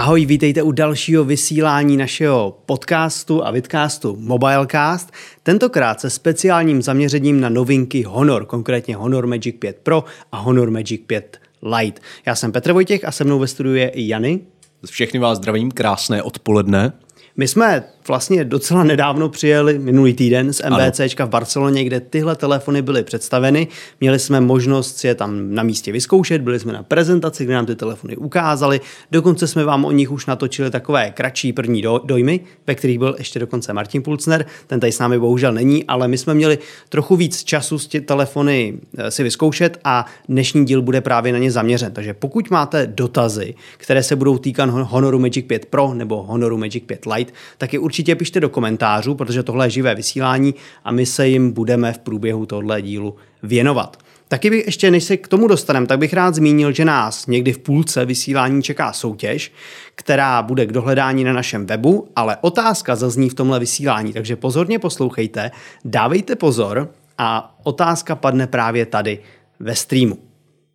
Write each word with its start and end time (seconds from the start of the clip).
Ahoj, 0.00 0.26
vítejte 0.26 0.62
u 0.62 0.72
dalšího 0.72 1.24
vysílání 1.24 1.96
našeho 1.96 2.58
podcastu 2.66 3.46
a 3.46 3.50
vidcastu 3.50 4.16
Mobilecast. 4.20 5.12
Tentokrát 5.42 6.00
se 6.00 6.10
speciálním 6.10 6.82
zaměřením 6.82 7.40
na 7.40 7.48
novinky 7.48 8.02
Honor, 8.02 8.44
konkrétně 8.44 8.96
Honor 8.96 9.26
Magic 9.26 9.56
5 9.58 9.76
Pro 9.82 10.04
a 10.32 10.38
Honor 10.38 10.70
Magic 10.70 11.02
5 11.06 11.40
Lite. 11.62 12.00
Já 12.26 12.34
jsem 12.34 12.52
Petr 12.52 12.72
Vojtěch 12.72 13.04
a 13.04 13.12
se 13.12 13.24
mnou 13.24 13.38
ve 13.38 13.46
studiu 13.46 13.74
je 13.74 13.88
i 13.88 14.08
Jany. 14.08 14.40
Všechny 14.86 15.20
vás 15.20 15.38
zdravím, 15.38 15.70
krásné 15.70 16.22
odpoledne. 16.22 16.92
My 17.36 17.48
jsme 17.48 17.84
vlastně 18.10 18.44
docela 18.44 18.84
nedávno 18.84 19.28
přijeli 19.28 19.78
minulý 19.78 20.14
týden 20.14 20.52
z 20.52 20.62
MBCčka 20.70 21.24
v 21.24 21.28
Barceloně, 21.28 21.84
kde 21.84 22.00
tyhle 22.00 22.36
telefony 22.36 22.82
byly 22.82 23.02
představeny. 23.02 23.68
Měli 24.00 24.18
jsme 24.18 24.40
možnost 24.40 24.98
si 24.98 25.06
je 25.06 25.14
tam 25.14 25.54
na 25.54 25.62
místě 25.62 25.92
vyzkoušet, 25.92 26.42
byli 26.42 26.58
jsme 26.58 26.72
na 26.72 26.82
prezentaci, 26.82 27.44
kde 27.44 27.54
nám 27.54 27.66
ty 27.66 27.76
telefony 27.76 28.16
ukázali. 28.16 28.80
Dokonce 29.10 29.46
jsme 29.46 29.64
vám 29.64 29.84
o 29.84 29.90
nich 29.90 30.10
už 30.10 30.26
natočili 30.26 30.70
takové 30.70 31.10
kratší 31.10 31.52
první 31.52 31.82
do, 31.82 32.00
dojmy, 32.04 32.40
ve 32.66 32.74
kterých 32.74 32.98
byl 32.98 33.14
ještě 33.18 33.38
dokonce 33.38 33.72
Martin 33.72 34.02
Pulcner. 34.02 34.46
Ten 34.66 34.80
tady 34.80 34.92
s 34.92 34.98
námi 34.98 35.18
bohužel 35.18 35.52
není, 35.52 35.84
ale 35.84 36.08
my 36.08 36.18
jsme 36.18 36.34
měli 36.34 36.58
trochu 36.88 37.16
víc 37.16 37.44
času 37.44 37.78
s 37.78 37.86
ty 37.86 38.00
telefony 38.00 38.74
eh, 38.98 39.10
si 39.10 39.22
vyzkoušet 39.22 39.78
a 39.84 40.06
dnešní 40.28 40.64
díl 40.64 40.82
bude 40.82 41.00
právě 41.00 41.32
na 41.32 41.38
ně 41.38 41.50
zaměřen. 41.50 41.92
Takže 41.92 42.14
pokud 42.14 42.50
máte 42.50 42.86
dotazy, 42.86 43.54
které 43.76 44.02
se 44.02 44.16
budou 44.16 44.38
týkat 44.38 44.70
Honoru 44.70 45.18
Magic 45.18 45.46
5 45.46 45.66
Pro 45.66 45.94
nebo 45.94 46.22
Honoru 46.22 46.58
Magic 46.58 46.84
5 46.86 47.06
Lite, 47.06 47.32
tak 47.58 47.72
je 47.72 47.78
určitě 47.78 47.99
určitě 48.00 48.14
pište 48.14 48.40
do 48.40 48.48
komentářů, 48.48 49.14
protože 49.14 49.42
tohle 49.42 49.66
je 49.66 49.70
živé 49.70 49.94
vysílání 49.94 50.54
a 50.84 50.92
my 50.92 51.06
se 51.06 51.28
jim 51.28 51.52
budeme 51.52 51.92
v 51.92 51.98
průběhu 51.98 52.46
tohle 52.46 52.82
dílu 52.82 53.16
věnovat. 53.42 53.96
Taky 54.28 54.50
bych 54.50 54.66
ještě, 54.66 54.90
než 54.90 55.04
se 55.04 55.16
k 55.16 55.28
tomu 55.28 55.48
dostaneme, 55.48 55.86
tak 55.86 55.98
bych 55.98 56.12
rád 56.12 56.34
zmínil, 56.34 56.72
že 56.72 56.84
nás 56.84 57.26
někdy 57.26 57.52
v 57.52 57.58
půlce 57.58 58.04
vysílání 58.04 58.62
čeká 58.62 58.92
soutěž, 58.92 59.52
která 59.94 60.42
bude 60.42 60.66
k 60.66 60.72
dohledání 60.72 61.24
na 61.24 61.32
našem 61.32 61.66
webu, 61.66 62.08
ale 62.16 62.36
otázka 62.40 62.96
zazní 62.96 63.28
v 63.28 63.34
tomhle 63.34 63.58
vysílání, 63.58 64.12
takže 64.12 64.36
pozorně 64.36 64.78
poslouchejte, 64.78 65.50
dávejte 65.84 66.36
pozor 66.36 66.88
a 67.18 67.58
otázka 67.62 68.16
padne 68.16 68.46
právě 68.46 68.86
tady 68.86 69.18
ve 69.60 69.74
streamu. 69.74 70.18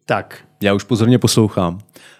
Tak. 0.06 0.38
Já 0.62 0.74
už 0.74 0.84
pozorně 0.84 1.20
poslouchám. 1.20 1.80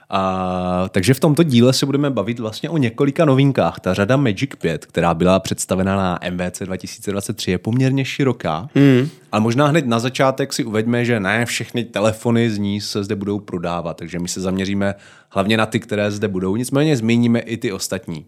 A, 0.10 0.86
takže 0.90 1.14
v 1.14 1.20
tomto 1.20 1.44
díle 1.44 1.74
se 1.74 1.86
budeme 1.86 2.10
bavit 2.10 2.40
vlastně 2.40 2.70
o 2.70 2.78
několika 2.78 3.26
novinkách. 3.26 3.80
Ta 3.80 3.94
řada 3.94 4.18
Magic 4.18 4.52
5, 4.62 4.86
která 4.86 5.14
byla 5.14 5.40
představena 5.40 5.96
na 5.96 6.20
MVC 6.32 6.60
2023, 6.60 7.52
je 7.52 7.58
poměrně 7.58 8.06
široká. 8.06 8.70
Mm. 8.76 9.10
Ale 9.32 9.42
možná 9.42 9.68
hned 9.68 9.88
na 9.88 10.00
začátek 10.00 10.54
si 10.54 10.64
uveďme, 10.64 11.06
že 11.06 11.20
ne 11.20 11.46
všechny 11.46 11.84
telefony 11.84 12.50
z 12.50 12.58
ní 12.58 12.82
se 12.82 13.04
zde 13.04 13.16
budou 13.16 13.40
prodávat, 13.40 13.98
takže 13.98 14.20
my 14.20 14.28
se 14.28 14.42
zaměříme 14.42 14.96
hlavně 15.30 15.58
na 15.58 15.66
ty, 15.66 15.80
které 15.80 16.12
zde 16.12 16.28
budou. 16.28 16.56
Nicméně 16.56 16.98
zmíníme 16.98 17.40
i 17.40 17.58
ty 17.58 17.72
ostatní. 17.72 18.26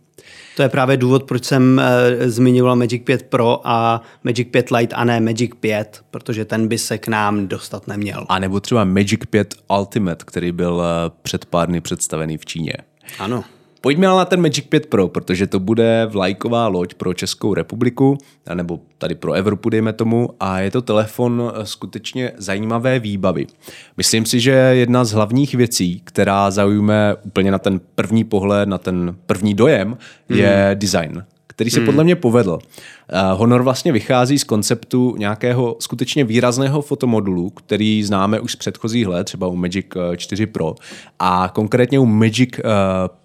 To 0.56 0.61
je 0.61 0.70
právě 0.70 0.97
důvod, 0.97 1.23
proč 1.23 1.45
jsem 1.45 1.80
e, 1.80 2.30
zmiňoval 2.30 2.75
Magic 2.75 3.03
5 3.06 3.23
Pro 3.23 3.67
a 3.67 4.02
Magic 4.23 4.47
5 4.52 4.72
Lite 4.72 4.95
a 4.95 5.03
ne 5.03 5.20
Magic 5.20 5.52
5, 5.59 6.02
protože 6.11 6.45
ten 6.45 6.67
by 6.67 6.78
se 6.78 6.97
k 6.97 7.08
nám 7.08 7.47
dostat 7.47 7.88
neměl. 7.88 8.25
A 8.30 8.39
nebo 8.39 8.59
třeba 8.59 8.83
Magic 8.83 9.20
5 9.30 9.55
Ultimate, 9.80 10.25
který 10.25 10.52
byl 10.52 10.81
e, 10.81 11.11
před 11.22 11.45
pár 11.45 11.67
dny 11.67 11.81
představený 11.81 12.38
v 12.38 12.45
Číně. 12.45 12.73
Ano. 13.20 13.44
Pojďme 13.81 14.08
ale 14.08 14.17
na 14.17 14.25
ten 14.25 14.42
Magic 14.42 14.66
5 14.66 14.86
Pro, 14.86 15.08
protože 15.08 15.47
to 15.47 15.59
bude 15.59 16.06
vlajková 16.09 16.67
loď 16.67 16.94
pro 16.94 17.14
Českou 17.14 17.53
republiku, 17.53 18.17
nebo 18.53 18.80
tady 18.97 19.16
pro 19.16 19.33
Evropu, 19.33 19.70
dejme 19.70 19.94
tomu, 19.94 20.30
a 20.39 20.59
je 20.59 20.72
to 20.72 20.81
telefon 20.81 21.52
eh, 21.56 21.66
skutečně 21.66 22.31
zajímavé 22.38 23.00
výbavy. 23.00 23.48
Myslím 23.98 24.25
si, 24.25 24.39
že 24.39 24.52
jedna 24.52 25.05
z 25.05 25.11
hlavních 25.11 25.55
věcí, 25.55 26.02
která 26.03 26.52
zaujme 26.52 27.16
úplně 27.23 27.52
na 27.52 27.59
ten 27.59 27.80
první 27.95 28.23
pohled, 28.23 28.70
na 28.70 28.78
ten 28.78 29.16
první 29.25 29.53
dojem, 29.53 29.98
je 30.30 30.70
mm. 30.70 30.80
design 30.80 31.23
který 31.57 31.69
se 31.69 31.79
hmm. 31.79 31.85
podle 31.85 32.03
mě 32.03 32.15
povedl. 32.15 32.59
Eh, 33.09 33.21
Honor 33.33 33.63
vlastně 33.63 33.91
vychází 33.91 34.39
z 34.39 34.43
konceptu 34.43 35.15
nějakého 35.17 35.75
skutečně 35.79 36.23
výrazného 36.23 36.81
fotomodulu, 36.81 37.49
který 37.49 38.03
známe 38.03 38.39
už 38.39 38.51
z 38.51 38.55
předchozích 38.55 39.07
let, 39.07 39.23
třeba 39.23 39.47
u 39.47 39.55
Magic 39.55 39.85
4 40.15 40.43
eh, 40.43 40.47
Pro 40.47 40.75
a 41.19 41.51
konkrétně 41.53 41.99
u 41.99 42.05
Magic 42.05 42.49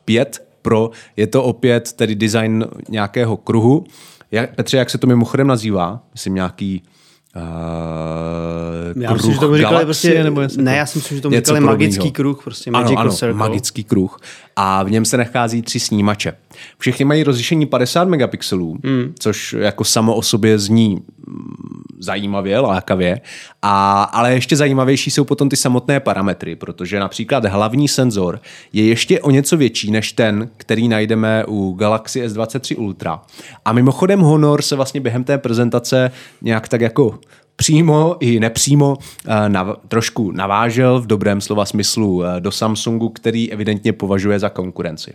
5 0.04 0.46
Pro 0.62 0.90
je 1.16 1.26
to 1.26 1.42
opět 1.44 1.92
tedy 1.92 2.14
design 2.14 2.64
nějakého 2.88 3.36
kruhu. 3.36 3.84
Jak, 4.30 4.54
Petře, 4.54 4.76
jak 4.76 4.90
se 4.90 4.98
to 4.98 5.06
mimochodem 5.06 5.46
nazývá? 5.46 6.00
Myslím 6.12 6.34
nějaký 6.34 6.82
Uh, 7.36 9.02
já 9.02 9.12
myslím, 9.12 9.32
že 9.32 9.40
to 9.40 9.56
říkali 9.56 9.84
prostě, 9.84 10.24
nebo 10.24 10.42
ne, 10.56 10.76
já 10.76 10.86
si 10.86 10.98
myslím, 10.98 11.18
že 11.18 11.22
to 11.22 11.30
říkali 11.30 11.60
magický 11.60 12.10
kruh, 12.10 12.44
prostě 12.44 12.70
magical 12.70 12.98
ano, 12.98 13.00
ano, 13.00 13.12
circle. 13.12 13.38
magický 13.38 13.84
kruh. 13.84 14.18
A 14.56 14.82
v 14.82 14.90
něm 14.90 15.04
se 15.04 15.16
nachází 15.16 15.62
tři 15.62 15.80
snímače. 15.80 16.32
Všechny 16.78 17.04
mají 17.04 17.22
rozlišení 17.22 17.66
50 17.66 18.08
megapixelů, 18.08 18.78
hmm. 18.84 19.14
což 19.18 19.52
jako 19.58 19.84
samo 19.84 20.14
o 20.14 20.22
sobě 20.22 20.58
zní 20.58 21.02
zajímavě, 21.98 22.58
lákavě, 22.58 23.20
a, 23.62 24.02
ale 24.02 24.34
ještě 24.34 24.56
zajímavější 24.56 25.10
jsou 25.10 25.24
potom 25.24 25.48
ty 25.48 25.56
samotné 25.56 26.00
parametry, 26.00 26.56
protože 26.56 27.00
například 27.00 27.44
hlavní 27.44 27.88
senzor 27.88 28.40
je 28.72 28.84
ještě 28.84 29.20
o 29.20 29.30
něco 29.30 29.56
větší 29.56 29.90
než 29.90 30.12
ten, 30.12 30.48
který 30.56 30.88
najdeme 30.88 31.44
u 31.48 31.72
Galaxy 31.72 32.26
S23 32.26 32.78
Ultra. 32.78 33.20
A 33.64 33.72
mimochodem 33.72 34.20
Honor 34.20 34.62
se 34.62 34.76
vlastně 34.76 35.00
během 35.00 35.24
té 35.24 35.38
prezentace 35.38 36.10
nějak 36.42 36.68
tak 36.68 36.80
jako 36.80 37.18
přímo 37.56 38.16
i 38.20 38.40
nepřímo 38.40 38.96
eh, 39.26 39.48
nav, 39.48 39.76
trošku 39.88 40.32
navážel 40.32 41.00
v 41.00 41.06
dobrém 41.06 41.40
slova 41.40 41.64
smyslu 41.64 42.24
eh, 42.24 42.40
do 42.40 42.50
Samsungu, 42.50 43.08
který 43.08 43.52
evidentně 43.52 43.92
považuje 43.92 44.38
za 44.38 44.48
konkurenci. 44.48 45.14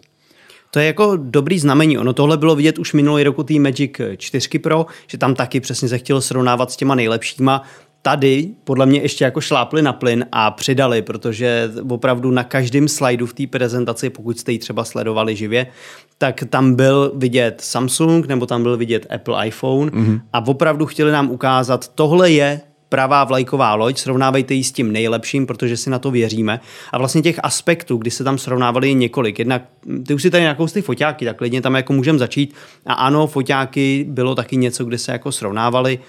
To 0.72 0.80
je 0.80 0.86
jako 0.86 1.18
dobrý 1.18 1.59
znamení. 1.59 1.97
Ono 1.97 2.14
tohle 2.14 2.38
bylo 2.38 2.56
vidět 2.56 2.80
už 2.80 2.94
minulý 2.94 3.24
roku 3.24 3.44
tý 3.44 3.59
Magic 3.59 3.92
4 4.18 4.59
Pro, 4.59 4.86
že 5.08 5.18
tam 5.18 5.36
taky 5.36 5.59
přesně 5.59 5.88
se 5.88 5.97
chtělo 5.97 6.22
srovnávat 6.22 6.72
s 6.72 6.76
těma 6.76 6.96
nejlepšíma. 6.96 7.64
Tady 8.07 8.50
podle 8.63 8.85
mě 8.85 9.00
ještě 9.01 9.23
jako 9.25 9.41
šlápli 9.41 9.81
na 9.81 9.94
plyn 9.94 10.25
a 10.31 10.51
přidali, 10.51 11.01
protože 11.01 11.72
opravdu 11.90 12.31
na 12.31 12.44
každém 12.44 12.88
slajdu 12.88 13.25
v 13.25 13.34
té 13.34 13.47
prezentaci, 13.47 14.09
pokud 14.09 14.40
jste 14.40 14.51
ji 14.51 14.59
třeba 14.59 14.84
sledovali 14.84 15.35
živě, 15.35 15.68
tak 16.17 16.44
tam 16.50 16.75
byl 16.75 17.12
vidět 17.16 17.62
Samsung 17.62 18.28
nebo 18.28 18.46
tam 18.46 18.63
byl 18.63 18.78
vidět 18.78 19.07
Apple 19.16 19.47
iPhone 19.47 19.91
mm-hmm. 19.91 20.22
a 20.34 20.47
opravdu 20.47 20.85
chtěli 20.85 21.12
nám 21.12 21.31
ukázat, 21.31 21.88
tohle 21.88 22.31
je 22.31 22.62
pravá 22.90 23.23
vlajková 23.23 23.75
loď, 23.75 23.97
srovnávejte 23.97 24.53
ji 24.53 24.63
s 24.63 24.72
tím 24.72 24.91
nejlepším, 24.91 25.46
protože 25.47 25.78
si 25.78 25.90
na 25.90 26.00
to 26.00 26.12
věříme. 26.12 26.59
A 26.91 26.97
vlastně 26.97 27.22
těch 27.22 27.40
aspektů, 27.44 27.97
kdy 27.97 28.12
se 28.12 28.23
tam 28.23 28.38
srovnávali 28.38 28.88
je 28.88 28.94
několik. 28.94 29.40
Jednak, 29.40 29.62
ty 30.07 30.13
už 30.13 30.22
si 30.22 30.29
tady 30.29 30.41
nějakou 30.41 30.67
ty 30.67 30.81
foťáky, 30.81 31.25
tak 31.25 31.38
klidně 31.38 31.62
tam 31.62 31.75
jako 31.75 31.94
můžeme 31.94 32.19
začít. 32.19 32.56
A 32.85 32.94
ano, 32.94 33.28
foťáky 33.28 34.06
bylo 34.09 34.35
taky 34.35 34.57
něco, 34.57 34.85
kde 34.85 34.97
se 34.97 35.12
jako 35.12 35.31
srovnávali. 35.31 36.00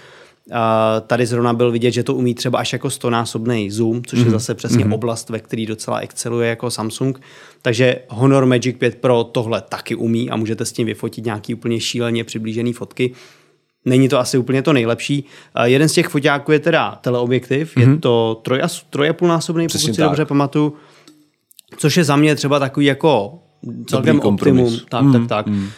Tady 1.07 1.27
zrovna 1.27 1.53
byl 1.53 1.71
vidět, 1.71 1.91
že 1.91 2.03
to 2.03 2.15
umí 2.15 2.35
třeba 2.35 2.59
až 2.59 2.73
jako 2.73 2.91
stonásobný 2.91 3.71
zoom, 3.71 4.03
což 4.05 4.19
mm-hmm. 4.19 4.23
je 4.23 4.25
mhm. 4.25 4.33
zase 4.33 4.55
přesně 4.55 4.85
mm-hmm. 4.85 4.95
oblast, 4.95 5.31
ve 5.31 5.39
které 5.39 5.67
docela 5.67 5.99
exceluje 5.99 6.49
jako 6.49 6.71
Samsung. 6.71 7.21
Takže 7.63 7.97
Honor 8.09 8.47
Magic 8.47 8.77
5 8.79 8.95
Pro 8.95 9.25
tohle 9.25 9.61
taky 9.61 9.95
umí 9.95 10.31
a 10.31 10.37
můžete 10.37 10.65
s 10.65 10.73
tím 10.73 10.87
vyfotit 10.87 11.25
nějaký 11.25 11.55
úplně 11.55 11.81
šíleně 11.81 12.25
přiblížený 12.25 12.73
fotky. 12.73 13.13
Není 13.85 14.09
to 14.09 14.19
asi 14.19 14.39
úplně 14.39 14.63
to 14.63 14.73
nejlepší. 14.73 15.25
Jeden 15.65 15.89
z 15.89 15.93
těch 15.93 16.09
foťáků 16.09 16.53
je 16.53 16.59
teda 16.59 16.99
teleobjektiv, 17.01 17.77
mm-hmm. 17.77 17.81
je 17.81 17.87
mhm. 17.87 17.99
to 18.01 18.41
troj 18.45 18.63
a, 18.63 18.69
troj 18.91 19.09
a 19.09 19.13
půlnásobný, 19.13 19.67
pokud 19.67 19.79
si 19.79 19.93
tak. 19.93 20.07
dobře 20.07 20.25
pamatuju, 20.25 20.75
což 21.77 21.97
je 21.97 22.05
za 22.05 22.17
mě 22.17 22.35
třeba 22.35 22.59
takový 22.59 22.87
jako 22.87 23.39
celkem 23.87 24.21
optimum. 24.21 24.79
Tak, 24.89 25.03
mm, 25.03 25.13
tak, 25.13 25.27
tak. 25.29 25.47
Mm. 25.47 25.69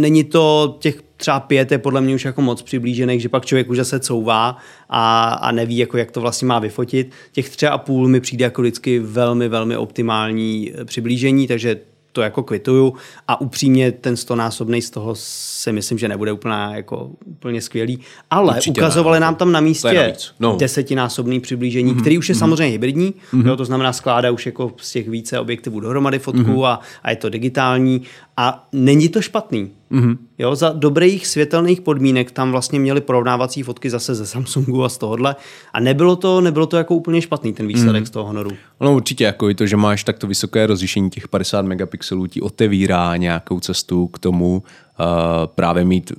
Není 0.00 0.24
to 0.24 0.76
těch 0.78 1.02
třeba 1.22 1.40
pět 1.40 1.72
je 1.72 1.78
podle 1.78 2.00
mě 2.00 2.14
už 2.14 2.24
jako 2.24 2.42
moc 2.42 2.62
přiblížených, 2.62 3.22
že 3.22 3.28
pak 3.28 3.46
člověk 3.46 3.70
už 3.70 3.76
zase 3.76 4.00
couvá 4.00 4.56
a, 4.88 5.32
a 5.32 5.52
neví, 5.52 5.78
jako 5.78 5.98
jak 5.98 6.10
to 6.10 6.20
vlastně 6.20 6.46
má 6.46 6.58
vyfotit. 6.58 7.10
Těch 7.32 7.50
třeba 7.56 7.72
a 7.72 7.78
půl 7.78 8.08
mi 8.08 8.20
přijde 8.20 8.44
jako 8.44 8.62
vždycky 8.62 8.98
velmi, 8.98 9.48
velmi 9.48 9.76
optimální 9.76 10.72
eh, 10.74 10.84
přiblížení, 10.84 11.46
takže 11.46 11.80
to 12.12 12.22
jako 12.22 12.42
kvituju 12.42 12.94
a 13.28 13.40
upřímně 13.40 13.92
ten 13.92 14.16
stonásobný 14.16 14.82
z 14.82 14.90
toho 14.90 15.14
si 15.14 15.72
myslím, 15.72 15.98
že 15.98 16.08
nebude 16.08 16.32
úplně, 16.32 16.54
jako, 16.70 17.10
úplně 17.24 17.60
skvělý. 17.60 17.98
Ale 18.30 18.54
Určitě 18.54 18.80
ukazovali 18.80 19.16
ne. 19.16 19.20
nám 19.20 19.34
tam 19.34 19.52
na 19.52 19.60
místě 19.60 20.14
no. 20.40 20.56
desetinásobný 20.56 21.40
přiblížení, 21.40 21.94
mm-hmm. 21.94 22.00
který 22.00 22.18
už 22.18 22.28
je 22.28 22.34
mm-hmm. 22.34 22.38
samozřejmě 22.38 22.72
hybridní, 22.72 23.14
mm-hmm. 23.32 23.46
jo, 23.46 23.56
to 23.56 23.64
znamená 23.64 23.92
skládá 23.92 24.30
už 24.30 24.46
jako 24.46 24.72
z 24.76 24.92
těch 24.92 25.08
více 25.08 25.40
objektivů 25.40 25.80
dohromady 25.80 26.18
fotku 26.18 26.42
mm-hmm. 26.42 26.64
a, 26.64 26.80
a 27.02 27.10
je 27.10 27.16
to 27.16 27.28
digitální 27.28 28.02
a 28.36 28.68
není 28.72 29.08
to 29.08 29.22
špatný. 29.22 29.70
Mm-hmm. 29.90 30.16
Jo, 30.38 30.54
za 30.54 30.72
dobrých 30.72 31.26
světelných 31.26 31.80
podmínek 31.80 32.30
tam 32.30 32.50
vlastně 32.50 32.80
měli 32.80 33.00
porovnávací 33.00 33.62
fotky 33.62 33.90
zase 33.90 34.14
ze 34.14 34.26
Samsungu 34.26 34.84
a 34.84 34.88
z 34.88 34.98
tohohle 34.98 35.36
a 35.72 35.80
nebylo 35.80 36.16
to, 36.16 36.40
nebylo 36.40 36.66
to 36.66 36.76
jako 36.76 36.94
úplně 36.94 37.22
špatný 37.22 37.52
ten 37.52 37.66
výsledek 37.66 38.04
mm-hmm. 38.04 38.06
z 38.06 38.10
toho 38.10 38.26
honoru. 38.26 38.50
No 38.80 38.94
určitě, 38.94 39.24
jako 39.24 39.50
i 39.50 39.54
to, 39.54 39.66
že 39.66 39.76
máš 39.76 40.04
takto 40.04 40.26
vysoké 40.26 40.66
rozlišení 40.66 41.10
těch 41.10 41.28
50 41.28 41.62
megapixelů 41.62 42.26
ti 42.26 42.40
otevírá 42.40 43.16
nějakou 43.16 43.60
cestu 43.60 44.06
k 44.06 44.18
tomu 44.18 44.56
uh, 44.56 45.06
právě 45.46 45.84
mít 45.84 46.12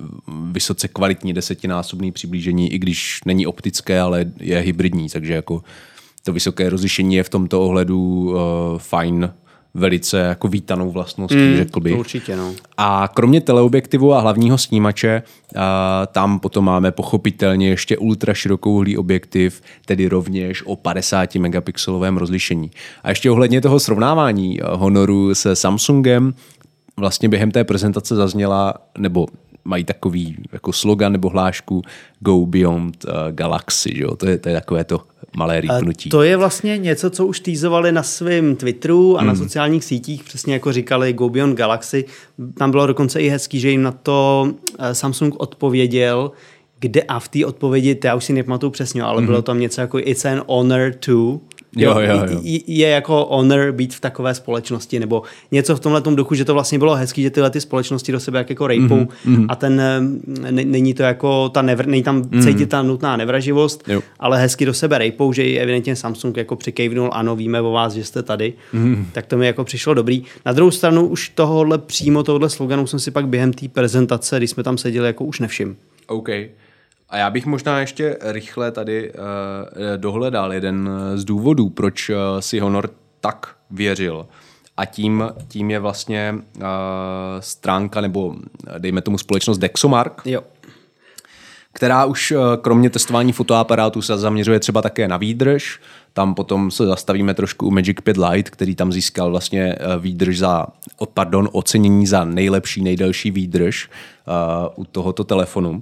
vysoce 0.52 0.88
kvalitní 0.88 1.32
desetinásobný 1.32 2.12
přiblížení, 2.12 2.72
i 2.72 2.78
když 2.78 3.20
není 3.26 3.46
optické, 3.46 4.00
ale 4.00 4.24
je 4.40 4.58
hybridní, 4.58 5.08
takže 5.08 5.32
jako 5.32 5.62
to 6.24 6.32
vysoké 6.32 6.70
rozlišení 6.70 7.14
je 7.14 7.22
v 7.22 7.28
tomto 7.28 7.62
ohledu 7.62 8.00
uh, 8.00 8.38
fajn 8.78 9.30
velice 9.74 10.18
jako 10.18 10.48
vítanou 10.48 10.90
vlastností, 10.90 11.36
mm, 11.36 11.56
řekl 11.56 11.80
bych. 11.80 11.98
Určitě, 11.98 12.36
no. 12.36 12.54
A 12.76 13.08
kromě 13.14 13.40
teleobjektivu 13.40 14.14
a 14.14 14.20
hlavního 14.20 14.58
snímače, 14.58 15.22
a 15.56 16.06
tam 16.06 16.40
potom 16.40 16.64
máme 16.64 16.92
pochopitelně 16.92 17.68
ještě 17.68 17.98
ultra 17.98 18.34
širokouhlý 18.34 18.96
objektiv, 18.96 19.62
tedy 19.86 20.08
rovněž 20.08 20.62
o 20.66 20.76
50 20.76 21.34
megapixelovém 21.34 22.16
rozlišení. 22.16 22.70
A 23.02 23.08
ještě 23.08 23.30
ohledně 23.30 23.60
toho 23.60 23.80
srovnávání 23.80 24.58
Honoru 24.64 25.34
se 25.34 25.56
Samsungem, 25.56 26.34
vlastně 26.96 27.28
během 27.28 27.50
té 27.50 27.64
prezentace 27.64 28.14
zazněla, 28.14 28.74
nebo 28.98 29.26
mají 29.64 29.84
takový 29.84 30.36
jako 30.52 30.72
slogan 30.72 31.12
nebo 31.12 31.28
hlášku 31.28 31.82
Go 32.20 32.46
Beyond 32.46 33.04
uh, 33.04 33.12
Galaxy, 33.30 33.90
že 33.96 34.02
jo? 34.02 34.16
To, 34.16 34.26
je, 34.26 34.38
to 34.38 34.48
je 34.48 34.54
takové 34.54 34.84
to 34.84 35.00
malé 35.36 35.60
rýpnutí. 35.60 36.10
To 36.10 36.22
je 36.22 36.36
vlastně 36.36 36.78
něco, 36.78 37.10
co 37.10 37.26
už 37.26 37.40
týzovali 37.40 37.92
na 37.92 38.02
svém 38.02 38.56
Twitteru 38.56 39.16
a 39.16 39.20
hmm. 39.20 39.28
na 39.28 39.34
sociálních 39.34 39.84
sítích, 39.84 40.24
přesně 40.24 40.54
jako 40.54 40.72
říkali 40.72 41.12
Go 41.12 41.28
Beyond 41.28 41.56
Galaxy. 41.56 42.04
Tam 42.54 42.70
bylo 42.70 42.86
dokonce 42.86 43.20
i 43.20 43.28
hezký, 43.28 43.60
že 43.60 43.70
jim 43.70 43.82
na 43.82 43.92
to 43.92 44.48
eh, 44.78 44.94
Samsung 44.94 45.34
odpověděl, 45.36 46.32
kde 46.78 47.02
a 47.02 47.20
v 47.20 47.28
té 47.28 47.46
odpovědi, 47.46 47.98
já 48.04 48.14
už 48.14 48.24
si 48.24 48.32
nepamatuju 48.32 48.70
přesně, 48.70 49.02
ale 49.02 49.22
mm-hmm. 49.22 49.26
bylo 49.26 49.42
tam 49.42 49.60
něco 49.60 49.80
jako 49.80 49.98
It's 49.98 50.24
an 50.24 50.42
honor 50.46 50.92
to, 50.92 51.40
Jo, 51.76 52.00
jo, 52.00 52.26
jo. 52.30 52.40
Je 52.66 52.88
jako 52.88 53.26
honor 53.30 53.72
být 53.72 53.94
v 53.94 54.00
takové 54.00 54.34
společnosti, 54.34 55.00
nebo 55.00 55.22
něco 55.52 55.76
v 55.76 55.80
tomhle 55.80 56.00
duchu, 56.00 56.34
že 56.34 56.44
to 56.44 56.54
vlastně 56.54 56.78
bylo 56.78 56.94
hezký, 56.94 57.22
že 57.22 57.30
tyhle 57.30 57.50
ty 57.50 57.60
společnosti 57.60 58.12
do 58.12 58.20
sebe 58.20 58.38
jak 58.38 58.50
jako 58.50 58.66
rejpou 58.66 58.96
mm-hmm. 58.96 59.46
a 59.48 59.56
ten, 59.56 59.76
ne, 60.50 60.64
není 60.64 60.94
to 60.94 61.02
jako 61.02 61.48
ta 61.48 61.62
nevr, 61.62 61.86
není 61.86 62.02
tam 62.02 62.22
mm-hmm. 62.22 62.44
cítit 62.44 62.66
ta 62.66 62.82
nutná 62.82 63.16
nevraživost, 63.16 63.88
jo. 63.88 64.00
ale 64.20 64.40
hezky 64.40 64.66
do 64.66 64.74
sebe 64.74 64.98
rejpou, 64.98 65.32
že 65.32 65.44
i 65.44 65.58
evidentně 65.58 65.96
Samsung 65.96 66.36
jako 66.36 66.56
přikejvnul, 66.56 67.10
ano, 67.12 67.36
víme 67.36 67.60
o 67.60 67.70
vás, 67.70 67.92
že 67.92 68.04
jste 68.04 68.22
tady, 68.22 68.52
mm-hmm. 68.74 69.04
tak 69.12 69.26
to 69.26 69.36
mi 69.36 69.46
jako 69.46 69.64
přišlo 69.64 69.94
dobrý. 69.94 70.22
Na 70.46 70.52
druhou 70.52 70.70
stranu 70.70 71.06
už 71.06 71.28
tohohle 71.28 71.78
přímo 71.78 72.22
tohohle 72.22 72.50
sloganu 72.50 72.86
jsem 72.86 72.98
si 72.98 73.10
pak 73.10 73.28
během 73.28 73.52
té 73.52 73.68
prezentace, 73.68 74.36
když 74.36 74.50
jsme 74.50 74.62
tam 74.62 74.78
seděli, 74.78 75.06
jako 75.06 75.24
už 75.24 75.40
nevšim. 75.40 75.76
OK. 76.06 76.28
A 77.14 77.16
já 77.16 77.30
bych 77.30 77.46
možná 77.46 77.80
ještě 77.80 78.16
rychle 78.20 78.72
tady 78.72 79.12
uh, 79.12 79.18
dohledal 79.96 80.52
jeden 80.52 80.90
z 81.14 81.24
důvodů, 81.24 81.70
proč 81.70 82.10
uh, 82.10 82.16
si 82.40 82.58
Honor 82.58 82.90
tak 83.20 83.56
věřil. 83.70 84.26
A 84.76 84.84
tím, 84.84 85.24
tím 85.48 85.70
je 85.70 85.78
vlastně 85.78 86.34
uh, 86.56 86.62
stránka, 87.40 88.00
nebo 88.00 88.34
dejme 88.78 89.00
tomu 89.00 89.18
společnost 89.18 89.58
Dexomark, 89.58 90.22
jo. 90.24 90.42
která 91.72 92.04
už 92.04 92.30
uh, 92.30 92.42
kromě 92.60 92.90
testování 92.90 93.32
fotoaparátu 93.32 94.02
se 94.02 94.18
zaměřuje 94.18 94.60
třeba 94.60 94.82
také 94.82 95.08
na 95.08 95.16
výdrž. 95.16 95.80
Tam 96.12 96.34
potom 96.34 96.70
se 96.70 96.86
zastavíme 96.86 97.34
trošku 97.34 97.66
u 97.66 97.70
Magic 97.70 97.96
5 98.04 98.16
Lite, 98.16 98.50
který 98.50 98.74
tam 98.74 98.92
získal 98.92 99.30
vlastně 99.30 99.76
výdrž 99.98 100.38
za, 100.38 100.66
pardon, 101.14 101.48
ocenění 101.52 102.06
za 102.06 102.24
nejlepší, 102.24 102.82
nejdelší 102.82 103.30
výdrž 103.30 103.88
u 104.76 104.84
tohoto 104.84 105.24
telefonu, 105.24 105.70
uh, 105.70 105.80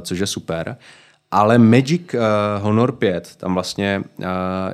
což 0.00 0.18
je 0.18 0.26
super. 0.26 0.76
Ale 1.30 1.58
Magic 1.58 2.14
uh, 2.14 2.20
Honor 2.62 2.92
5, 2.92 3.36
tam 3.36 3.54
vlastně, 3.54 4.02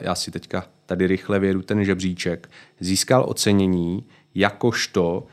já 0.01 0.15
si 0.15 0.31
teďka 0.31 0.65
tady 0.87 1.07
rychle 1.07 1.39
vědu 1.39 1.63
ten 1.63 1.85
žebříček, 1.85 2.51
získal 2.81 3.25
ocenění 3.29 4.05
jakožto 4.35 5.27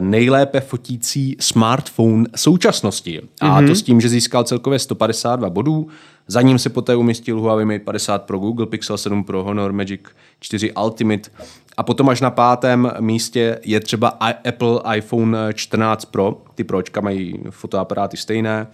nejlépe 0.00 0.60
fotící 0.60 1.36
smartphone 1.40 2.24
současnosti. 2.36 3.20
A 3.40 3.46
mm-hmm. 3.46 3.66
to 3.66 3.74
s 3.74 3.82
tím, 3.82 4.00
že 4.00 4.08
získal 4.08 4.44
celkově 4.44 4.78
152 4.78 5.50
bodů, 5.50 5.88
za 6.26 6.42
ním 6.42 6.58
se 6.58 6.68
poté 6.68 6.96
umístil 6.96 7.40
Huawei 7.40 7.64
Mate 7.64 7.78
50 7.78 8.22
Pro, 8.22 8.38
Google 8.38 8.66
Pixel 8.66 8.98
7 8.98 9.24
Pro, 9.24 9.44
Honor 9.44 9.72
Magic 9.72 10.00
4 10.40 10.72
Ultimate 10.72 11.30
a 11.76 11.82
potom 11.82 12.08
až 12.08 12.20
na 12.20 12.30
pátém 12.30 12.92
místě 13.00 13.58
je 13.64 13.80
třeba 13.80 14.08
Apple 14.48 14.96
iPhone 14.96 15.36
14 15.54 16.04
Pro. 16.04 16.36
Ty 16.54 16.64
Pročka 16.64 17.00
mají 17.00 17.38
fotoaparáty 17.50 18.16
stejné, 18.16 18.66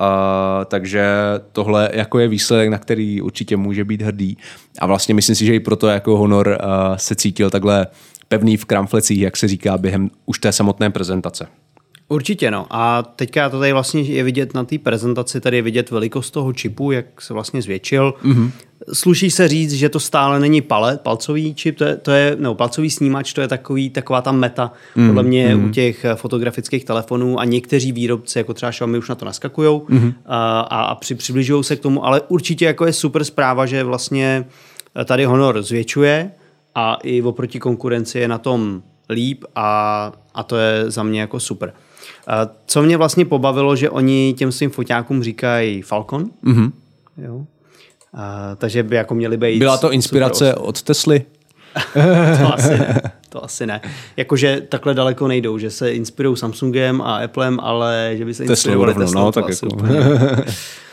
Uh, 0.00 0.64
takže 0.64 1.06
tohle 1.52 1.90
jako 1.92 2.18
je 2.18 2.28
výsledek, 2.28 2.68
na 2.68 2.78
který 2.78 3.22
určitě 3.22 3.56
může 3.56 3.84
být 3.84 4.02
hrdý. 4.02 4.38
A 4.78 4.86
vlastně 4.86 5.14
myslím 5.14 5.36
si, 5.36 5.46
že 5.46 5.54
i 5.54 5.60
proto 5.60 5.86
jako 5.86 6.16
Honor 6.16 6.48
uh, 6.48 6.96
se 6.96 7.14
cítil 7.14 7.50
takhle 7.50 7.86
pevný 8.28 8.56
v 8.56 8.64
kramflecích, 8.64 9.20
jak 9.20 9.36
se 9.36 9.48
říká, 9.48 9.78
během 9.78 10.10
už 10.26 10.38
té 10.38 10.52
samotné 10.52 10.90
prezentace. 10.90 11.46
Určitě, 12.08 12.50
no. 12.50 12.66
A 12.70 13.02
teďka 13.02 13.50
to 13.50 13.58
tady 13.58 13.72
vlastně 13.72 14.00
je 14.00 14.22
vidět 14.22 14.54
na 14.54 14.64
té 14.64 14.78
prezentaci, 14.78 15.40
tady 15.40 15.56
je 15.56 15.62
vidět 15.62 15.90
velikost 15.90 16.30
toho 16.30 16.52
čipu, 16.52 16.92
jak 16.92 17.20
se 17.20 17.34
vlastně 17.34 17.62
zvětšil. 17.62 18.14
Mm-hmm. 18.24 18.50
Sluší 18.92 19.30
se 19.30 19.48
říct, 19.48 19.72
že 19.72 19.88
to 19.88 20.00
stále 20.00 20.40
není 20.40 20.60
palet, 20.60 21.00
palcový 21.00 21.54
čip, 21.54 21.78
to 21.78 21.84
je, 21.84 21.96
to 21.96 22.10
je 22.10 22.36
no, 22.40 22.54
palcový 22.54 22.90
snímač, 22.90 23.32
to 23.32 23.40
je 23.40 23.48
takový, 23.48 23.90
taková 23.90 24.22
ta 24.22 24.32
meta, 24.32 24.72
mm, 24.96 25.06
podle 25.06 25.22
mě 25.22 25.56
mm. 25.56 25.64
u 25.64 25.68
těch 25.70 26.06
fotografických 26.14 26.84
telefonů 26.84 27.40
a 27.40 27.44
někteří 27.44 27.92
výrobci, 27.92 28.38
jako 28.38 28.54
třeba 28.54 28.72
Xiaomi, 28.72 28.98
už 28.98 29.08
na 29.08 29.14
to 29.14 29.24
naskakují 29.24 29.80
mm. 29.88 30.12
a, 30.26 30.60
a 30.60 30.94
při, 30.94 31.14
přibližují 31.14 31.64
se 31.64 31.76
k 31.76 31.80
tomu, 31.80 32.04
ale 32.04 32.20
určitě 32.28 32.64
jako 32.64 32.86
je 32.86 32.92
super 32.92 33.24
zpráva, 33.24 33.66
že 33.66 33.84
vlastně 33.84 34.44
tady 35.04 35.24
Honor 35.24 35.62
zvětšuje 35.62 36.30
a 36.74 36.98
i 37.02 37.22
oproti 37.22 37.58
konkurenci 37.58 38.18
je 38.18 38.28
na 38.28 38.38
tom 38.38 38.82
líp 39.10 39.44
a, 39.54 40.12
a 40.34 40.42
to 40.42 40.56
je 40.56 40.90
za 40.90 41.02
mě 41.02 41.20
jako 41.20 41.40
super. 41.40 41.72
Co 42.66 42.82
mě 42.82 42.96
vlastně 42.96 43.24
pobavilo, 43.24 43.76
že 43.76 43.90
oni 43.90 44.34
těm 44.38 44.52
svým 44.52 44.70
foťákům 44.70 45.22
říkají 45.22 45.82
Falcon. 45.82 46.30
Mm-hmm. 46.44 46.72
Jo. 47.18 47.44
A, 48.14 48.54
takže 48.56 48.82
by 48.82 48.96
jako 48.96 49.14
měli 49.14 49.36
být... 49.36 49.58
Byla 49.58 49.76
to 49.76 49.92
inspirace 49.92 50.54
od 50.54 50.82
Tesly? 50.82 51.24
to 52.42 52.54
asi 52.54 52.78
ne. 52.78 53.00
To 53.28 53.44
asi 53.44 53.66
ne. 53.66 53.80
Jakože 54.16 54.60
takhle 54.68 54.94
daleko 54.94 55.28
nejdou, 55.28 55.58
že 55.58 55.70
se 55.70 55.92
inspirují 55.92 56.36
Samsungem 56.36 57.00
a 57.00 57.16
Applem, 57.16 57.60
ale 57.60 58.14
že 58.14 58.24
by 58.24 58.34
se 58.34 58.44
inspirovali 58.44 58.94
Teslou, 58.94 59.20
no, 59.20 59.32
tak 59.32 59.44
jako. 59.48 59.68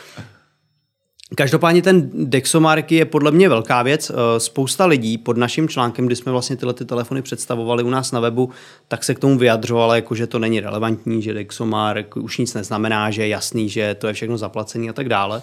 Každopádně 1.36 1.82
ten 1.82 2.10
Dexomark 2.14 2.92
je 2.92 3.04
podle 3.04 3.30
mě 3.30 3.48
velká 3.48 3.82
věc. 3.82 4.10
Eh, 4.10 4.40
spousta 4.40 4.86
lidí 4.86 5.18
pod 5.18 5.36
naším 5.36 5.68
článkem, 5.68 6.06
kdy 6.06 6.16
jsme 6.16 6.32
vlastně 6.32 6.56
tyhle 6.56 6.74
ty 6.74 6.84
telefony 6.84 7.22
představovali 7.22 7.82
u 7.82 7.90
nás 7.90 8.12
na 8.12 8.20
webu, 8.20 8.50
tak 8.88 9.04
se 9.04 9.14
k 9.14 9.18
tomu 9.18 9.38
vyjadřovalo, 9.38 9.94
jako 9.94 10.14
že 10.14 10.26
to 10.26 10.38
není 10.38 10.60
relevantní, 10.60 11.22
že 11.22 11.34
Dexomark 11.34 12.16
už 12.16 12.38
nic 12.38 12.54
neznamená, 12.54 13.10
že 13.10 13.22
je 13.22 13.28
jasný, 13.28 13.68
že 13.68 13.94
to 13.94 14.06
je 14.06 14.12
všechno 14.12 14.38
zaplacený 14.38 14.90
a 14.90 14.92
tak 14.92 15.08
dále. 15.08 15.42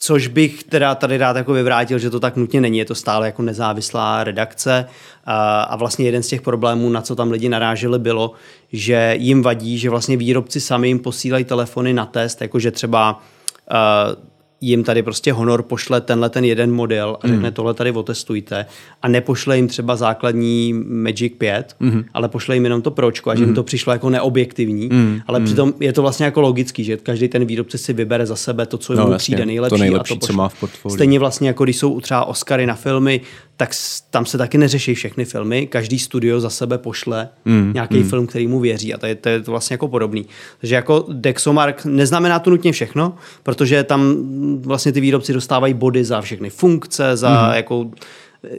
Což 0.00 0.26
bych 0.26 0.64
teda 0.64 0.94
tady 0.94 1.18
rád 1.18 1.36
jako 1.36 1.52
vyvrátil, 1.52 1.98
že 1.98 2.10
to 2.10 2.20
tak 2.20 2.36
nutně 2.36 2.60
není, 2.60 2.78
je 2.78 2.84
to 2.84 2.94
stále 2.94 3.26
jako 3.26 3.42
nezávislá 3.42 4.24
redakce 4.24 4.86
a 5.24 5.76
vlastně 5.76 6.04
jeden 6.06 6.22
z 6.22 6.28
těch 6.28 6.42
problémů, 6.42 6.88
na 6.88 7.02
co 7.02 7.16
tam 7.16 7.30
lidi 7.30 7.48
naráželi, 7.48 7.98
bylo, 7.98 8.32
že 8.72 9.14
jim 9.18 9.42
vadí, 9.42 9.78
že 9.78 9.90
vlastně 9.90 10.16
výrobci 10.16 10.60
sami 10.60 10.88
jim 10.88 10.98
posílají 10.98 11.44
telefony 11.44 11.92
na 11.92 12.06
test, 12.06 12.42
jakože 12.42 12.70
třeba 12.70 13.22
uh, 13.70 14.28
jim 14.60 14.84
tady 14.84 15.02
prostě 15.02 15.32
Honor 15.32 15.62
pošle 15.62 16.00
tenhle 16.00 16.30
ten 16.30 16.44
jeden 16.44 16.72
model 16.72 17.16
a 17.22 17.28
řekne 17.28 17.48
mm. 17.48 17.54
tohle 17.54 17.74
tady 17.74 17.90
otestujte 17.90 18.66
a 19.02 19.08
nepošle 19.08 19.56
jim 19.56 19.68
třeba 19.68 19.96
základní 19.96 20.72
Magic 20.88 21.32
5, 21.38 21.76
mm. 21.80 22.04
ale 22.14 22.28
pošle 22.28 22.56
jim 22.56 22.64
jenom 22.64 22.82
to 22.82 22.90
pročko 22.90 23.30
a 23.30 23.34
že 23.34 23.42
mm. 23.42 23.48
jim 23.48 23.54
to 23.54 23.62
přišlo 23.62 23.92
jako 23.92 24.10
neobjektivní, 24.10 24.88
mm. 24.92 25.20
ale 25.26 25.38
mm. 25.38 25.44
přitom 25.44 25.74
je 25.80 25.92
to 25.92 26.02
vlastně 26.02 26.24
jako 26.24 26.40
logický, 26.40 26.84
že 26.84 26.96
každý 26.96 27.28
ten 27.28 27.44
výrobce 27.44 27.78
si 27.78 27.92
vybere 27.92 28.26
za 28.26 28.36
sebe 28.36 28.66
to, 28.66 28.78
co 28.78 28.94
no, 28.94 29.06
mu 29.06 29.16
přijde 29.16 29.46
nejlepší. 29.46 29.70
To 29.70 29.78
nejlepší, 29.78 30.14
a 30.14 30.18
to 30.18 30.26
co 30.26 30.32
má 30.32 30.48
v 30.48 30.60
portfoliu. 30.60 30.96
Stejně 30.96 31.18
vlastně 31.18 31.48
jako 31.48 31.64
když 31.64 31.76
jsou 31.76 32.00
třeba 32.00 32.24
Oscary 32.24 32.66
na 32.66 32.74
filmy, 32.74 33.20
tak 33.58 33.70
tam 34.10 34.26
se 34.26 34.38
taky 34.38 34.58
neřeší 34.58 34.94
všechny 34.94 35.24
filmy, 35.24 35.66
každý 35.66 35.98
studio 35.98 36.40
za 36.40 36.50
sebe 36.50 36.78
pošle 36.78 37.28
mm. 37.44 37.70
nějaký 37.74 37.96
mm. 37.96 38.08
film, 38.08 38.26
který 38.26 38.46
mu 38.46 38.60
věří 38.60 38.94
a 38.94 38.98
to 38.98 39.06
je, 39.06 39.14
to 39.14 39.28
je 39.28 39.38
vlastně 39.38 39.74
jako 39.74 39.88
podobný. 39.88 40.26
Takže 40.60 40.74
jako 40.74 41.06
Dexomark 41.08 41.84
neznamená 41.84 42.38
to 42.38 42.50
nutně 42.50 42.72
všechno, 42.72 43.14
protože 43.42 43.84
tam 43.84 44.16
vlastně 44.62 44.92
ty 44.92 45.00
výrobci 45.00 45.32
dostávají 45.32 45.74
body 45.74 46.04
za 46.04 46.20
všechny 46.20 46.50
funkce, 46.50 47.16
za 47.16 47.48
mm. 47.48 47.54
jako 47.54 47.90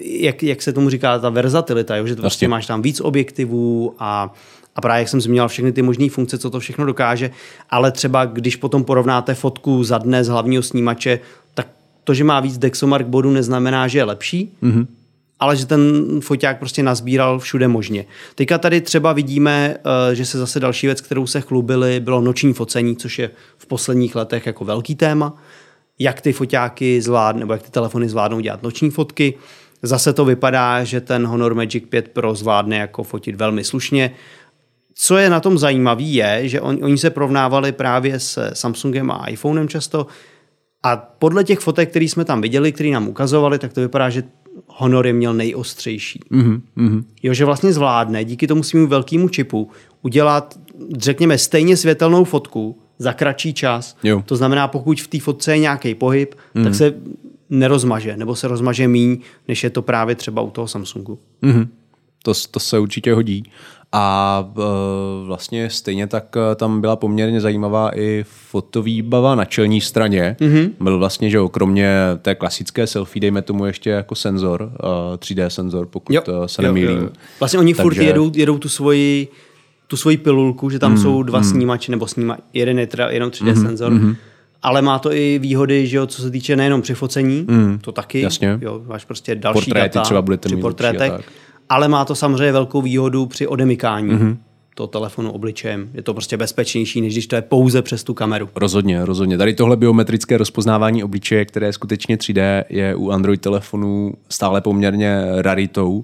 jak, 0.02 0.44
jak 0.44 0.62
se 0.62 0.74
tomu 0.74 0.90
říká, 0.90 1.20
ta 1.20 1.30
verzatilita, 1.30 1.96
jo? 1.96 2.08
že 2.08 2.16
to 2.16 2.22
vlastně 2.22 2.48
máš 2.48 2.66
tam 2.66 2.82
víc 2.82 3.02
objektivů 3.02 3.96
a, 4.00 4.34
a 4.76 4.82
právě 4.82 5.00
jak 5.00 5.10
jsem 5.10 5.22
zmínil 5.22 5.48
všechny 5.48 5.72
ty 5.72 5.82
možné 5.82 6.10
funkce, 6.10 6.38
co 6.38 6.50
to 6.50 6.60
všechno 6.60 6.86
dokáže, 6.86 7.32
ale 7.70 7.92
třeba 7.92 8.26
když 8.26 8.56
potom 8.56 8.84
porovnáte 8.84 9.34
fotku 9.34 9.84
za 9.84 9.98
dne 9.98 10.24
z 10.24 10.28
hlavního 10.28 10.64
snímače, 10.64 11.20
tak 11.54 11.68
to, 12.04 12.14
že 12.14 12.24
má 12.24 12.40
víc 12.40 12.58
Dexomark 12.58 13.08
bodů, 13.08 13.32
neznamená, 13.32 13.88
že 13.88 14.00
je 14.00 14.04
lepší, 14.04 14.52
mm-hmm. 14.64 14.88
ale 15.40 15.56
že 15.56 15.66
ten 15.66 15.82
foťák 16.22 16.60
prostě 16.60 16.84
nazbíral 16.84 17.40
všude 17.40 17.68
možně. 17.68 18.06
Teďka 18.36 18.58
tady 18.58 18.82
třeba 18.82 19.14
vidíme, 19.14 19.78
eh, 20.12 20.16
že 20.16 20.26
se 20.26 20.38
zase 20.38 20.60
další 20.60 20.88
věc, 20.88 21.02
kterou 21.02 21.28
se 21.28 21.42
chlubili, 21.42 22.00
bylo 22.00 22.22
noční 22.22 22.54
focení, 22.54 22.96
což 22.96 23.20
je 23.20 23.30
v 23.58 23.66
posledních 23.66 24.16
letech 24.16 24.46
jako 24.46 24.66
velký 24.66 24.96
téma 24.96 25.38
jak 26.00 26.22
ty 26.22 26.34
foťáky 26.34 27.02
zvládnou, 27.02 27.40
nebo 27.40 27.54
jak 27.54 27.64
ty 27.64 27.72
telefony 27.72 28.10
zvládnou 28.10 28.40
dělat 28.40 28.64
noční 28.64 28.90
fotky. 28.90 29.34
Zase 29.82 30.14
to 30.14 30.26
vypadá, 30.26 30.84
že 30.84 31.02
ten 31.02 31.28
Honor 31.28 31.56
Magic 31.56 31.84
5 31.90 32.08
Pro 32.08 32.36
zvládne 32.36 32.78
jako 32.78 33.04
fotit 33.04 33.36
velmi 33.36 33.64
slušně. 33.64 34.12
Co 34.94 35.18
je 35.18 35.30
na 35.30 35.40
tom 35.40 35.58
zajímavé 35.58 36.04
je, 36.04 36.50
že 36.50 36.62
on, 36.62 36.78
oni 36.82 36.98
se 36.98 37.10
porovnávali 37.10 37.72
právě 37.72 38.20
s 38.20 38.52
Samsungem 38.54 39.12
a 39.12 39.26
iPhonem 39.28 39.68
často 39.68 40.08
a 40.84 40.98
podle 40.98 41.44
těch 41.44 41.60
fotek, 41.60 41.90
které 41.90 42.06
jsme 42.06 42.26
tam 42.26 42.42
viděli, 42.42 42.72
které 42.72 42.90
nám 42.90 43.08
ukazovali, 43.08 43.60
tak 43.60 43.74
to 43.74 43.82
vypadá, 43.82 44.10
že 44.10 44.24
Honor 44.68 45.08
je 45.08 45.14
měl 45.14 45.34
nejostřejší. 45.34 46.20
Mm-hmm. 46.32 47.04
Jo, 47.24 47.34
že 47.34 47.46
vlastně 47.46 47.74
zvládne 47.74 48.24
díky 48.24 48.48
tomu 48.48 48.64
svým 48.64 48.88
velkému 48.88 49.30
čipu 49.30 49.70
udělat, 50.02 50.60
řekněme, 50.98 51.38
stejně 51.38 51.78
světelnou 51.78 52.24
fotku 52.24 52.80
za 53.00 53.14
kratší 53.14 53.54
čas. 53.54 53.98
Jo. 54.04 54.24
To 54.26 54.36
znamená, 54.36 54.68
pokud 54.68 55.02
v 55.02 55.08
té 55.08 55.20
fotce 55.20 55.52
je 55.52 55.60
nějaký 55.60 55.96
pohyb, 55.96 56.36
mm. 56.56 56.64
tak 56.64 56.76
se 56.76 56.94
nerozmaže, 57.50 58.18
nebo 58.18 58.36
se 58.36 58.48
rozmaže 58.48 58.88
míň, 58.88 59.18
než 59.48 59.64
je 59.64 59.70
to 59.70 59.82
právě 59.82 60.16
třeba 60.16 60.42
u 60.42 60.50
toho 60.50 60.68
Samsungu. 60.68 61.20
Mm-hmm. 61.44 61.68
To, 62.24 62.34
to 62.52 62.60
se 62.60 62.80
určitě 62.80 63.14
hodí. 63.14 63.44
A 63.92 64.46
uh, 64.56 64.64
vlastně 65.28 65.70
stejně 65.70 66.08
tak 66.08 66.36
uh, 66.36 66.56
tam 66.56 66.82
byla 66.82 66.96
poměrně 66.96 67.42
zajímavá 67.42 67.98
i 67.98 68.26
fotovýbava 68.28 69.36
na 69.36 69.46
čelní 69.46 69.82
straně. 69.82 70.36
Mm-hmm. 70.40 70.72
Byl 70.80 71.00
vlastně, 71.00 71.30
že 71.30 71.38
jo, 71.38 71.50
kromě 71.50 71.96
té 72.22 72.36
klasické 72.36 72.88
selfie, 72.88 73.22
dejme 73.22 73.42
tomu 73.42 73.66
ještě 73.66 73.90
jako 73.90 74.16
senzor, 74.16 74.62
uh, 74.62 75.16
3D 75.16 75.48
senzor, 75.48 75.86
pokud 75.86 76.14
jo, 76.14 76.24
se 76.46 76.62
nemýlím. 76.62 76.98
Jo, 76.98 77.04
jo. 77.04 77.10
Vlastně 77.40 77.60
oni 77.60 77.74
Takže... 77.74 77.84
furt 77.84 77.98
jedou, 77.98 78.32
jedou 78.36 78.58
tu 78.58 78.70
svoji 78.70 79.28
tu 79.90 79.98
svoji 79.98 80.18
pilulku, 80.18 80.70
že 80.70 80.80
tam 80.80 80.92
mm, 80.92 80.98
jsou 80.98 81.24
dva 81.24 81.40
mm. 81.40 81.44
snímače, 81.46 81.92
nebo 81.92 82.08
sníma, 82.08 82.38
jeden 82.54 82.80
je 82.80 82.88
teda 82.88 83.10
jenom 83.10 83.30
3D 83.30 83.56
mm, 83.56 83.62
senzor, 83.62 83.92
mm. 83.92 84.16
ale 84.62 84.82
má 84.82 85.00
to 85.00 85.14
i 85.14 85.40
výhody, 85.40 85.88
že 85.88 85.98
jo, 85.98 86.08
co 86.08 86.22
se 86.22 86.32
týče 86.32 86.56
nejenom 86.56 86.82
při 86.82 86.94
focení, 86.94 87.46
mm, 87.50 87.80
to 87.82 87.92
taky, 87.92 88.22
jasně. 88.22 88.60
jo, 88.62 88.82
máš 88.88 89.06
prostě 89.06 89.36
další 89.36 89.54
Portréty 89.54 89.96
data 89.96 90.02
třeba 90.02 90.22
budete 90.22 90.50
při 90.50 90.56
mít 90.56 90.62
portrétech, 90.62 91.12
ale 91.70 91.88
má 91.88 92.06
to 92.06 92.16
samozřejmě 92.16 92.52
velkou 92.52 92.82
výhodu 92.82 93.26
při 93.26 93.48
odemykání. 93.48 94.14
Mm 94.14 94.38
toho 94.80 94.88
telefonu 94.88 95.32
obličejem. 95.32 95.90
Je 95.94 96.04
to 96.04 96.14
prostě 96.14 96.38
bezpečnější, 96.38 97.02
než 97.02 97.14
když 97.14 97.28
to 97.28 97.36
je 97.36 97.42
pouze 97.42 97.82
přes 97.82 98.04
tu 98.04 98.14
kameru. 98.14 98.50
Rozhodně, 98.56 99.06
rozhodně. 99.06 99.38
Tady 99.38 99.54
tohle 99.54 99.78
biometrické 99.78 100.38
rozpoznávání 100.38 101.04
obličeje, 101.04 101.46
které 101.46 101.68
je 101.68 101.74
skutečně 101.74 102.18
3D, 102.18 102.64
je 102.70 102.96
u 102.96 103.12
Android 103.12 103.42
telefonů 103.42 104.14
stále 104.30 104.62
poměrně 104.62 105.24
raritou. 105.36 106.04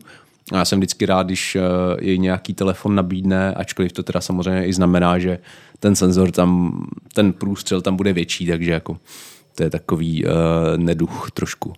A 0.52 0.58
já 0.58 0.66
jsem 0.66 0.80
vždycky 0.80 1.06
rád, 1.06 1.28
když 1.28 1.56
uh, 1.56 1.62
jej 2.02 2.20
nějaký 2.20 2.54
telefon 2.54 2.96
nabídne, 2.96 3.54
ačkoliv 3.54 3.92
to 3.92 4.04
teda 4.04 4.22
samozřejmě 4.22 4.66
i 4.66 4.74
znamená, 4.74 5.20
že 5.20 5.40
ten 5.80 5.96
senzor 5.96 6.32
tam, 6.32 6.82
ten 7.14 7.34
průstřel 7.34 7.82
tam 7.82 7.96
bude 7.96 8.14
větší, 8.14 8.48
takže 8.48 8.72
jako 8.72 8.98
to 9.56 9.64
je 9.64 9.70
takový 9.70 10.26
uh, 10.26 10.32
neduch 10.78 11.32
trošku 11.34 11.74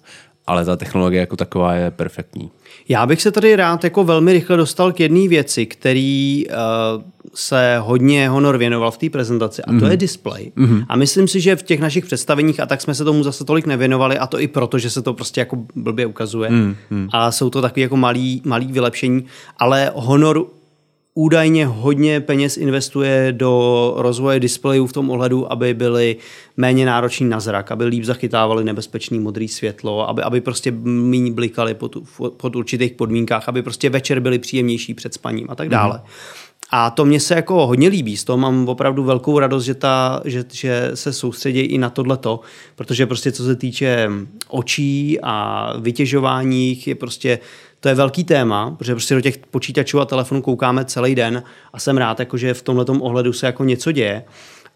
ale 0.48 0.66
ta 0.66 0.76
technologie 0.76 1.20
jako 1.20 1.36
taková 1.36 1.74
je 1.74 1.92
perfektní. 1.92 2.50
Já 2.90 3.06
bych 3.06 3.22
se 3.22 3.32
tady 3.32 3.56
rád 3.56 3.84
jako 3.84 4.04
velmi 4.04 4.34
rychle 4.34 4.58
dostal 4.58 4.92
k 4.92 5.00
jedné 5.00 5.28
věci, 5.28 5.66
který 5.66 6.46
uh, 6.48 7.04
se 7.34 7.78
hodně 7.82 8.30
Honor 8.30 8.58
věnoval 8.58 8.92
v 8.92 8.98
té 8.98 9.10
prezentaci 9.10 9.62
a 9.62 9.72
mm-hmm. 9.72 9.80
to 9.80 9.86
je 9.86 9.92
mhm. 9.92 9.98
display. 9.98 10.52
Mm-hmm. 10.58 10.86
A 10.90 10.96
myslím 10.96 11.28
si, 11.28 11.42
že 11.42 11.56
v 11.56 11.64
těch 11.64 11.80
našich 11.80 12.06
představeních 12.06 12.60
a 12.60 12.66
tak 12.66 12.82
jsme 12.82 12.96
se 12.96 13.04
tomu 13.04 13.24
zase 13.24 13.46
tolik 13.46 13.66
nevěnovali 13.66 14.18
a 14.18 14.28
to 14.28 14.40
i 14.40 14.48
proto, 14.48 14.80
že 14.80 14.90
se 14.90 15.02
to 15.02 15.14
prostě 15.14 15.42
jako 15.42 15.58
blbě 15.76 16.06
ukazuje 16.06 16.50
mm-hmm. 16.50 17.10
a 17.14 17.32
jsou 17.32 17.50
to 17.50 17.62
takové 17.62 17.82
jako 17.82 17.98
malý, 17.98 18.42
malý 18.46 18.72
vylepšení, 18.72 19.26
ale 19.58 19.92
Honor 19.96 20.46
údajně 21.18 21.66
hodně 21.66 22.20
peněz 22.22 22.58
investuje 22.58 23.32
do 23.32 23.94
rozvoje 23.98 24.40
displejů 24.40 24.88
v 24.88 24.94
tom 24.94 25.10
ohledu, 25.10 25.52
aby 25.52 25.74
byly 25.74 26.18
méně 26.58 26.86
nároční 26.86 27.30
na 27.30 27.40
zrak, 27.40 27.72
aby 27.72 27.86
líp 27.86 28.04
zachytávali 28.04 28.64
nebezpečný 28.64 29.20
modrý 29.20 29.48
světlo, 29.48 30.10
aby, 30.10 30.22
aby 30.22 30.42
prostě 30.42 30.72
méně 30.84 31.32
blikaly 31.32 31.74
pod, 31.74 31.98
pod 32.38 32.56
určitých 32.56 32.92
podmínkách, 32.92 33.50
aby 33.50 33.62
prostě 33.62 33.90
večer 33.90 34.20
byly 34.20 34.40
příjemnější 34.40 34.94
před 34.94 35.14
spaním 35.14 35.48
a 35.50 35.56
tak 35.56 35.70
dále. 35.70 35.98
Mm. 35.98 36.10
A 36.70 36.90
to 36.90 37.06
mě 37.06 37.20
se 37.20 37.36
jako 37.36 37.68
hodně 37.68 37.88
líbí, 37.88 38.18
z 38.18 38.24
toho 38.24 38.38
mám 38.38 38.70
opravdu 38.70 39.04
velkou 39.04 39.40
radost, 39.40 39.64
že, 39.64 39.74
ta, 39.74 40.22
že, 40.26 40.46
že 40.52 40.92
se 40.94 41.14
soustředí 41.14 41.60
i 41.60 41.78
na 41.78 41.90
tohleto, 41.90 42.40
protože 42.76 43.06
prostě 43.06 43.32
co 43.32 43.44
se 43.44 43.56
týče 43.56 44.10
očí 44.48 45.20
a 45.24 45.74
vytěžování 45.80 46.82
je 46.86 46.96
prostě 46.96 47.40
to 47.80 47.90
je 47.90 47.96
velký 47.96 48.24
téma, 48.24 48.72
protože 48.72 48.94
prostě 48.94 49.16
do 49.16 49.22
těch 49.22 49.38
počítačů 49.38 50.00
a 50.00 50.06
telefonů 50.06 50.42
koukáme 50.42 50.86
celý 50.86 51.16
den 51.16 51.44
a 51.74 51.80
jsem 51.80 51.98
rád, 51.98 52.20
jako, 52.20 52.38
že 52.38 52.54
v 52.54 52.62
tomhle 52.62 52.86
ohledu 52.86 53.34
se 53.34 53.46
jako 53.46 53.64
něco 53.64 53.92
děje. 53.92 54.24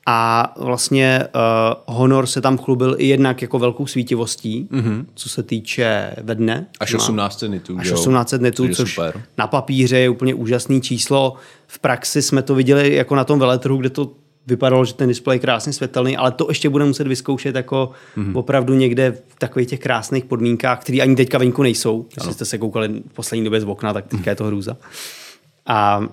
A 0.05 0.53
vlastně 0.58 1.24
uh, 1.36 1.96
Honor 1.96 2.25
se 2.25 2.41
tam 2.41 2.58
chlubil 2.58 2.96
i 2.98 3.08
jednak 3.08 3.41
jako 3.41 3.60
velkou 3.60 3.88
svítivostí, 3.88 4.67
mm-hmm. 4.72 5.05
co 5.15 5.29
se 5.29 5.43
týče 5.43 6.15
ve 6.24 6.36
dne. 6.36 6.65
Až 6.79 6.96
1800 6.96 7.51
nitů. 7.51 7.77
Až 7.79 7.91
1800 7.91 8.41
nitů, 8.41 8.67
což 8.67 8.93
super. 8.93 9.22
na 9.38 9.48
papíře 9.48 10.00
je 10.00 10.10
úplně 10.10 10.34
úžasný 10.34 10.81
číslo. 10.81 11.34
V 11.67 11.79
praxi 11.79 12.22
jsme 12.22 12.41
to 12.41 12.55
viděli 12.55 12.96
jako 12.96 13.15
na 13.15 13.24
tom 13.24 13.39
veletrhu, 13.39 13.77
kde 13.77 13.89
to 13.89 14.12
vypadalo, 14.51 14.86
že 14.86 14.93
ten 14.93 15.08
displej 15.08 15.36
je 15.36 15.39
krásně 15.39 15.74
světelný, 15.74 16.17
ale 16.17 16.31
to 16.31 16.46
ještě 16.50 16.70
bude 16.70 16.86
muset 16.86 17.08
vyzkoušet 17.08 17.55
jako 17.55 17.91
mm-hmm. 18.17 18.38
opravdu 18.38 18.74
někde 18.74 19.12
v 19.27 19.39
takových 19.39 19.67
těch 19.67 19.79
krásných 19.79 20.25
podmínkách, 20.25 20.81
které 20.81 20.98
ani 21.01 21.15
teďka 21.15 21.38
venku 21.38 21.63
nejsou. 21.63 22.05
Když 22.13 22.34
jste 22.34 22.46
se 22.46 22.58
koukali 22.58 22.88
v 22.88 23.13
poslední 23.13 23.43
době 23.43 23.62
z 23.62 23.63
okna, 23.63 23.93
tak 23.93 24.08
teďka 24.08 24.31
je 24.31 24.36
to 24.36 24.43
hrůza. 24.43 24.77
A, 25.65 26.03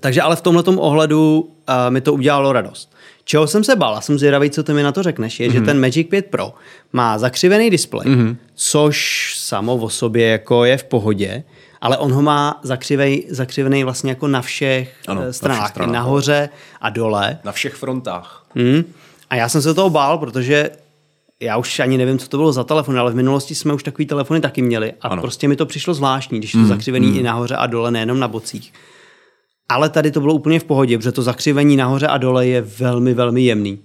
takže 0.00 0.22
ale 0.22 0.36
v 0.36 0.40
tomhle 0.40 0.62
ohledu 0.66 1.40
uh, 1.40 1.74
mi 1.88 2.00
to 2.00 2.14
udělalo 2.14 2.52
radost. 2.52 2.94
Čeho 3.24 3.46
jsem 3.46 3.64
se 3.64 3.76
bál, 3.76 3.96
a 3.96 4.00
jsem 4.00 4.18
zvědavý, 4.18 4.50
co 4.50 4.62
ty 4.62 4.72
mi 4.72 4.82
na 4.82 4.92
to 4.92 5.02
řekneš, 5.02 5.40
je, 5.40 5.48
mm-hmm. 5.48 5.52
že 5.52 5.58
mhm. 5.58 5.66
ten 5.66 5.80
Magic 5.80 6.08
5 6.08 6.26
Pro 6.26 6.54
má 6.92 7.18
zakřivený 7.18 7.70
displej, 7.70 8.06
mm-hmm. 8.06 8.36
což 8.54 9.34
samo 9.38 9.76
o 9.76 9.88
sobě 9.88 10.28
jako 10.28 10.64
je 10.64 10.76
v 10.76 10.84
pohodě, 10.84 11.44
ale 11.84 11.96
on 11.96 12.12
ho 12.12 12.22
má 12.22 12.60
zakřivej, 12.62 13.26
zakřivený 13.30 13.84
vlastně 13.84 14.10
jako 14.10 14.28
na 14.28 14.42
všech 14.42 14.94
ano, 15.08 15.32
stranách, 15.32 15.58
na 15.58 15.64
všech 15.64 15.70
stranách, 15.70 15.92
nahoře 15.92 16.48
a 16.80 16.90
dole. 16.90 17.38
Na 17.44 17.52
všech 17.52 17.74
frontách. 17.74 18.46
Hmm. 18.54 18.84
A 19.30 19.36
já 19.36 19.48
jsem 19.48 19.62
se 19.62 19.74
toho 19.74 19.90
bál, 19.90 20.18
protože 20.18 20.70
já 21.40 21.56
už 21.56 21.80
ani 21.80 21.98
nevím, 21.98 22.18
co 22.18 22.28
to 22.28 22.36
bylo 22.36 22.52
za 22.52 22.64
telefon, 22.64 22.98
ale 22.98 23.12
v 23.12 23.14
minulosti 23.14 23.54
jsme 23.54 23.74
už 23.74 23.82
takový 23.82 24.06
telefony 24.06 24.40
taky 24.40 24.62
měli 24.62 24.92
a 25.00 25.08
ano. 25.08 25.22
prostě 25.22 25.48
mi 25.48 25.56
to 25.56 25.66
přišlo 25.66 25.94
zvláštní, 25.94 26.38
když 26.38 26.54
je 26.54 26.58
to 26.58 26.62
mm, 26.62 26.68
zakřivený 26.68 27.06
mm. 27.06 27.18
i 27.18 27.22
nahoře 27.22 27.56
a 27.56 27.66
dole, 27.66 27.90
nejenom 27.90 28.20
na 28.20 28.28
bocích. 28.28 28.72
Ale 29.68 29.88
tady 29.88 30.10
to 30.10 30.20
bylo 30.20 30.34
úplně 30.34 30.60
v 30.60 30.64
pohodě, 30.64 30.98
protože 30.98 31.12
to 31.12 31.22
zakřivení 31.22 31.76
nahoře 31.76 32.06
a 32.06 32.18
dole 32.18 32.46
je 32.46 32.60
velmi, 32.60 33.14
velmi 33.14 33.42
jemný. 33.42 33.78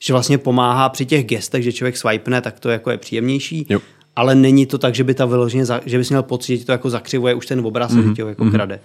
Že 0.00 0.12
vlastně 0.12 0.38
pomáhá 0.38 0.88
při 0.88 1.06
těch 1.06 1.24
gestech, 1.26 1.64
že 1.64 1.72
člověk 1.72 1.96
swipene, 1.96 2.40
tak 2.40 2.60
to 2.60 2.68
jako 2.68 2.90
je 2.90 2.98
příjemnější. 2.98 3.66
Jo 3.68 3.80
ale 4.18 4.34
není 4.34 4.66
to 4.66 4.78
tak, 4.78 4.94
že 4.94 5.04
by 5.04 5.14
ta 5.14 5.26
vyloženě, 5.26 5.64
že 5.86 5.98
bys 5.98 6.10
měl 6.10 6.22
pocit, 6.22 6.56
že 6.58 6.64
to 6.64 6.72
jako 6.72 6.90
zakřivuje 6.90 7.34
už 7.34 7.46
ten 7.46 7.66
obraz 7.66 7.92
mm-hmm. 7.92 8.14
tě 8.14 8.22
jako 8.22 8.44
mm-hmm. 8.44 8.50
krade. 8.50 8.80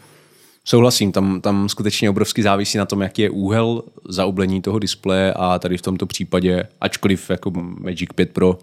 Souhlasím, 0.65 1.11
tam, 1.11 1.41
tam 1.41 1.69
skutečně 1.69 2.09
obrovsky 2.09 2.43
závisí 2.43 2.77
na 2.77 2.85
tom, 2.85 3.01
jaký 3.01 3.21
je 3.21 3.29
úhel 3.29 3.83
zaoblení 4.09 4.61
toho 4.61 4.79
displeje 4.79 5.33
a 5.33 5.59
tady 5.59 5.77
v 5.77 5.81
tomto 5.81 6.05
případě, 6.05 6.63
ačkoliv 6.81 7.29
jako 7.29 7.51
Magic 7.55 8.09
5 8.15 8.33
Pro 8.33 8.49
uh, 8.49 8.57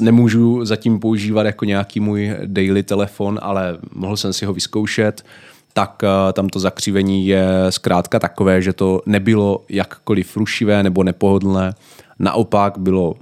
nemůžu 0.00 0.64
zatím 0.64 1.00
používat 1.00 1.46
jako 1.46 1.64
nějaký 1.64 2.00
můj 2.00 2.36
daily 2.46 2.82
telefon, 2.82 3.38
ale 3.42 3.78
mohl 3.94 4.16
jsem 4.16 4.32
si 4.32 4.46
ho 4.46 4.52
vyzkoušet, 4.52 5.24
tak 5.72 6.02
uh, 6.02 6.32
tam 6.32 6.48
to 6.48 6.60
zakřivení 6.60 7.26
je 7.26 7.46
zkrátka 7.70 8.18
takové, 8.18 8.62
že 8.62 8.72
to 8.72 9.02
nebylo 9.06 9.64
jakkoliv 9.68 10.36
rušivé 10.36 10.82
nebo 10.82 11.02
nepohodlné, 11.02 11.74
naopak 12.18 12.78
bylo 12.78 13.14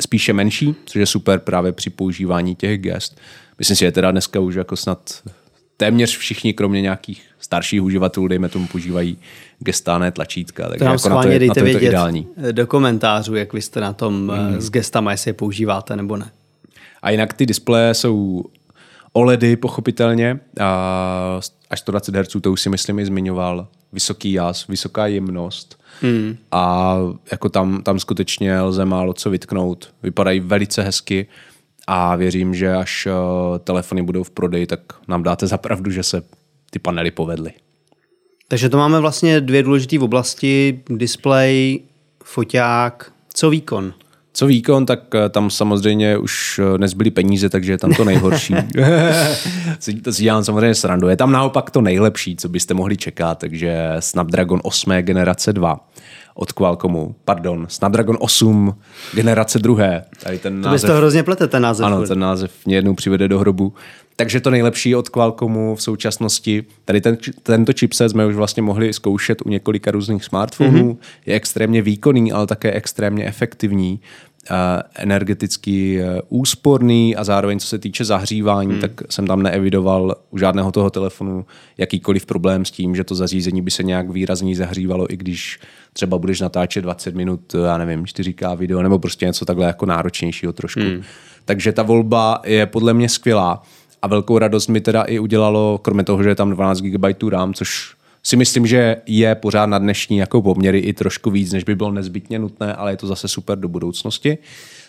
spíše 0.00 0.32
menší, 0.32 0.74
což 0.84 1.00
je 1.00 1.06
super 1.06 1.38
právě 1.38 1.72
při 1.72 1.90
používání 1.90 2.54
těch 2.54 2.78
gest. 2.78 3.18
Myslím 3.58 3.76
si, 3.76 3.84
že 3.84 3.92
teda 3.92 4.10
dneska 4.10 4.40
už 4.40 4.54
jako 4.54 4.76
snad 4.76 5.22
téměř 5.76 6.16
všichni, 6.16 6.52
kromě 6.52 6.80
nějakých 6.80 7.22
starších 7.40 7.82
uživatelů, 7.82 8.28
dejme 8.28 8.48
tomu, 8.48 8.66
používají 8.66 9.18
gestáné 9.58 10.12
tlačítka. 10.12 10.68
Takže 10.68 10.84
to 10.84 10.90
jako 10.90 11.08
na 11.08 11.22
to 11.22 11.28
je, 11.28 11.46
na 11.46 11.54
to 11.54 11.64
je 11.64 11.72
to 11.72 11.82
ideální. 11.82 12.26
do 12.52 12.66
komentářů, 12.66 13.34
jak 13.34 13.52
vy 13.52 13.62
jste 13.62 13.80
na 13.80 13.92
tom 13.92 14.14
mm. 14.14 14.60
s 14.60 14.70
gestama, 14.70 15.10
jestli 15.10 15.28
je 15.28 15.32
používáte 15.32 15.96
nebo 15.96 16.16
ne. 16.16 16.30
A 17.02 17.10
jinak 17.10 17.32
ty 17.32 17.46
displeje 17.46 17.94
jsou 17.94 18.44
OLEDy 19.12 19.56
pochopitelně, 19.56 20.40
a 20.60 21.40
až 21.70 21.80
120 21.80 22.16
Hz, 22.16 22.36
to 22.40 22.52
už 22.52 22.60
si 22.60 22.68
myslím 22.70 22.98
i 22.98 23.06
zmiňoval, 23.06 23.68
vysoký 23.92 24.32
jas, 24.32 24.66
vysoká 24.66 25.06
jemnost, 25.06 25.78
Hmm. 26.02 26.36
A 26.52 26.96
jako 27.30 27.48
tam, 27.48 27.82
tam 27.82 27.98
skutečně 27.98 28.60
lze 28.60 28.84
málo 28.84 29.12
co 29.12 29.30
vytknout. 29.30 29.94
Vypadají 30.02 30.40
velice 30.40 30.82
hezky 30.82 31.26
a 31.86 32.16
věřím, 32.16 32.54
že 32.54 32.74
až 32.74 33.06
uh, 33.06 33.58
telefony 33.58 34.02
budou 34.02 34.22
v 34.22 34.30
prodeji, 34.30 34.66
tak 34.66 34.80
nám 35.08 35.22
dáte 35.22 35.46
za 35.46 35.58
pravdu, 35.58 35.90
že 35.90 36.02
se 36.02 36.22
ty 36.70 36.78
panely 36.78 37.10
povedly. 37.10 37.52
Takže 38.48 38.68
to 38.68 38.76
máme 38.76 39.00
vlastně 39.00 39.40
dvě 39.40 39.62
důležité 39.62 39.98
oblasti. 39.98 40.82
Display, 40.90 41.80
foťák, 42.24 43.12
co 43.34 43.50
výkon? 43.50 43.94
Co 44.36 44.46
výkon, 44.46 44.86
tak 44.86 45.14
eh, 45.14 45.28
tam 45.28 45.50
samozřejmě 45.50 46.18
už 46.18 46.60
eh, 46.64 46.78
nezbyly 46.78 47.10
peníze, 47.10 47.48
takže 47.48 47.72
je 47.72 47.78
tam 47.78 47.94
to 47.94 48.04
nejhorší. 48.04 48.54
to 50.02 50.12
si 50.12 50.22
dělám 50.22 50.44
samozřejmě 50.44 50.74
srandu. 50.74 51.08
Je 51.08 51.16
tam 51.16 51.32
naopak 51.32 51.70
to 51.70 51.80
nejlepší, 51.80 52.36
co 52.36 52.48
byste 52.48 52.74
mohli 52.74 52.96
čekat, 52.96 53.38
takže 53.38 53.96
Snapdragon 54.00 54.60
8. 54.64 54.90
generace 54.90 55.52
2 55.52 55.80
od 56.34 56.52
Qualcommu. 56.52 57.14
Pardon, 57.24 57.66
Snapdragon 57.68 58.16
8 58.20 58.74
generace 59.14 59.58
druhé. 59.58 60.04
Tady 60.22 60.38
ten 60.38 60.62
to 60.62 60.68
název, 60.68 60.90
to 60.90 60.96
hrozně 60.96 61.22
plete, 61.22 61.48
ten 61.48 61.62
název. 61.62 61.86
Ano, 61.86 62.06
ten 62.06 62.18
název 62.18 62.50
mě 62.66 62.76
jednou 62.76 62.94
přivede 62.94 63.28
do 63.28 63.38
hrobu. 63.38 63.72
Takže 64.16 64.40
to 64.40 64.50
nejlepší 64.50 64.94
od 64.94 65.08
Qualcommu 65.08 65.74
v 65.74 65.82
současnosti. 65.82 66.64
Tady 66.84 67.00
ten, 67.00 67.16
tento 67.42 67.72
chipset 67.72 68.10
jsme 68.10 68.26
už 68.26 68.34
vlastně 68.34 68.62
mohli 68.62 68.92
zkoušet 68.92 69.42
u 69.46 69.48
několika 69.48 69.90
různých 69.90 70.24
smartphonů. 70.24 70.92
Mm-hmm. 70.92 71.06
Je 71.26 71.34
extrémně 71.34 71.82
výkonný, 71.82 72.32
ale 72.32 72.46
také 72.46 72.72
extrémně 72.72 73.24
efektivní. 73.24 74.00
Energeticky 74.94 76.02
úsporný 76.28 77.16
a 77.16 77.24
zároveň 77.24 77.58
co 77.58 77.66
se 77.66 77.78
týče 77.78 78.04
zahřívání, 78.04 78.70
hmm. 78.70 78.80
tak 78.80 78.90
jsem 79.10 79.26
tam 79.26 79.42
neevidoval 79.42 80.16
u 80.30 80.38
žádného 80.38 80.72
toho 80.72 80.90
telefonu 80.90 81.46
jakýkoliv 81.78 82.26
problém 82.26 82.64
s 82.64 82.70
tím, 82.70 82.96
že 82.96 83.04
to 83.04 83.14
zařízení 83.14 83.62
by 83.62 83.70
se 83.70 83.82
nějak 83.82 84.10
výrazně 84.10 84.56
zahřívalo, 84.56 85.12
i 85.12 85.16
když 85.16 85.58
třeba 85.92 86.18
budeš 86.18 86.40
natáčet 86.40 86.82
20 86.82 87.14
minut, 87.14 87.54
já 87.64 87.78
nevím, 87.78 88.04
4K 88.04 88.56
video, 88.56 88.82
nebo 88.82 88.98
prostě 88.98 89.26
něco 89.26 89.44
takhle 89.44 89.66
jako 89.66 89.86
náročnějšího 89.86 90.52
trošku. 90.52 90.80
Hmm. 90.80 91.02
Takže 91.44 91.72
ta 91.72 91.82
volba 91.82 92.40
je 92.44 92.66
podle 92.66 92.94
mě 92.94 93.08
skvělá 93.08 93.62
a 94.02 94.06
velkou 94.06 94.38
radost 94.38 94.68
mi 94.68 94.80
teda 94.80 95.02
i 95.02 95.18
udělalo, 95.18 95.80
kromě 95.82 96.04
toho, 96.04 96.22
že 96.22 96.28
je 96.28 96.34
tam 96.34 96.50
12 96.50 96.80
GB 96.80 97.22
RAM, 97.30 97.54
což 97.54 97.94
si 98.26 98.36
myslím, 98.36 98.66
že 98.66 98.96
je 99.06 99.34
pořád 99.34 99.66
na 99.66 99.78
dnešní 99.78 100.16
jako 100.16 100.42
poměry 100.42 100.78
i 100.78 100.92
trošku 100.92 101.30
víc, 101.30 101.52
než 101.52 101.64
by 101.64 101.74
bylo 101.74 101.92
nezbytně 101.92 102.38
nutné, 102.38 102.74
ale 102.74 102.92
je 102.92 102.96
to 102.96 103.06
zase 103.06 103.28
super 103.28 103.58
do 103.58 103.68
budoucnosti. 103.68 104.38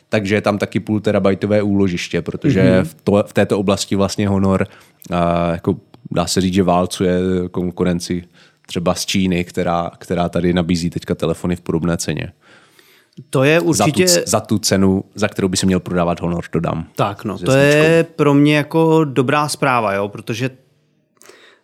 Takže 0.09 0.35
je 0.35 0.41
tam 0.41 0.57
taky 0.57 0.79
půl 0.79 0.99
terabajtové 0.99 1.61
úložiště, 1.61 2.21
protože 2.21 2.63
mm-hmm. 2.63 2.83
v, 2.83 2.95
to, 3.03 3.23
v 3.27 3.33
této 3.33 3.59
oblasti 3.59 3.95
vlastně 3.95 4.27
Honor 4.27 4.67
a, 5.11 5.51
jako 5.51 5.77
dá 6.11 6.27
se 6.27 6.41
říct, 6.41 6.53
že 6.53 6.63
válcuje 6.63 7.19
konkurenci 7.51 8.23
třeba 8.67 8.93
z 8.93 9.05
Číny, 9.05 9.43
která, 9.43 9.91
která 9.97 10.29
tady 10.29 10.53
nabízí 10.53 10.89
teďka 10.89 11.15
telefony 11.15 11.55
v 11.55 11.61
podobné 11.61 11.97
ceně. 11.97 12.31
To 13.29 13.43
je 13.43 13.59
určitě... 13.59 14.07
Za 14.07 14.21
tu, 14.21 14.29
za 14.29 14.39
tu 14.39 14.57
cenu, 14.57 15.03
za 15.15 15.27
kterou 15.27 15.47
by 15.47 15.57
se 15.57 15.65
měl 15.65 15.79
prodávat 15.79 16.21
Honor, 16.21 16.43
dodám. 16.53 16.87
Tak 16.95 17.23
no, 17.23 17.37
to 17.37 17.51
je 17.51 18.05
pro 18.15 18.33
mě 18.33 18.57
jako 18.57 19.03
dobrá 19.03 19.49
zpráva, 19.49 19.93
jo, 19.93 20.07
protože 20.07 20.49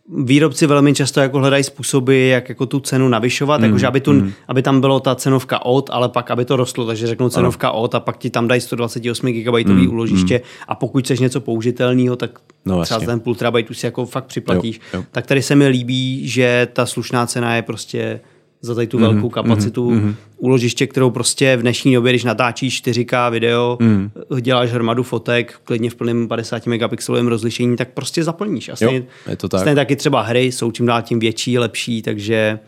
výrobci 0.10 0.68
velmi 0.68 0.94
často 0.94 1.20
jako 1.20 1.40
hledají 1.40 1.64
způsoby, 1.64 2.30
jak 2.32 2.50
jako 2.50 2.66
tu 2.66 2.80
cenu 2.80 3.10
navyšovat, 3.10 3.58
mm, 3.58 3.64
jakože 3.64 3.88
aby, 3.88 4.02
tu, 4.02 4.14
mm. 4.14 4.32
aby 4.48 4.62
tam 4.62 4.82
bylo 4.82 5.00
ta 5.00 5.16
cenovka 5.16 5.66
od, 5.66 5.90
ale 5.94 6.10
pak 6.10 6.32
aby 6.32 6.46
to 6.46 6.56
rostlo, 6.56 6.86
takže 6.86 7.08
řeknou 7.08 7.30
cenovka 7.30 7.70
ano. 7.70 7.78
od 7.78 7.96
a 7.96 8.00
pak 8.00 8.18
ti 8.18 8.30
tam 8.30 8.48
dají 8.48 8.62
128 8.62 9.32
GB 9.32 9.68
mm, 9.68 9.90
úložiště 9.90 10.36
mm. 10.38 10.64
a 10.68 10.76
pokud 10.76 11.04
chceš 11.04 11.20
něco 11.20 11.42
použitelného, 11.42 12.16
tak 12.16 12.40
no, 12.66 12.82
třeba 12.82 13.00
ten 13.00 13.20
půl 13.20 13.36
terabajtu 13.36 13.74
si 13.74 13.86
jako 13.86 14.06
fakt 14.06 14.26
připlatíš. 14.26 14.80
Jo, 14.94 15.00
jo. 15.00 15.06
Tak 15.12 15.26
tady 15.26 15.42
se 15.42 15.56
mi 15.56 15.68
líbí, 15.68 16.28
že 16.28 16.68
ta 16.74 16.86
slušná 16.86 17.28
cena 17.28 17.56
je 17.56 17.62
prostě 17.62 18.20
za 18.66 18.76
tady 18.76 18.88
tu 18.88 18.98
mm-hmm, 18.98 19.02
velkou 19.02 19.30
kapacitu 19.30 19.92
mm-hmm. 19.92 20.16
úložiště, 20.38 20.88
kterou 20.88 21.10
prostě 21.10 21.58
v 21.58 21.62
dnešní 21.62 21.94
době, 21.94 22.12
když 22.12 22.24
natáčíš 22.24 22.84
4K 22.84 23.32
video, 23.32 23.78
mm. 23.82 24.12
děláš 24.42 24.72
hromadu 24.72 25.04
fotek, 25.04 25.60
klidně 25.64 25.90
v 25.90 25.96
plném 25.96 26.28
50 26.28 26.68
megapixelovém 26.68 27.28
rozlišení, 27.28 27.78
tak 27.78 27.90
prostě 27.90 28.24
zaplníš. 28.24 28.70
A 28.70 28.76
stejně, 28.76 28.98
jo, 28.98 29.04
je 29.30 29.36
to 29.36 29.50
tak. 29.50 29.60
stejně 29.60 29.76
taky 29.76 29.96
třeba 29.96 30.22
hry 30.22 30.44
jsou 30.44 30.72
čím 30.72 30.86
dál 30.86 31.02
tím 31.02 31.20
větší, 31.20 31.60
lepší, 31.60 32.02
takže 32.02 32.60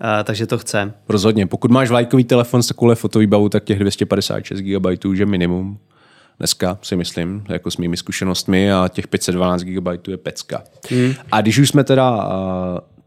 Uh, 0.00 0.24
takže 0.24 0.46
to 0.46 0.58
chce. 0.58 0.92
Rozhodně. 1.08 1.46
Pokud 1.46 1.70
máš 1.70 1.90
vlajkový 1.90 2.24
telefon 2.24 2.62
s 2.62 2.66
takovou 2.66 2.94
fotovýbavou, 2.94 3.48
tak 3.48 3.64
těch 3.64 3.78
256 3.78 4.60
GB 4.60 4.86
je 5.14 5.26
minimum. 5.26 5.78
Dneska 6.38 6.78
si 6.82 6.96
myslím, 6.96 7.44
jako 7.48 7.70
s 7.70 7.76
mými 7.76 7.96
zkušenostmi 7.96 8.72
a 8.72 8.88
těch 8.88 9.08
512 9.08 9.62
GB 9.62 10.08
je 10.08 10.16
pecka. 10.16 10.62
Hmm. 10.90 11.14
A 11.32 11.40
když 11.40 11.58
už 11.58 11.68
jsme 11.68 11.84
teda, 11.84 12.16
uh, 12.16 12.22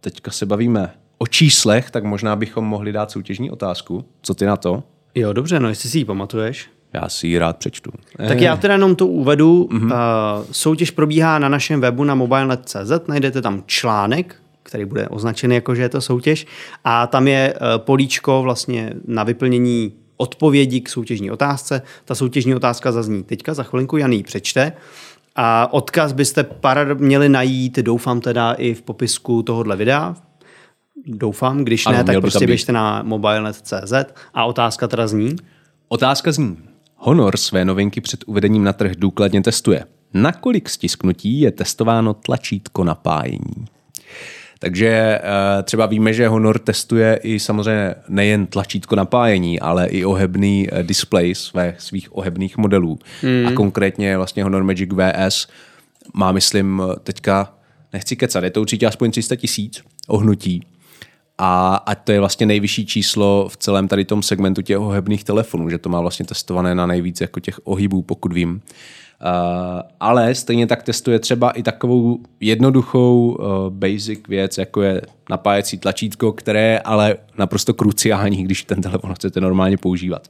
teďka 0.01 0.31
se 0.31 0.45
bavíme 0.45 0.93
o 1.19 1.27
číslech, 1.27 1.91
tak 1.91 2.03
možná 2.03 2.35
bychom 2.35 2.65
mohli 2.65 2.91
dát 2.91 3.11
soutěžní 3.11 3.51
otázku. 3.51 4.05
Co 4.21 4.33
ty 4.33 4.45
na 4.45 4.57
to? 4.57 4.83
Jo, 5.15 5.33
dobře, 5.33 5.59
no 5.59 5.69
jestli 5.69 5.89
si 5.89 5.97
ji 5.97 6.05
pamatuješ. 6.05 6.69
Já 6.93 7.09
si 7.09 7.27
ji 7.27 7.37
rád 7.37 7.57
přečtu. 7.57 7.91
Tak 8.27 8.41
já 8.41 8.57
teda 8.57 8.73
jenom 8.73 8.95
to 8.95 9.07
uvedu. 9.07 9.69
Mm-hmm. 9.71 9.85
Uh, 9.85 10.45
soutěž 10.51 10.91
probíhá 10.91 11.39
na 11.39 11.49
našem 11.49 11.81
webu 11.81 12.03
na 12.03 12.15
mobile.cz, 12.15 13.07
najdete 13.07 13.41
tam 13.41 13.63
článek, 13.65 14.35
který 14.63 14.85
bude 14.85 15.07
označený 15.07 15.55
jako, 15.55 15.75
že 15.75 15.81
je 15.81 15.89
to 15.89 16.01
soutěž 16.01 16.47
a 16.83 17.07
tam 17.07 17.27
je 17.27 17.53
uh, 17.53 17.67
políčko 17.77 18.41
vlastně 18.41 18.93
na 19.07 19.23
vyplnění 19.23 19.93
odpovědi 20.17 20.81
k 20.81 20.89
soutěžní 20.89 21.31
otázce. 21.31 21.81
Ta 22.05 22.15
soutěžní 22.15 22.55
otázka 22.55 22.91
zazní 22.91 23.23
teďka, 23.23 23.53
za 23.53 23.63
chvilinku 23.63 23.97
Jan 23.97 24.11
ji 24.11 24.23
přečte. 24.23 24.73
A 25.35 25.73
odkaz 25.73 26.13
byste 26.13 26.43
parad 26.43 26.99
měli 26.99 27.29
najít, 27.29 27.79
doufám 27.79 28.21
teda 28.21 28.53
i 28.53 28.73
v 28.73 28.81
popisku 28.81 29.43
tohohle 29.43 29.75
videa, 29.75 30.15
Doufám, 31.05 31.63
když 31.63 31.85
ano, 31.85 31.97
ne, 31.97 32.03
tak 32.03 32.21
prostě 32.21 32.47
běžte 32.47 32.71
na 32.71 33.03
mobilenet.cz 33.03 33.93
a 34.33 34.45
otázka 34.45 34.87
teda 34.87 35.07
zní? 35.07 35.35
Otázka 35.87 36.31
zní. 36.31 36.57
Honor 36.95 37.37
své 37.37 37.65
novinky 37.65 38.01
před 38.01 38.23
uvedením 38.25 38.63
na 38.63 38.73
trh 38.73 38.91
důkladně 38.97 39.41
testuje. 39.41 39.85
Na 40.13 40.31
kolik 40.31 40.69
stisknutí 40.69 41.41
je 41.41 41.51
testováno 41.51 42.13
tlačítko 42.13 42.83
napájení? 42.83 43.65
Takže 44.59 44.87
eh, 44.89 45.63
třeba 45.63 45.85
víme, 45.85 46.13
že 46.13 46.27
Honor 46.27 46.59
testuje 46.59 47.19
i 47.23 47.39
samozřejmě 47.39 47.95
nejen 48.09 48.47
tlačítko 48.47 48.95
napájení, 48.95 49.59
ale 49.59 49.87
i 49.87 50.05
ohebný 50.05 50.67
eh, 50.71 50.83
display 50.83 51.35
své, 51.35 51.75
svých 51.77 52.17
ohebných 52.17 52.57
modelů. 52.57 52.99
Hmm. 53.21 53.47
A 53.47 53.51
konkrétně 53.51 54.17
vlastně 54.17 54.43
Honor 54.43 54.63
Magic 54.63 54.89
VS 54.93 55.47
má, 56.13 56.31
myslím, 56.31 56.81
teďka, 57.03 57.53
nechci 57.93 58.15
kecat, 58.15 58.43
je 58.43 58.49
to 58.49 58.61
určitě 58.61 58.87
aspoň 58.87 59.11
300 59.11 59.35
tisíc 59.35 59.83
ohnutí 60.07 60.63
a, 61.41 61.75
a 61.75 61.95
to 61.95 62.11
je 62.11 62.19
vlastně 62.19 62.45
nejvyšší 62.45 62.85
číslo 62.85 63.47
v 63.49 63.57
celém 63.57 63.87
tady 63.87 64.05
tom 64.05 64.23
segmentu 64.23 64.61
těch 64.61 64.79
ohebných 64.79 65.23
telefonů, 65.23 65.69
že 65.69 65.77
to 65.77 65.89
má 65.89 66.01
vlastně 66.01 66.25
testované 66.25 66.75
na 66.75 66.85
nejvíc 66.85 67.21
jako 67.21 67.39
těch 67.39 67.59
ohybů, 67.63 68.01
pokud 68.01 68.33
vím. 68.33 68.51
Uh, 68.51 69.81
ale 69.99 70.35
stejně 70.35 70.67
tak 70.67 70.83
testuje 70.83 71.19
třeba 71.19 71.51
i 71.51 71.63
takovou 71.63 72.19
jednoduchou 72.39 73.37
uh, 73.39 73.45
basic 73.69 74.19
věc, 74.27 74.57
jako 74.57 74.81
je 74.81 75.01
napájecí 75.29 75.77
tlačítko, 75.77 76.31
které 76.31 76.61
je 76.61 76.79
ale 76.79 77.17
naprosto 77.37 77.73
kruciální, 77.73 78.43
když 78.43 78.63
ten 78.63 78.81
telefon 78.81 79.13
chcete 79.13 79.41
normálně 79.41 79.77
používat. 79.77 80.27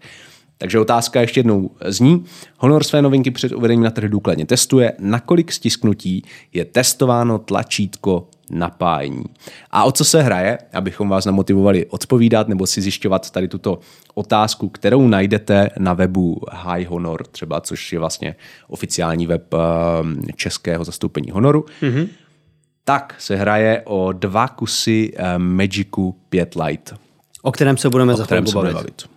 Takže 0.58 0.80
otázka 0.80 1.22
ještě 1.22 1.40
jednou 1.40 1.72
zní. 1.86 2.26
Honor 2.58 2.84
své 2.84 3.02
novinky 3.02 3.32
před 3.32 3.52
uvedením 3.52 3.84
na 3.84 3.92
trh 3.92 4.10
důkladně 4.10 4.46
testuje, 4.46 4.94
nakolik 5.00 5.52
stisknutí 5.52 6.24
je 6.54 6.66
testováno 6.66 7.40
tlačítko 7.40 8.28
napájení. 8.50 9.24
A 9.72 9.84
o 9.84 9.92
co 9.92 10.06
se 10.06 10.22
hraje, 10.22 10.58
abychom 10.74 11.10
vás 11.10 11.26
namotivovali 11.26 11.86
odpovídat 11.86 12.48
nebo 12.48 12.68
si 12.68 12.82
zjišťovat 12.82 13.32
tady 13.32 13.48
tuto 13.48 13.80
otázku, 14.14 14.70
kterou 14.70 15.08
najdete 15.08 15.70
na 15.80 15.94
webu 15.94 16.42
High 16.52 16.86
Honor 16.88 17.28
třeba, 17.28 17.62
což 17.62 17.94
je 17.94 18.00
vlastně 18.00 18.36
oficiální 18.68 19.28
web 19.28 19.54
ehm, 19.54 20.22
českého 20.36 20.84
zastoupení 20.84 21.32
Honoru. 21.32 21.66
Mm-hmm. 21.82 22.08
Tak 22.84 23.16
se 23.20 23.36
hraje 23.36 23.82
o 23.86 24.12
dva 24.12 24.48
kusy 24.48 25.12
ehm, 25.16 25.42
Magicu 25.42 26.16
5 26.30 26.56
Lite. 26.66 26.96
O 27.42 27.52
kterém 27.52 27.78
se 27.78 27.90
budeme 27.90 28.16
za 28.16 28.26
chvilku 28.26 28.52
bavit. 28.52 28.74
bavit. 28.74 29.10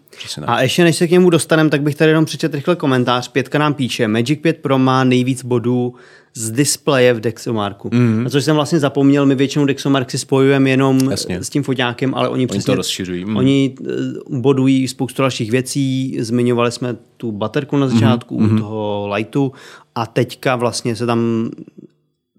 A 0.46 0.62
ještě 0.62 0.84
než 0.84 0.96
se 0.96 1.06
k 1.06 1.10
němu 1.10 1.30
dostaneme, 1.30 1.70
tak 1.70 1.82
bych 1.82 1.94
tady 1.94 2.10
jenom 2.10 2.24
přečet 2.24 2.54
rychle 2.54 2.76
komentář. 2.76 3.28
Pětka 3.28 3.58
nám 3.58 3.74
píše, 3.74 4.08
Magic 4.08 4.40
5 4.40 4.62
Pro 4.62 4.78
má 4.78 5.04
nejvíc 5.04 5.44
bodů 5.44 5.94
z 6.34 6.50
displeje 6.50 7.14
v 7.14 7.20
Dexomarku. 7.20 7.88
Mm-hmm. 7.88 8.26
A 8.26 8.30
což 8.30 8.44
jsem 8.44 8.56
vlastně 8.56 8.78
zapomněl, 8.78 9.26
my 9.26 9.34
většinou 9.34 9.64
Dexomark 9.64 10.10
si 10.10 10.18
spojujeme 10.18 10.70
jenom 10.70 11.10
Jasně. 11.10 11.44
s 11.44 11.50
tím 11.50 11.62
foťákem, 11.62 12.14
ale 12.14 12.28
oni, 12.28 12.32
oni 12.32 12.46
přesně, 12.46 12.72
to 12.72 12.74
rozšiřují. 12.74 13.24
Mm. 13.24 13.36
Oni 13.36 13.74
eh, 13.80 13.92
bodují 14.28 14.88
spoustu 14.88 15.22
dalších 15.22 15.50
věcí, 15.50 16.16
zmiňovali 16.20 16.72
jsme 16.72 16.96
tu 17.16 17.32
baterku 17.32 17.76
na 17.76 17.88
začátku 17.88 18.40
mm-hmm. 18.40 18.54
u 18.54 18.58
toho 18.58 19.10
lightu 19.14 19.52
a 19.94 20.06
teďka 20.06 20.56
vlastně 20.56 20.96
se 20.96 21.06
tam 21.06 21.50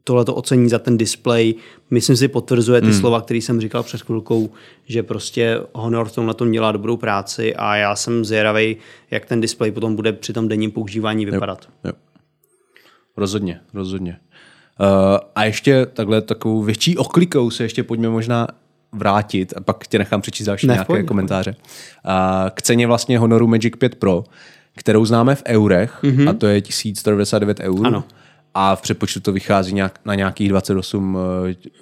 tohle 0.04 0.26
to 0.26 0.36
ocení 0.36 0.70
za 0.70 0.80
ten 0.80 0.98
display. 0.98 1.54
Myslím 1.92 2.18
si, 2.18 2.28
potvrzuje 2.28 2.82
ty 2.82 2.88
mm. 2.88 2.94
slova, 2.94 3.22
které 3.22 3.38
jsem 3.38 3.62
říkal 3.62 3.84
před 3.84 4.02
chvilkou, 4.02 4.50
že 4.86 5.04
prostě 5.04 5.60
Honor 5.74 6.08
v 6.08 6.12
tom 6.12 6.26
na 6.26 6.34
tom 6.34 6.52
dělá 6.52 6.72
dobrou 6.72 6.98
práci 6.98 7.56
a 7.56 7.76
já 7.76 7.96
jsem 7.96 8.26
zvědavý, 8.26 8.78
jak 9.12 9.26
ten 9.26 9.42
display 9.42 9.72
potom 9.72 9.96
bude 9.96 10.14
při 10.14 10.34
tom 10.34 10.48
denním 10.48 10.72
používání 10.72 11.26
vypadat. 11.26 11.68
Jo, 11.84 11.92
jo. 11.92 12.03
Rozhodně, 13.18 13.60
rozhodně. 13.74 14.18
Uh, 14.80 14.88
a 15.36 15.44
ještě 15.44 15.86
takhle 15.86 16.22
takovou 16.22 16.64
větší 16.64 16.98
oklikou 16.98 17.50
se 17.50 17.64
ještě 17.64 17.84
pojďme 17.84 18.10
možná 18.10 18.48
vrátit 18.92 19.54
a 19.58 19.62
pak 19.62 19.88
tě 19.88 19.98
nechám 19.98 20.22
přečíst 20.22 20.48
další 20.48 20.68
ne, 20.68 20.74
nějaké 20.74 20.88
pojď, 20.88 21.06
komentáře. 21.06 21.56
Uh, 22.06 22.50
k 22.54 22.62
ceně 22.62 22.88
vlastně 22.88 23.20
Honoru 23.20 23.48
Magic 23.48 23.74
5 23.78 23.96
Pro, 23.96 24.24
kterou 24.76 25.06
známe 25.06 25.36
v 25.36 25.44
eurech 25.48 26.04
mm-hmm. 26.04 26.30
a 26.30 26.34
to 26.34 26.48
je 26.48 26.62
1199 26.62 27.60
eur. 27.60 27.88
Ano 27.88 28.04
a 28.54 28.76
v 28.76 28.82
přepočtu 28.82 29.20
to 29.20 29.32
vychází 29.32 29.74
nějak, 29.74 30.00
na 30.06 30.16
nějakých 30.16 30.50
28... 30.50 31.18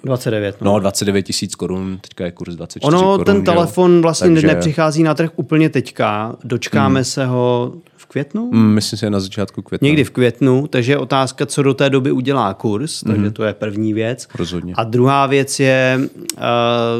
29. 0.04 0.56
No, 0.60 0.72
no 0.72 0.80
29 0.80 1.22
tisíc 1.22 1.54
korun, 1.54 1.98
teďka 2.00 2.24
je 2.24 2.30
kurz 2.30 2.54
24 2.54 2.86
Ono, 2.86 3.00
korun. 3.00 3.24
ten 3.24 3.44
telefon 3.44 3.94
jo? 3.94 4.02
vlastně 4.02 4.30
Takže... 4.30 4.46
nepřichází 4.46 5.02
na 5.02 5.14
trh 5.14 5.30
úplně 5.36 5.68
teďka, 5.68 6.36
dočkáme 6.44 7.00
hmm. 7.00 7.04
se 7.04 7.26
ho 7.26 7.72
v 7.96 8.06
květnu? 8.06 8.50
Hmm, 8.50 8.74
myslím 8.74 8.98
si, 8.98 9.10
na 9.10 9.20
začátku 9.20 9.62
května. 9.62 9.86
Někdy 9.86 10.04
v 10.04 10.10
květnu, 10.10 10.66
takže 10.66 10.92
je 10.92 10.98
otázka, 10.98 11.46
co 11.46 11.62
do 11.62 11.74
té 11.74 11.90
doby 11.90 12.12
udělá 12.12 12.54
kurz, 12.54 13.00
takže 13.00 13.22
hmm. 13.22 13.32
to 13.32 13.44
je 13.44 13.52
první 13.52 13.94
věc. 13.94 14.28
Rozhodně. 14.34 14.74
A 14.76 14.84
druhá 14.84 15.26
věc 15.26 15.60
je, 15.60 16.00
uh, 16.00 16.40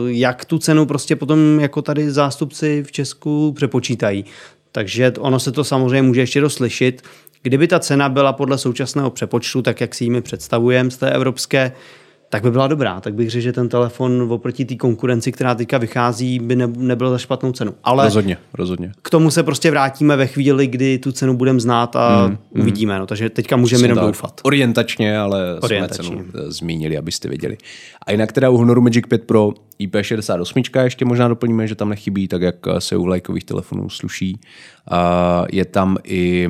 jak 0.07 0.45
tu 0.45 0.59
cenu 0.59 0.87
prostě 0.87 1.17
potom 1.17 1.61
jako 1.61 1.83
tady 1.83 2.11
zástupci 2.11 2.83
v 2.87 2.93
Česku 2.93 3.53
přepočítají. 3.53 4.25
Takže 4.73 5.13
ono 5.19 5.41
se 5.41 5.53
to 5.53 5.65
samozřejmě 5.65 6.03
může 6.03 6.21
ještě 6.21 6.41
doslyšit. 6.41 7.03
Kdyby 7.43 7.69
ta 7.69 7.79
cena 7.79 8.09
byla 8.09 8.33
podle 8.33 8.59
současného 8.59 9.11
přepočtu, 9.11 9.63
tak 9.63 9.81
jak 9.81 9.95
si 9.95 10.05
ji 10.05 10.21
představujeme 10.21 10.91
z 10.91 10.97
té 10.97 11.11
evropské, 11.11 11.73
tak 12.33 12.43
by 12.43 12.51
byla 12.51 12.67
dobrá. 12.67 13.01
Tak 13.01 13.15
bych 13.15 13.31
řekl, 13.31 13.43
že 13.43 13.53
ten 13.53 13.69
telefon 13.69 14.27
oproti 14.31 14.65
té 14.65 14.75
konkurenci, 14.75 15.33
která 15.33 15.55
teďka 15.55 15.79
vychází, 15.79 16.39
by 16.39 16.57
ne, 16.57 16.67
nebyl 16.77 17.11
za 17.11 17.19
špatnou 17.19 17.53
cenu. 17.53 17.75
Ale 17.85 18.05
rozhodně, 18.05 18.39
rozhodně. 18.55 18.93
K 19.03 19.11
tomu 19.11 19.31
se 19.31 19.43
prostě 19.43 19.71
vrátíme 19.71 20.17
ve 20.17 20.27
chvíli, 20.27 20.67
kdy 20.67 20.99
tu 20.99 21.13
cenu 21.13 21.37
budeme 21.37 21.61
znát 21.61 21.97
a 21.97 22.27
mm, 22.27 22.39
uvidíme. 22.51 22.99
No, 22.99 23.07
takže 23.07 23.31
teďka 23.31 23.57
můžeme 23.57 23.83
jenom 23.83 24.07
doufat. 24.07 24.41
Orientačně, 24.45 25.19
ale 25.19 25.61
Orientačně. 25.61 26.05
jsme 26.05 26.15
cenu 26.15 26.25
eh, 26.35 26.51
zmínili, 26.51 26.99
abyste 26.99 27.29
věděli. 27.29 27.57
A 28.07 28.13
jinak 28.13 28.33
teda 28.33 28.51
u 28.51 28.57
Honoru 28.57 28.81
Magic 28.81 29.07
5 29.09 29.25
Pro 29.25 29.53
IP68 29.81 30.85
ještě 30.85 31.05
možná 31.05 31.29
doplníme, 31.29 31.67
že 31.67 31.75
tam 31.75 31.89
nechybí, 31.89 32.29
tak 32.29 32.43
jak 32.43 32.57
se 32.79 32.97
u 32.97 33.07
lajkových 33.07 33.45
telefonů 33.45 33.91
sluší. 33.91 34.41
Je 35.53 35.65
tam 35.65 35.97
i 36.05 36.49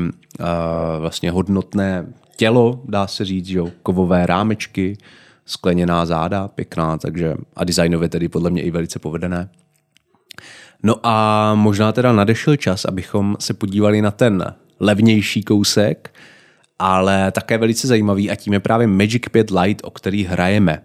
vlastně 0.99 1.31
hodnotné 1.31 2.07
tělo, 2.37 2.81
dá 2.89 3.07
se 3.07 3.25
říct, 3.25 3.47
že 3.47 3.59
jo, 3.59 3.69
kovové 3.83 4.27
rámečky, 4.27 4.97
skleněná 5.47 6.07
záda, 6.07 6.49
pěkná, 6.49 6.99
takže 6.99 7.35
a 7.57 7.65
designově 7.65 8.09
tedy 8.09 8.29
podle 8.29 8.51
mě 8.51 8.63
i 8.63 8.71
velice 8.71 8.99
povedené. 8.99 9.51
No 10.83 10.97
a 11.03 11.55
možná 11.55 11.93
teda 11.93 12.13
nadešel 12.13 12.57
čas, 12.57 12.85
abychom 12.85 13.37
se 13.41 13.55
podívali 13.55 14.03
na 14.03 14.11
ten 14.11 14.55
levnější 14.81 15.43
kousek, 15.43 16.15
ale 16.79 17.33
také 17.33 17.59
velice 17.59 17.87
zajímavý 17.87 18.31
a 18.31 18.35
tím 18.35 18.53
je 18.53 18.61
právě 18.61 18.87
Magic 18.87 19.23
5 19.33 19.51
Lite, 19.51 19.83
o 19.83 19.91
který 19.91 20.25
hrajeme. 20.25 20.83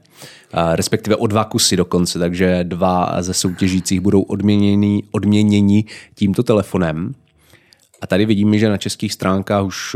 Respektive 0.73 1.15
o 1.15 1.27
dva 1.27 1.43
kusy 1.43 1.75
dokonce, 1.75 2.19
takže 2.19 2.63
dva 2.63 3.21
ze 3.21 3.33
soutěžících 3.33 4.01
budou 4.01 4.21
odměněni, 4.21 5.03
odměněni 5.11 5.85
tímto 6.15 6.43
telefonem. 6.43 7.15
A 8.01 8.07
tady 8.07 8.25
vidíme, 8.25 8.57
že 8.57 8.69
na 8.69 8.77
českých 8.77 9.13
stránkách 9.13 9.65
už 9.65 9.95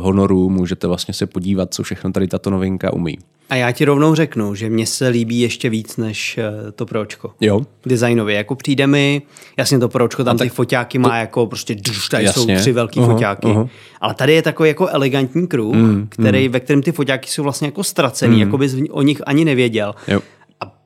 Honoru 0.00 0.50
můžete 0.50 0.86
vlastně 0.86 1.14
se 1.14 1.26
podívat, 1.26 1.74
co 1.74 1.82
všechno 1.82 2.12
tady 2.12 2.28
tato 2.28 2.50
novinka 2.50 2.92
umí. 2.92 3.18
A 3.50 3.56
já 3.56 3.72
ti 3.72 3.84
rovnou 3.84 4.14
řeknu, 4.14 4.54
že 4.54 4.70
mně 4.70 4.86
se 4.86 5.08
líbí 5.08 5.40
ještě 5.40 5.70
víc 5.70 5.96
než 5.96 6.38
eh, 6.38 6.72
to 6.72 6.86
Pročko. 6.86 7.32
Jo. 7.40 7.60
Designově. 7.86 8.36
Jako 8.36 8.54
přijde 8.54 8.86
mi, 8.86 9.22
jasně 9.56 9.78
to 9.78 9.88
Pročko, 9.88 10.24
tam 10.24 10.38
ty 10.38 10.48
foťáky 10.48 10.98
má 10.98 11.16
jako 11.16 11.46
prostě, 11.46 11.74
duš, 11.74 12.08
tady 12.08 12.24
jasně. 12.24 12.56
jsou 12.56 12.60
tři 12.60 12.72
velký 12.72 13.00
uh-huh, 13.00 13.12
foťáky. 13.12 13.46
Uh-huh. 13.46 13.68
Ale 14.00 14.14
tady 14.14 14.32
je 14.32 14.42
takový 14.42 14.68
jako 14.68 14.88
elegantní 14.88 15.46
kruh, 15.46 15.74
mm, 15.74 16.06
který, 16.08 16.48
mm. 16.48 16.52
ve 16.52 16.60
kterém 16.60 16.82
ty 16.82 16.92
foťáky 16.92 17.30
jsou 17.30 17.42
vlastně 17.42 17.68
jako 17.68 17.84
ztracený, 17.84 18.34
mm. 18.34 18.40
jako 18.40 18.58
bys 18.58 18.76
o 18.90 19.02
nich 19.02 19.22
ani 19.26 19.44
nevěděl. 19.44 19.94
Jo. 20.08 20.20
A 20.60 20.76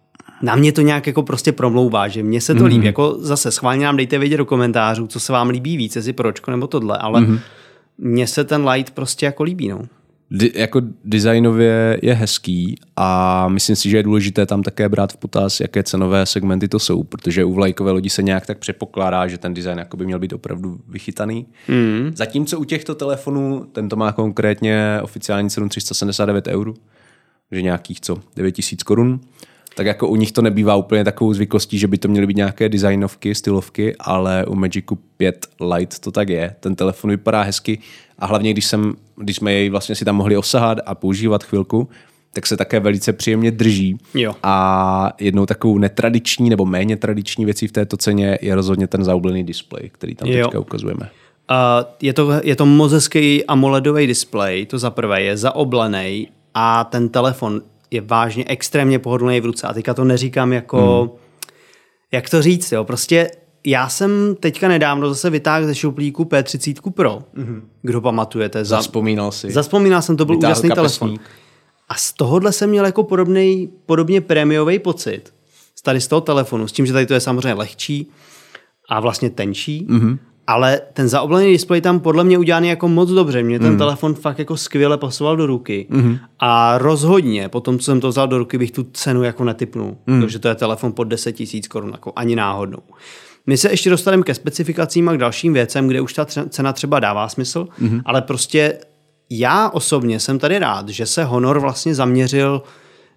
na 0.42 0.54
mě 0.54 0.72
to 0.72 0.80
nějak 0.80 1.06
jako 1.06 1.22
prostě 1.22 1.52
promlouvá, 1.52 2.08
že 2.08 2.22
mně 2.22 2.40
se 2.40 2.54
to 2.54 2.60
mm. 2.60 2.66
líbí. 2.66 2.86
Jako 2.86 3.16
zase 3.18 3.50
schválně 3.50 3.84
nám 3.84 3.96
dejte 3.96 4.18
vědět 4.18 4.36
do 4.36 4.44
komentářů, 4.44 5.06
co 5.06 5.20
se 5.20 5.32
vám 5.32 5.48
líbí 5.48 5.76
víc, 5.76 5.96
jestli 5.96 6.12
Pročko 6.12 6.50
nebo 6.50 6.66
tohle, 6.66 6.98
ale 6.98 7.20
mm. 7.20 7.38
mně 7.98 8.26
se 8.26 8.44
ten 8.44 8.68
light 8.68 8.94
prostě 8.94 9.26
jako 9.26 9.42
líbí, 9.42 9.68
no 9.68 9.80
di, 10.34 10.52
jako 10.54 10.80
designově 11.04 11.98
je 12.02 12.14
hezký 12.14 12.74
a 12.96 13.48
myslím 13.48 13.76
si, 13.76 13.90
že 13.90 13.96
je 13.96 14.02
důležité 14.02 14.46
tam 14.46 14.62
také 14.62 14.88
brát 14.88 15.12
v 15.12 15.16
potaz, 15.16 15.60
jaké 15.60 15.82
cenové 15.82 16.26
segmenty 16.26 16.68
to 16.68 16.78
jsou, 16.78 17.02
protože 17.02 17.44
u 17.44 17.52
vlajkové 17.52 17.90
lodi 17.90 18.10
se 18.10 18.22
nějak 18.22 18.46
tak 18.46 18.58
předpokládá, 18.58 19.26
že 19.26 19.38
ten 19.38 19.54
design 19.54 19.78
jako 19.78 19.96
by 19.96 20.06
měl 20.06 20.18
být 20.18 20.32
opravdu 20.32 20.80
vychytaný. 20.88 21.46
Mm. 21.68 22.10
Zatímco 22.14 22.60
u 22.60 22.64
těchto 22.64 22.94
telefonů, 22.94 23.66
tento 23.72 23.96
má 23.96 24.12
konkrétně 24.12 24.98
oficiální 25.02 25.50
cenu 25.50 25.68
379 25.68 26.46
eur, 26.46 26.74
že 27.52 27.62
nějakých 27.62 28.00
co, 28.00 28.20
9000 28.36 28.82
korun, 28.82 29.20
tak 29.74 29.86
jako 29.86 30.08
u 30.08 30.16
nich 30.16 30.32
to 30.32 30.42
nebývá 30.42 30.76
úplně 30.76 31.04
takovou 31.04 31.34
zvyklostí, 31.34 31.78
že 31.78 31.88
by 31.88 31.98
to 31.98 32.08
měly 32.08 32.26
být 32.26 32.36
nějaké 32.36 32.68
designovky, 32.68 33.34
stylovky, 33.34 33.96
ale 34.00 34.46
u 34.46 34.54
Magicu 34.54 34.98
5 35.16 35.46
Lite 35.74 35.96
to 36.00 36.10
tak 36.10 36.28
je. 36.28 36.54
Ten 36.60 36.76
telefon 36.76 37.10
vypadá 37.10 37.42
hezky 37.42 37.78
a 38.18 38.26
hlavně, 38.26 38.52
když, 38.52 38.66
jsem, 38.66 38.94
když 39.16 39.36
jsme 39.36 39.52
jej 39.52 39.70
vlastně 39.70 39.94
si 39.94 40.04
tam 40.04 40.16
mohli 40.16 40.36
osahat 40.36 40.78
a 40.86 40.94
používat 40.94 41.44
chvilku, 41.44 41.88
tak 42.32 42.46
se 42.46 42.56
také 42.56 42.80
velice 42.80 43.12
příjemně 43.12 43.50
drží. 43.50 43.98
Jo. 44.14 44.34
A 44.42 45.12
jednou 45.20 45.46
takovou 45.46 45.78
netradiční 45.78 46.50
nebo 46.50 46.66
méně 46.66 46.96
tradiční 46.96 47.44
věcí 47.44 47.66
v 47.66 47.72
této 47.72 47.96
ceně 47.96 48.38
je 48.42 48.54
rozhodně 48.54 48.86
ten 48.86 49.04
zaoblený 49.04 49.44
displej, 49.44 49.90
který 49.92 50.14
tam 50.14 50.28
jo. 50.28 50.46
teďka 50.46 50.58
ukazujeme. 50.58 51.10
Uh, 51.50 51.86
je, 52.02 52.12
to, 52.12 52.30
je 52.42 52.56
to 52.56 52.66
moc 52.66 52.92
hezký 52.92 53.44
AMOLEDový 53.44 54.06
displej, 54.06 54.66
to 54.66 54.78
za 54.78 54.90
prvé 54.90 55.22
je 55.22 55.36
zaoblený 55.36 56.28
a 56.54 56.84
ten 56.84 57.08
telefon 57.08 57.60
je 57.94 58.00
vážně 58.00 58.44
extrémně 58.48 58.98
pohodlný 58.98 59.40
v 59.40 59.44
ruce. 59.44 59.66
A 59.66 59.72
teďka 59.72 59.94
to 59.94 60.04
neříkám 60.04 60.52
jako, 60.52 61.00
hmm. 61.00 61.18
jak 62.12 62.30
to 62.30 62.42
říct, 62.42 62.72
jo, 62.72 62.84
prostě 62.84 63.30
já 63.66 63.88
jsem 63.88 64.36
teďka 64.40 64.68
nedávno 64.68 65.08
zase 65.08 65.30
vytáhl 65.30 65.66
ze 65.66 65.74
šuplíku 65.74 66.24
P30 66.24 66.90
Pro. 66.90 67.18
Mm-hmm. 67.36 67.62
Kdo 67.82 68.00
pamatujete? 68.00 68.64
Zaspomínal 68.64 69.32
si. 69.32 69.50
Zaspomínal 69.50 70.02
jsem, 70.02 70.16
to 70.16 70.24
byl 70.24 70.34
Vytáhl 70.34 70.52
úžasný 70.52 70.68
kapesník. 70.68 71.00
telefon. 71.00 71.26
A 71.88 71.94
z 71.94 72.12
tohohle 72.12 72.52
jsem 72.52 72.70
měl 72.70 72.86
jako 72.86 73.02
podobný, 73.02 73.72
podobně 73.86 74.20
prémiový 74.20 74.78
pocit. 74.78 75.34
Z 75.74 75.82
tady 75.82 76.00
z 76.00 76.08
toho 76.08 76.20
telefonu, 76.20 76.68
s 76.68 76.72
tím, 76.72 76.86
že 76.86 76.92
tady 76.92 77.06
to 77.06 77.14
je 77.14 77.20
samozřejmě 77.20 77.54
lehčí 77.54 78.10
a 78.88 79.00
vlastně 79.00 79.30
tenčí. 79.30 79.86
Mm-hmm. 79.90 80.18
Ale 80.46 80.80
ten 80.92 81.08
zaoblený 81.08 81.52
displej 81.52 81.80
tam 81.80 82.00
podle 82.00 82.24
mě 82.24 82.38
udělaný 82.38 82.68
jako 82.68 82.88
moc 82.88 83.10
dobře. 83.10 83.42
Mě 83.42 83.58
ten 83.58 83.72
mm. 83.72 83.78
telefon 83.78 84.14
fakt 84.14 84.38
jako 84.38 84.56
skvěle 84.56 84.98
pasoval 84.98 85.36
do 85.36 85.46
ruky. 85.46 85.86
Mm. 85.88 86.18
A 86.38 86.78
rozhodně, 86.78 87.48
po 87.48 87.60
tom, 87.60 87.78
co 87.78 87.84
jsem 87.84 88.00
to 88.00 88.08
vzal 88.08 88.28
do 88.28 88.38
ruky, 88.38 88.58
bych 88.58 88.70
tu 88.70 88.86
cenu 88.92 89.22
jako 89.22 89.44
netypnul. 89.44 89.96
Mm. 90.06 90.20
Protože 90.20 90.38
to 90.38 90.48
je 90.48 90.54
telefon 90.54 90.92
pod 90.92 91.04
10 91.04 91.32
tisíc 91.32 91.68
korun, 91.68 91.90
jako 91.92 92.12
ani 92.16 92.36
náhodnou. 92.36 92.82
My 93.46 93.56
se 93.56 93.70
ještě 93.70 93.90
dostaneme 93.90 94.22
ke 94.22 94.34
specifikacím 94.34 95.08
a 95.08 95.12
k 95.12 95.18
dalším 95.18 95.52
věcem, 95.52 95.88
kde 95.88 96.00
už 96.00 96.12
ta 96.12 96.24
cena 96.24 96.72
třeba 96.72 97.00
dává 97.00 97.28
smysl, 97.28 97.68
mm-hmm. 97.82 98.02
ale 98.04 98.22
prostě 98.22 98.78
já 99.30 99.70
osobně 99.70 100.20
jsem 100.20 100.38
tady 100.38 100.58
rád, 100.58 100.88
že 100.88 101.06
se 101.06 101.24
Honor 101.24 101.60
vlastně 101.60 101.94
zaměřil 101.94 102.62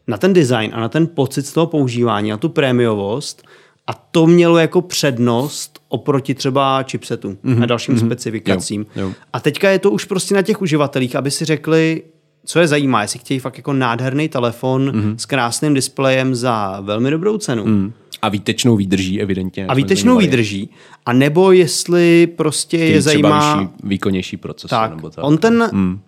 na 0.08 0.18
ten 0.18 0.34
design 0.34 0.72
a 0.74 0.80
na 0.80 0.90
ten 0.90 1.08
pocit 1.08 1.46
z 1.46 1.54
toho 1.54 1.68
používání, 1.68 2.30
na 2.30 2.38
tu 2.38 2.50
prémiovost 2.50 3.48
a 3.88 3.94
to 3.94 4.28
mělo 4.28 4.58
jako 4.58 4.82
přednost 4.82 5.80
oproti 5.88 6.34
třeba 6.34 6.84
chipsetu 6.84 7.38
mm-hmm. 7.46 7.64
a 7.64 7.66
dalším 7.66 7.96
mm-hmm. 7.96 8.06
specifikacím. 8.06 8.86
Jo, 8.96 9.04
jo. 9.04 9.14
A 9.34 9.40
teďka 9.40 9.70
je 9.70 9.80
to 9.80 9.92
už 9.92 10.06
prostě 10.06 10.36
na 10.36 10.42
těch 10.42 10.62
uživatelích, 10.62 11.16
aby 11.16 11.32
si 11.32 11.46
řekli, 11.46 12.04
co 12.46 12.60
je 12.60 12.68
zajímá, 12.68 13.02
jestli 13.02 13.20
chtějí 13.20 13.40
fakt 13.40 13.58
jako 13.58 13.74
nádherný 13.74 14.30
telefon 14.30 14.92
mm-hmm. 14.92 15.16
s 15.16 15.26
krásným 15.26 15.74
displejem 15.74 16.36
za 16.36 16.80
velmi 16.82 17.12
dobrou 17.12 17.38
cenu. 17.38 17.66
Mm 17.66 17.94
a 18.22 18.30
výtečnou 18.30 18.76
výdrží, 18.76 19.22
evidentně. 19.22 19.68
A 19.68 19.74
výtečnou 19.74 20.18
výdrží. 20.18 20.70
A 21.06 21.14
nebo 21.14 21.52
jestli 21.52 22.28
prostě 22.28 22.78
je 22.78 23.02
zajímá... 23.02 23.56
Vyšší, 23.56 23.70
výkonnější 23.84 24.38
procesor. 24.38 24.80
Tak, 24.80 24.96
nebo 24.96 25.10
tak. 25.10 25.26
on 25.26 25.38
ten... 25.38 25.70
Hmm. 25.72 26.00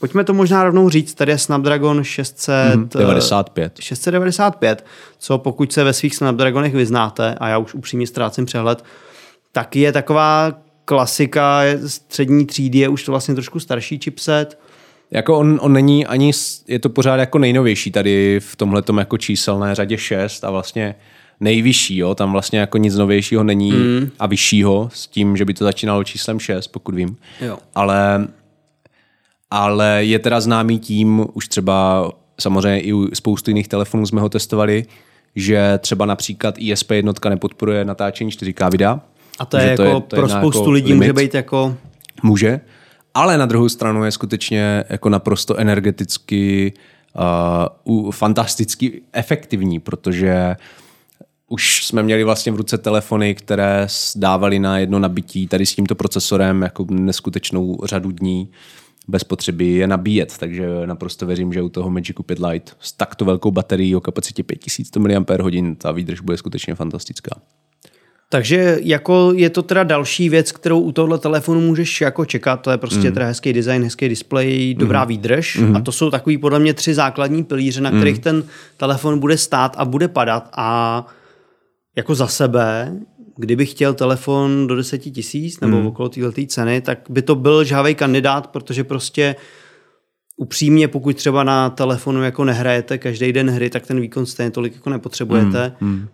Pojďme 0.00 0.24
to 0.24 0.34
možná 0.34 0.64
rovnou 0.64 0.90
říct, 0.90 1.14
tady 1.14 1.32
je 1.32 1.38
Snapdragon 1.38 2.04
695. 2.04 3.72
695, 3.80 4.86
co 5.18 5.38
pokud 5.38 5.72
se 5.72 5.84
ve 5.84 5.92
svých 5.92 6.16
Snapdragonech 6.16 6.74
vyznáte, 6.74 7.34
a 7.40 7.48
já 7.48 7.58
už 7.58 7.74
upřímně 7.74 8.06
ztrácím 8.06 8.46
přehled, 8.46 8.84
tak 9.52 9.76
je 9.76 9.92
taková 9.92 10.52
klasika 10.84 11.60
střední 11.86 12.46
třídy, 12.46 12.78
je 12.78 12.88
už 12.88 13.04
to 13.04 13.12
vlastně 13.12 13.34
trošku 13.34 13.60
starší 13.60 13.98
chipset. 13.98 14.58
Jako 15.10 15.38
on, 15.38 15.58
on 15.62 15.72
není 15.72 16.06
ani, 16.06 16.32
je 16.68 16.78
to 16.78 16.88
pořád 16.88 17.16
jako 17.16 17.38
nejnovější 17.38 17.90
tady 17.90 18.40
v 18.40 18.56
tomhle 18.56 18.82
jako 18.98 19.18
číselné 19.18 19.74
řadě 19.74 19.98
6 19.98 20.44
a 20.44 20.50
vlastně 20.50 20.94
nejvyšší, 21.40 21.96
jo? 21.96 22.14
tam 22.14 22.32
vlastně 22.32 22.58
jako 22.58 22.78
nic 22.78 22.96
novějšího 22.96 23.44
není 23.44 23.72
mm. 23.72 24.10
a 24.18 24.26
vyššího 24.26 24.90
s 24.92 25.06
tím, 25.06 25.36
že 25.36 25.44
by 25.44 25.54
to 25.54 25.64
začínalo 25.64 26.04
číslem 26.04 26.40
6, 26.40 26.66
pokud 26.66 26.94
vím. 26.94 27.16
Jo. 27.40 27.58
Ale, 27.74 28.28
ale 29.54 30.04
je 30.04 30.18
teda 30.18 30.40
známý 30.40 30.78
tím, 30.78 31.26
už 31.32 31.48
třeba 31.48 32.10
samozřejmě 32.40 32.80
i 32.80 32.92
u 32.92 33.14
spoustu 33.14 33.50
jiných 33.50 33.68
telefonů 33.68 34.06
jsme 34.06 34.20
ho 34.20 34.28
testovali, 34.28 34.86
že 35.36 35.78
třeba 35.78 36.06
například 36.06 36.54
ISP 36.58 36.90
jednotka 36.90 37.28
nepodporuje 37.28 37.84
natáčení 37.84 38.30
4K 38.30 38.70
videa. 38.70 39.00
A 39.38 39.46
to 39.46 39.56
je 39.56 39.66
jako 39.66 39.82
to 39.82 39.88
je, 39.88 40.00
to 40.00 40.16
pro 40.16 40.28
spoustu 40.28 40.58
jako 40.58 40.70
lidí 40.70 40.92
limit. 40.92 41.06
může 41.06 41.12
být 41.12 41.34
jako... 41.34 41.76
Může, 42.22 42.60
ale 43.14 43.38
na 43.38 43.46
druhou 43.46 43.68
stranu 43.68 44.04
je 44.04 44.10
skutečně 44.10 44.84
jako 44.88 45.08
naprosto 45.08 45.56
energeticky 45.56 46.72
uh, 47.84 48.10
fantasticky 48.10 49.02
efektivní, 49.12 49.80
protože 49.80 50.56
uh, 50.58 50.84
už 51.48 51.86
jsme 51.86 52.02
měli 52.02 52.24
vlastně 52.24 52.52
v 52.52 52.56
ruce 52.56 52.78
telefony, 52.78 53.34
které 53.34 53.86
dávaly 54.16 54.58
na 54.58 54.78
jedno 54.78 54.98
nabití 54.98 55.46
tady 55.46 55.66
s 55.66 55.74
tímto 55.74 55.94
procesorem 55.94 56.62
jako 56.62 56.86
neskutečnou 56.90 57.78
řadu 57.84 58.10
dní 58.10 58.48
bez 59.08 59.24
potřeby 59.24 59.66
je 59.66 59.86
nabíjet, 59.86 60.38
takže 60.38 60.68
naprosto 60.86 61.26
věřím, 61.26 61.52
že 61.52 61.62
u 61.62 61.68
toho 61.68 61.90
Magicu 61.90 62.22
5 62.22 62.38
Lite 62.38 62.72
s 62.80 62.92
takto 62.92 63.24
velkou 63.24 63.50
baterií 63.50 63.96
o 63.96 64.00
kapacitě 64.00 64.42
5100 64.42 65.00
mAh 65.00 65.76
ta 65.78 65.92
výdrž 65.92 66.20
bude 66.20 66.36
skutečně 66.36 66.74
fantastická. 66.74 67.40
Takže 68.28 68.78
jako 68.82 69.32
je 69.36 69.50
to 69.50 69.62
teda 69.62 69.82
další 69.82 70.28
věc, 70.28 70.52
kterou 70.52 70.80
u 70.80 70.92
tohle 70.92 71.18
telefonu 71.18 71.60
můžeš 71.60 72.00
jako 72.00 72.24
čekat, 72.24 72.56
to 72.56 72.70
je 72.70 72.78
prostě 72.78 73.08
mm. 73.08 73.14
teda 73.14 73.26
hezký 73.26 73.52
design, 73.52 73.82
hezký 73.84 74.08
displej, 74.08 74.74
dobrá 74.74 75.02
mm. 75.02 75.08
výdrž 75.08 75.56
mm. 75.58 75.76
a 75.76 75.80
to 75.80 75.92
jsou 75.92 76.10
takový 76.10 76.38
podle 76.38 76.58
mě 76.58 76.74
tři 76.74 76.94
základní 76.94 77.44
pilíře, 77.44 77.80
na 77.80 77.90
kterých 77.90 78.16
mm. 78.16 78.22
ten 78.22 78.44
telefon 78.76 79.18
bude 79.18 79.36
stát 79.38 79.74
a 79.78 79.84
bude 79.84 80.08
padat 80.08 80.48
a 80.52 81.06
jako 81.96 82.14
za 82.14 82.26
sebe, 82.26 82.92
kdybych 83.36 83.70
chtěl 83.70 83.94
telefon 83.94 84.66
do 84.66 84.76
10 84.76 84.98
tisíc 84.98 85.60
nebo 85.60 85.76
hmm. 85.76 85.86
okolo 85.86 86.08
této 86.08 86.46
ceny, 86.46 86.80
tak 86.80 86.98
by 87.08 87.22
to 87.22 87.34
byl 87.34 87.64
žhavý 87.64 87.94
kandidát, 87.94 88.46
protože 88.46 88.84
prostě 88.84 89.36
upřímně, 90.36 90.88
pokud 90.88 91.16
třeba 91.16 91.44
na 91.44 91.70
telefonu 91.70 92.22
jako 92.22 92.44
nehrajete 92.44 92.98
každý 92.98 93.32
den 93.32 93.50
hry, 93.50 93.70
tak 93.70 93.86
ten 93.86 94.00
výkon 94.00 94.26
stejně 94.26 94.50
tolik 94.50 94.74
jako 94.74 94.90
nepotřebujete. 94.90 95.72
Mm, 95.80 95.88
mm. 95.88 96.08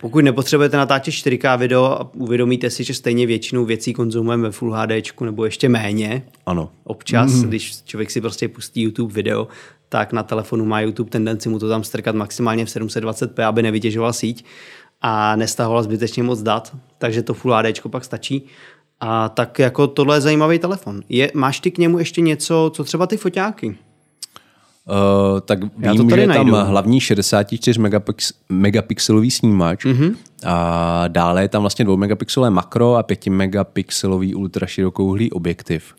Pokud 0.00 0.24
nepotřebujete 0.24 0.76
natáčet 0.76 1.14
4K 1.14 1.58
video 1.58 1.84
a 1.84 2.14
uvědomíte 2.14 2.70
si, 2.70 2.84
že 2.84 2.94
stejně 2.94 3.26
většinu 3.26 3.64
věcí 3.64 3.92
konzumujeme 3.92 4.42
ve 4.42 4.50
Full 4.50 4.72
HD 4.72 5.20
nebo 5.20 5.44
ještě 5.44 5.68
méně, 5.68 6.22
ano. 6.46 6.70
občas, 6.84 7.32
mm. 7.32 7.48
když 7.48 7.82
člověk 7.84 8.10
si 8.10 8.20
prostě 8.20 8.48
pustí 8.48 8.82
YouTube 8.82 9.14
video, 9.14 9.48
tak 9.88 10.12
na 10.12 10.22
telefonu 10.22 10.64
má 10.64 10.80
YouTube 10.80 11.10
tendenci 11.10 11.48
mu 11.48 11.58
to 11.58 11.68
tam 11.68 11.84
strkat 11.84 12.14
maximálně 12.14 12.64
v 12.64 12.68
720p, 12.68 13.48
aby 13.48 13.62
nevytěžoval 13.62 14.12
síť 14.12 14.44
a 15.02 15.36
nestahoval 15.36 15.82
zbytečně 15.82 16.22
moc 16.22 16.42
dat, 16.42 16.76
takže 16.98 17.22
to 17.22 17.34
Full 17.34 17.54
HD 17.54 17.88
pak 17.90 18.04
stačí. 18.04 18.46
A 19.00 19.28
tak 19.28 19.58
jako 19.58 19.86
tohle 19.86 20.16
je 20.16 20.20
zajímavý 20.20 20.58
telefon. 20.58 21.00
Je, 21.08 21.30
máš 21.34 21.60
ty 21.60 21.70
k 21.70 21.78
němu 21.78 21.98
ještě 21.98 22.20
něco, 22.20 22.70
co 22.74 22.84
třeba 22.84 23.06
ty 23.06 23.16
foťáky? 23.16 23.78
Uh, 24.90 25.40
tak 25.40 25.58
vím, 25.76 26.10
že 26.10 26.20
je 26.20 26.26
tam 26.26 26.50
hlavní 26.50 27.00
64 27.00 27.80
megapix, 27.80 28.32
megapixelový 28.48 29.30
snímač 29.30 29.84
mm-hmm. 29.84 30.14
a 30.44 31.08
dále 31.08 31.42
je 31.42 31.48
tam 31.48 31.62
vlastně 31.62 31.84
2 31.84 31.96
megapixelové 31.96 32.50
makro 32.50 32.94
a 32.94 33.02
5 33.02 33.26
megapixelový 33.26 34.34
ultraširokouhlý 34.34 35.32
objektiv. 35.32 35.94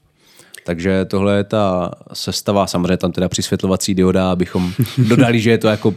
Takže 0.65 1.05
tohle 1.05 1.37
je 1.37 1.43
ta 1.43 1.91
sestava, 2.13 2.67
samozřejmě 2.67 2.97
tam 2.97 3.11
teda 3.11 3.29
přisvětlovací 3.29 3.93
dioda, 3.93 4.31
abychom 4.31 4.73
dodali, 5.07 5.39
že 5.39 5.51
je 5.51 5.57
to 5.57 5.67
jako 5.67 5.93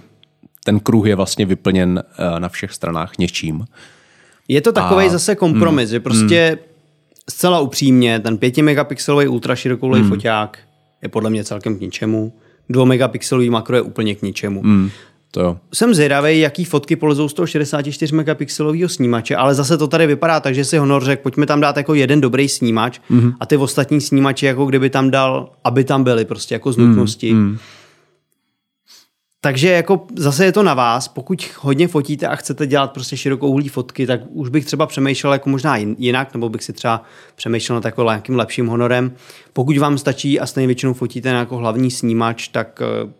ten 0.64 0.80
kruh 0.80 1.06
je 1.06 1.14
vlastně 1.14 1.46
vyplněn 1.46 2.02
uh, 2.18 2.40
na 2.40 2.48
všech 2.48 2.72
stranách 2.72 3.12
něčím. 3.18 3.64
Je 4.48 4.60
to 4.60 4.72
takový 4.72 5.10
zase 5.10 5.34
kompromis, 5.34 5.88
mm, 5.88 5.90
že 5.90 6.00
prostě 6.00 6.58
mm. 6.60 6.68
zcela 7.30 7.60
upřímně 7.60 8.20
ten 8.20 8.38
5 8.38 8.58
megapixelový 8.58 9.28
ultraširokouhlý 9.28 10.02
mm. 10.02 10.08
foťák 10.08 10.58
je 11.02 11.08
podle 11.08 11.30
mě 11.30 11.44
celkem 11.44 11.76
k 11.78 11.80
ničemu 11.80 12.32
2 12.68 12.84
megapixelový 12.84 13.50
makro 13.50 13.76
je 13.76 13.82
úplně 13.82 14.14
k 14.14 14.22
ničemu. 14.22 14.62
Mm, 14.62 14.90
to 15.30 15.40
jo. 15.40 15.56
Jsem 15.72 15.94
zvědavý, 15.94 16.40
jaký 16.40 16.64
fotky 16.64 16.96
polezou 16.96 17.28
z 17.28 17.34
toho 17.34 17.46
64 17.46 18.14
megapixelového 18.14 18.88
snímače, 18.88 19.36
ale 19.36 19.54
zase 19.54 19.78
to 19.78 19.88
tady 19.88 20.06
vypadá 20.06 20.40
tak, 20.40 20.54
že 20.54 20.64
si 20.64 20.78
Honor 20.78 21.04
řekl, 21.04 21.22
pojďme 21.22 21.46
tam 21.46 21.60
dát 21.60 21.76
jako 21.76 21.94
jeden 21.94 22.20
dobrý 22.20 22.48
snímač 22.48 23.00
mm-hmm. 23.10 23.34
a 23.40 23.46
ty 23.46 23.56
ostatní 23.56 24.00
snímače, 24.00 24.46
jako 24.46 24.66
kdyby 24.66 24.90
tam 24.90 25.10
dal, 25.10 25.50
aby 25.64 25.84
tam 25.84 26.04
byly 26.04 26.24
prostě 26.24 26.54
jako 26.54 26.72
z 26.72 26.76
nutnosti. 26.76 27.32
Mm, 27.32 27.40
mm. 27.40 27.58
Takže 29.44 29.70
jako 29.70 30.06
zase 30.16 30.44
je 30.44 30.52
to 30.52 30.62
na 30.62 30.74
vás, 30.74 31.08
pokud 31.08 31.50
hodně 31.58 31.88
fotíte 31.88 32.26
a 32.26 32.36
chcete 32.36 32.66
dělat 32.66 32.92
prostě 32.92 33.16
širokou 33.16 33.48
uhlí 33.48 33.68
fotky, 33.68 34.06
tak 34.06 34.20
už 34.28 34.48
bych 34.48 34.64
třeba 34.64 34.86
přemýšlel 34.86 35.32
jako 35.32 35.50
možná 35.50 35.76
jinak, 35.76 36.34
nebo 36.34 36.48
bych 36.48 36.64
si 36.64 36.72
třeba 36.72 37.02
přemýšlel 37.34 37.76
nad 37.76 37.84
jako 37.84 38.02
nějakým 38.02 38.36
lepším 38.36 38.66
honorem. 38.66 39.12
Pokud 39.52 39.78
vám 39.78 39.98
stačí 39.98 40.40
a 40.40 40.46
stejně 40.46 40.66
většinou 40.66 40.94
fotíte 40.94 41.32
na 41.32 41.38
jako 41.38 41.56
hlavní 41.56 41.90
snímač, 41.90 42.48
tak 42.48 42.82
eh, 42.82 43.12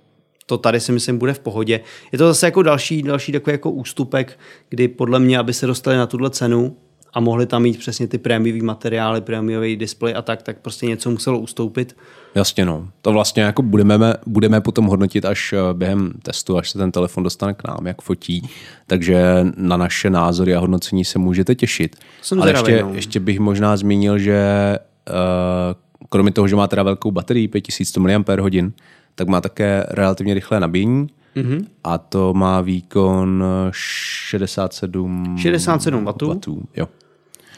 to 0.46 0.58
tady 0.58 0.80
si 0.80 0.92
myslím 0.92 1.18
bude 1.18 1.34
v 1.34 1.38
pohodě. 1.38 1.80
Je 2.12 2.18
to 2.18 2.26
zase 2.26 2.46
jako 2.46 2.62
další, 2.62 3.02
další 3.02 3.32
takový 3.32 3.54
jako 3.54 3.70
ústupek, 3.70 4.38
kdy 4.68 4.88
podle 4.88 5.18
mě, 5.18 5.38
aby 5.38 5.52
se 5.52 5.66
dostali 5.66 5.96
na 5.96 6.06
tuhle 6.06 6.30
cenu, 6.30 6.76
a 7.14 7.20
mohli 7.20 7.46
tam 7.46 7.62
mít 7.62 7.78
přesně 7.78 8.06
ty 8.06 8.18
prémiový 8.18 8.62
materiály, 8.62 9.20
prémiový 9.20 9.76
displej 9.76 10.14
a 10.16 10.22
tak, 10.22 10.42
tak 10.42 10.58
prostě 10.58 10.87
něco 10.87 11.10
muselo 11.10 11.38
ustoupit. 11.38 11.96
Jasně 12.35 12.64
no. 12.64 12.88
To 13.03 13.12
vlastně 13.12 13.42
jako 13.42 13.62
budeme, 13.62 14.14
budeme 14.27 14.61
potom 14.61 14.87
hodnotit 14.87 15.25
až 15.25 15.53
eh, 15.53 15.75
během 15.75 16.12
testu, 16.23 16.59
až 16.59 16.70
se 16.70 16.79
ten 16.79 16.92
telefon 16.92 17.25
dostane 17.25 17.55
k 17.55 17.68
nám, 17.68 17.87
jak 17.87 18.03
fotí. 18.03 18.49
Takže 18.87 19.47
na 19.57 19.77
naše 19.77 20.11
názory 20.11 20.55
a 20.55 20.61
hodnocení 20.61 21.05
se 21.05 21.18
můžete 21.18 21.55
těšit. 21.55 21.97
Jsem 22.23 22.42
Ale 22.42 22.51
ještě, 22.51 22.83
no. 22.83 22.94
ještě 22.94 23.20
bych 23.20 23.40
možná 23.40 23.77
zmínil, 23.77 24.18
že 24.18 24.42
uh, 25.11 25.14
kromě 26.09 26.33
toho, 26.33 26.49
že 26.49 26.57
má 26.57 26.66
teda 26.66 26.83
velkou 26.83 27.11
baterii 27.11 27.49
5100 27.49 28.01
mAh, 28.01 28.62
tak 29.14 29.29
má 29.29 29.40
také 29.40 29.87
relativně 29.90 30.35
rychlé 30.35 30.61
nabíjení. 30.61 31.07
Mm-hmm. 31.37 31.66
A 31.85 31.99
to 31.99 32.35
má 32.35 32.61
výkon 32.61 33.44
67 33.70 35.37
67 35.38 36.05
W. 36.05 36.40
Jo. 36.77 36.88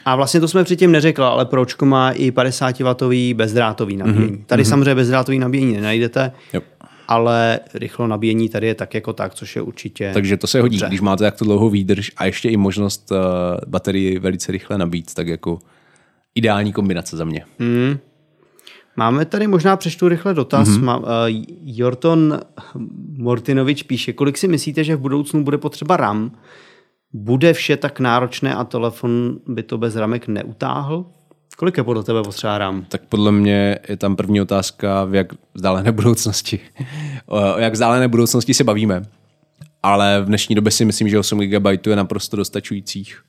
A 0.07 0.15
vlastně 0.15 0.39
to 0.39 0.47
jsme 0.47 0.63
předtím 0.63 0.91
neřekl, 0.91 1.23
ale 1.23 1.45
Pročko 1.45 1.85
má 1.85 2.11
i 2.11 2.31
50W 2.31 3.35
bezdrátový 3.35 3.97
nabíjení. 3.97 4.37
Mm-hmm. 4.37 4.43
Tady 4.45 4.63
mm-hmm. 4.63 4.69
samozřejmě 4.69 4.95
bezdrátový 4.95 5.39
nabíjení 5.39 5.73
nenajdete, 5.73 6.31
yep. 6.53 6.63
ale 7.07 7.59
rychlo 7.73 8.07
nabíjení 8.07 8.49
tady 8.49 8.67
je 8.67 8.75
tak 8.75 8.93
jako 8.93 9.13
tak, 9.13 9.33
což 9.33 9.55
je 9.55 9.61
určitě... 9.61 10.11
Takže 10.13 10.37
to 10.37 10.47
se 10.47 10.61
hodí, 10.61 10.77
dobře. 10.77 10.87
když 10.87 11.01
máte 11.01 11.23
takto 11.23 11.45
dlouhou 11.45 11.69
výdrž 11.69 12.11
a 12.17 12.25
ještě 12.25 12.49
i 12.49 12.57
možnost 12.57 13.11
uh, 13.11 13.17
baterii 13.67 14.19
velice 14.19 14.51
rychle 14.51 14.77
nabít, 14.77 15.13
tak 15.13 15.27
jako 15.27 15.59
ideální 16.35 16.73
kombinace 16.73 17.17
za 17.17 17.25
mě. 17.25 17.45
Mm. 17.59 17.97
Máme 18.95 19.25
tady 19.25 19.47
možná 19.47 19.77
přečtu 19.77 20.07
rychle 20.07 20.33
dotaz. 20.33 20.69
Mm-hmm. 20.69 20.83
Má, 20.83 20.97
uh, 20.97 21.05
Jorton 21.63 22.39
Mortinovič 23.17 23.83
píše, 23.83 24.13
kolik 24.13 24.37
si 24.37 24.47
myslíte, 24.47 24.83
že 24.83 24.95
v 24.95 24.99
budoucnu 24.99 25.43
bude 25.43 25.57
potřeba 25.57 25.97
RAM, 25.97 26.31
bude 27.13 27.53
vše 27.53 27.77
tak 27.77 27.99
náročné 27.99 28.55
a 28.55 28.63
telefon 28.63 29.39
by 29.47 29.63
to 29.63 29.77
bez 29.77 29.95
ramek 29.95 30.27
neutáhl? 30.27 31.05
Kolik 31.57 31.77
je 31.77 31.83
podle 31.83 32.03
tebe 32.03 32.23
potřeba 32.23 32.57
RAM? 32.57 32.85
Tak 32.89 33.01
podle 33.09 33.31
mě 33.31 33.79
je 33.89 33.97
tam 33.97 34.15
první 34.15 34.41
otázka, 34.41 35.05
v 35.05 35.15
jak 35.15 35.27
vzdálené 35.53 35.91
budoucnosti. 36.01 36.59
o 37.25 37.57
jak 37.57 37.73
vzdálené 37.73 38.07
budoucnosti 38.07 38.53
se 38.53 38.63
bavíme. 38.63 39.05
Ale 39.83 40.21
v 40.21 40.25
dnešní 40.25 40.55
době 40.55 40.71
si 40.71 40.85
myslím, 40.85 41.09
že 41.09 41.19
8 41.19 41.39
GB 41.39 41.87
je 41.87 41.95
naprosto 41.95 42.37
dostačujících. 42.37 43.21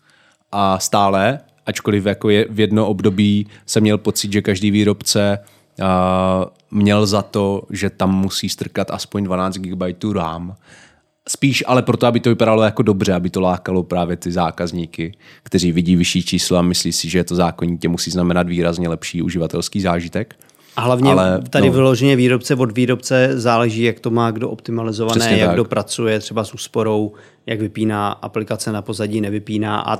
A 0.53 0.79
stále, 0.79 1.41
ačkoliv 1.67 2.07
jako 2.07 2.31
je 2.31 2.47
v 2.51 2.61
jedno 2.61 2.87
období 2.87 3.47
jsem 3.67 3.83
měl 3.83 3.99
pocit, 3.99 4.33
že 4.33 4.43
každý 4.43 4.71
výrobce 4.71 5.39
uh, 5.81 5.87
měl 6.71 7.07
za 7.07 7.23
to, 7.23 7.63
že 7.71 7.91
tam 7.91 8.15
musí 8.15 8.49
strkat 8.49 8.91
aspoň 8.91 9.25
12 9.25 9.57
GB 9.57 10.15
RAM, 10.15 10.57
Spíš 11.29 11.65
ale 11.67 11.83
proto, 11.83 12.07
aby 12.07 12.21
to 12.21 12.31
vypadalo 12.31 12.63
jako 12.63 12.83
dobře, 12.83 13.15
aby 13.15 13.31
to 13.31 13.41
lákalo 13.41 13.83
právě 13.83 14.17
ty 14.17 14.33
zákazníky, 14.33 15.15
kteří 15.43 15.73
vidí 15.73 15.97
vyšší 15.97 16.23
číslo 16.23 16.57
a 16.57 16.63
myslí 16.63 16.93
si, 16.93 17.09
že 17.09 17.25
to 17.25 17.35
zákonitě 17.35 17.89
musí 17.89 18.11
znamenat 18.11 18.49
výrazně 18.49 18.89
lepší 18.89 19.23
uživatelský 19.23 19.81
zážitek. 19.81 20.35
A 20.77 20.81
hlavně 20.81 21.11
ale, 21.11 21.43
tady 21.51 21.67
no, 21.67 21.73
vyloženě 21.73 22.17
výrobce 22.17 22.55
od 22.55 22.73
výrobce 22.73 23.31
záleží, 23.35 23.83
jak 23.83 24.01
to 24.01 24.11
má 24.11 24.31
kdo 24.31 24.51
optimalizované, 24.51 25.39
jak 25.39 25.49
tak. 25.49 25.55
kdo 25.55 25.65
pracuje 25.65 26.21
třeba 26.21 26.45
s 26.45 26.55
úsporou, 26.55 27.13
jak 27.47 27.61
vypíná 27.61 28.09
aplikace 28.09 28.73
na 28.73 28.83
pozadí, 28.83 29.21
nevypíná. 29.21 29.81
A 29.81 29.99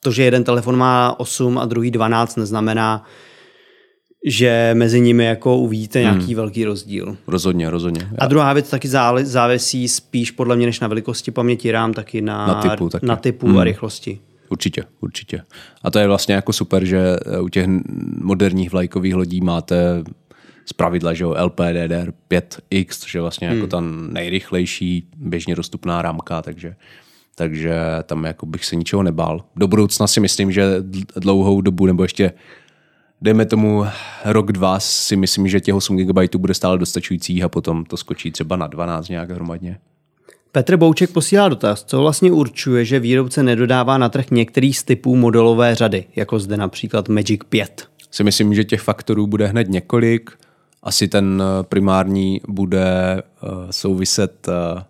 to, 0.00 0.10
že 0.10 0.22
jeden 0.22 0.44
telefon 0.44 0.76
má 0.76 1.20
8 1.20 1.58
a 1.58 1.64
druhý 1.64 1.90
12, 1.90 2.36
neznamená, 2.36 3.04
že 4.24 4.70
mezi 4.74 5.00
nimi 5.00 5.24
jako 5.24 5.56
uvidíte 5.56 5.98
hmm. 5.98 6.14
nějaký 6.14 6.34
velký 6.34 6.64
rozdíl. 6.64 7.16
Rozhodně, 7.26 7.70
rozhodně. 7.70 8.08
A 8.18 8.26
druhá 8.26 8.52
věc 8.52 8.70
taky 8.70 8.88
závisí 9.22 9.88
spíš 9.88 10.30
podle 10.30 10.56
mě 10.56 10.66
než 10.66 10.80
na 10.80 10.88
velikosti 10.88 11.30
paměti 11.30 11.72
RAM, 11.72 11.92
taky 11.92 12.20
na, 12.20 12.46
na 12.46 12.54
typu, 12.54 12.88
taky. 12.88 13.06
Na 13.06 13.16
typu 13.16 13.46
hmm. 13.46 13.58
a 13.58 13.64
rychlosti. 13.64 14.18
Určitě, 14.48 14.84
určitě. 15.00 15.42
A 15.82 15.90
to 15.90 15.98
je 15.98 16.06
vlastně 16.06 16.34
jako 16.34 16.52
super, 16.52 16.84
že 16.84 17.16
u 17.40 17.48
těch 17.48 17.66
moderních 18.20 18.72
vlajkových 18.72 19.14
lodí 19.14 19.40
máte 19.40 20.04
z 20.66 20.72
pravidla, 20.72 21.14
že 21.14 21.24
jo, 21.24 21.34
LPDDR 21.44 22.12
5X, 22.30 22.86
což 22.90 23.14
je 23.14 23.20
vlastně 23.20 23.46
jako 23.46 23.54
hmm. 23.54 23.62
jako 23.62 23.70
ta 23.70 23.80
nejrychlejší 24.12 25.08
běžně 25.16 25.54
dostupná 25.54 26.02
rámka, 26.02 26.42
takže 26.42 26.74
takže 27.36 27.74
tam 28.06 28.24
jako 28.24 28.46
bych 28.46 28.64
se 28.64 28.76
ničeho 28.76 29.02
nebál. 29.02 29.44
Do 29.56 29.68
budoucna 29.68 30.06
si 30.06 30.20
myslím, 30.20 30.52
že 30.52 30.76
dlouhou 31.16 31.60
dobu 31.60 31.86
nebo 31.86 32.02
ještě 32.02 32.32
dejme 33.20 33.46
tomu 33.46 33.86
rok, 34.24 34.52
dva, 34.52 34.80
si 34.80 35.16
myslím, 35.16 35.48
že 35.48 35.60
těch 35.60 35.74
8 35.74 35.96
GB 35.96 36.36
bude 36.36 36.54
stále 36.54 36.78
dostačující 36.78 37.42
a 37.42 37.48
potom 37.48 37.84
to 37.84 37.96
skočí 37.96 38.30
třeba 38.30 38.56
na 38.56 38.66
12 38.66 39.08
nějak 39.08 39.30
hromadně. 39.30 39.78
Petr 40.52 40.76
Bouček 40.76 41.10
posílá 41.10 41.48
dotaz, 41.48 41.84
co 41.84 42.00
vlastně 42.00 42.32
určuje, 42.32 42.84
že 42.84 43.00
výrobce 43.00 43.42
nedodává 43.42 43.98
na 43.98 44.08
trh 44.08 44.30
některý 44.30 44.72
z 44.72 44.82
typů 44.82 45.16
modelové 45.16 45.74
řady, 45.74 46.04
jako 46.16 46.38
zde 46.38 46.56
například 46.56 47.08
Magic 47.08 47.40
5. 47.48 47.88
Si 48.10 48.24
myslím, 48.24 48.54
že 48.54 48.64
těch 48.64 48.80
faktorů 48.80 49.26
bude 49.26 49.46
hned 49.46 49.68
několik. 49.68 50.30
Asi 50.82 51.08
ten 51.08 51.42
eh, 51.42 51.62
primární 51.62 52.40
bude 52.48 53.22
uh, 53.42 53.48
souviset 53.70 54.48
uh, 54.48 54.82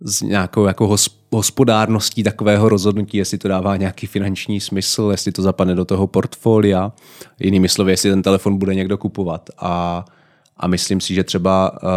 s 0.00 0.22
nějakou 0.22 0.64
jako 0.64 0.96
hospodárností 1.32 2.22
takového 2.22 2.68
rozhodnutí, 2.68 3.16
jestli 3.18 3.38
to 3.38 3.48
dává 3.48 3.76
nějaký 3.76 4.06
finanční 4.06 4.60
smysl, 4.60 5.08
jestli 5.10 5.32
to 5.32 5.42
zapadne 5.42 5.74
do 5.74 5.84
toho 5.84 6.06
portfolia, 6.06 6.92
jinými 7.40 7.68
slovy, 7.68 7.92
jestli 7.92 8.10
ten 8.10 8.22
telefon 8.22 8.58
bude 8.58 8.74
někdo 8.74 8.98
kupovat. 8.98 9.50
A, 9.58 10.04
a 10.56 10.66
myslím 10.66 11.00
si, 11.00 11.14
že 11.14 11.24
třeba 11.24 11.82
uh, 11.82 11.88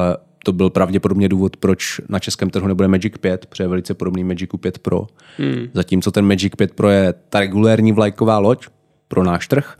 to 0.44 0.52
byl 0.52 0.70
pravděpodobně 0.70 1.30
důvod, 1.30 1.58
proč 1.58 2.02
na 2.10 2.20
českém 2.20 2.50
trhu 2.50 2.68
nebude 2.68 2.88
Magic 2.88 3.14
5, 3.18 3.46
protože 3.46 3.64
je 3.64 3.68
velice 3.68 3.94
podobný 3.94 4.24
Magicu 4.24 4.58
5 4.58 4.80
Pro. 4.80 5.08
Hmm. 5.38 5.68
Zatímco 5.74 6.12
ten 6.12 6.26
Magic 6.26 6.54
5 6.56 6.74
Pro 6.74 6.90
je 6.90 7.14
ta 7.30 7.40
regulérní 7.40 7.92
vlajková 7.92 8.40
loď 8.40 8.68
pro 9.08 9.24
náš 9.24 9.48
trh, 9.48 9.78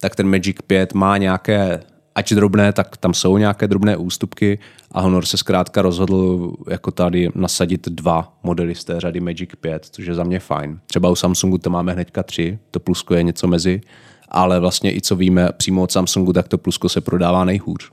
tak 0.00 0.16
ten 0.16 0.28
Magic 0.28 0.56
5 0.66 0.94
má 0.94 1.16
nějaké 1.16 1.80
ač 2.16 2.32
drobné, 2.32 2.72
tak 2.72 2.96
tam 2.96 3.14
jsou 3.14 3.38
nějaké 3.38 3.68
drobné 3.68 3.96
ústupky 3.96 4.58
a 4.92 5.00
Honor 5.00 5.26
se 5.26 5.36
zkrátka 5.36 5.82
rozhodl 5.82 6.52
jako 6.70 6.90
tady 6.90 7.30
nasadit 7.34 7.88
dva 7.88 8.38
modely 8.42 8.74
z 8.74 8.84
té 8.84 9.00
řady 9.00 9.20
Magic 9.20 9.50
5, 9.60 9.86
což 9.90 10.06
je 10.06 10.14
za 10.14 10.24
mě 10.24 10.40
fajn. 10.40 10.78
Třeba 10.86 11.10
u 11.10 11.14
Samsungu 11.14 11.58
to 11.58 11.70
máme 11.70 11.92
hnedka 11.92 12.22
tři, 12.22 12.58
to 12.70 12.80
plusko 12.80 13.14
je 13.14 13.22
něco 13.22 13.46
mezi 13.46 13.80
ale 14.28 14.60
vlastně 14.60 14.96
i 14.96 15.00
co 15.00 15.16
víme 15.16 15.48
přímo 15.56 15.82
od 15.82 15.92
Samsungu, 15.92 16.32
tak 16.32 16.48
to 16.48 16.58
plusko 16.58 16.88
se 16.88 17.00
prodává 17.00 17.44
nejhůř. 17.44 17.90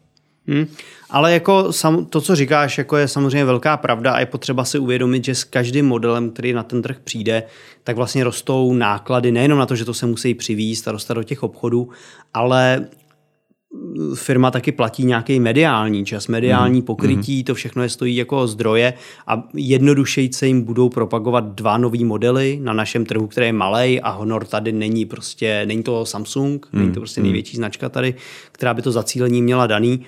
Hmm. 0.47 0.65
Ale 1.09 1.33
jako 1.33 1.73
sam, 1.73 2.05
to, 2.05 2.21
co 2.21 2.35
říkáš, 2.35 2.77
jako 2.77 2.97
je 2.97 3.07
samozřejmě 3.07 3.45
velká 3.45 3.77
pravda 3.77 4.13
a 4.13 4.19
je 4.19 4.25
potřeba 4.25 4.65
si 4.65 4.79
uvědomit, 4.79 5.25
že 5.25 5.35
s 5.35 5.43
každým 5.43 5.85
modelem, 5.85 6.31
který 6.31 6.53
na 6.53 6.63
ten 6.63 6.81
trh 6.81 6.99
přijde, 7.03 7.43
tak 7.83 7.95
vlastně 7.95 8.23
rostou 8.23 8.73
náklady 8.73 9.31
nejenom 9.31 9.59
na 9.59 9.65
to, 9.65 9.75
že 9.75 9.85
to 9.85 9.93
se 9.93 10.05
musí 10.05 10.33
přivízt 10.33 10.87
a 10.87 10.91
dostat 10.91 11.13
do 11.13 11.23
těch 11.23 11.43
obchodů, 11.43 11.89
ale 12.33 12.87
firma 14.15 14.51
taky 14.51 14.71
platí 14.71 15.05
nějaký 15.05 15.39
mediální 15.39 16.05
čas, 16.05 16.27
mediální 16.27 16.79
mm. 16.79 16.85
pokrytí, 16.85 17.37
mm. 17.37 17.43
to 17.43 17.55
všechno 17.55 17.83
je 17.83 17.89
stojí 17.89 18.15
jako 18.15 18.47
zdroje 18.47 18.93
a 19.27 19.43
jednodušeji 19.53 20.33
se 20.33 20.47
jim 20.47 20.61
budou 20.61 20.89
propagovat 20.89 21.45
dva 21.45 21.77
nový 21.77 22.05
modely 22.05 22.59
na 22.61 22.73
našem 22.73 23.05
trhu, 23.05 23.27
který 23.27 23.45
je 23.45 23.53
malý 23.53 24.01
a 24.01 24.09
Honor 24.09 24.45
tady 24.45 24.71
není 24.71 25.05
prostě, 25.05 25.65
není 25.65 25.83
to 25.83 26.05
Samsung, 26.05 26.67
mm. 26.71 26.79
není 26.79 26.93
to 26.93 26.99
prostě 26.99 27.21
největší 27.21 27.57
značka 27.57 27.89
tady, 27.89 28.15
která 28.51 28.73
by 28.73 28.81
to 28.81 28.91
zacílení 28.91 29.41
měla 29.41 29.67
daný. 29.67 30.05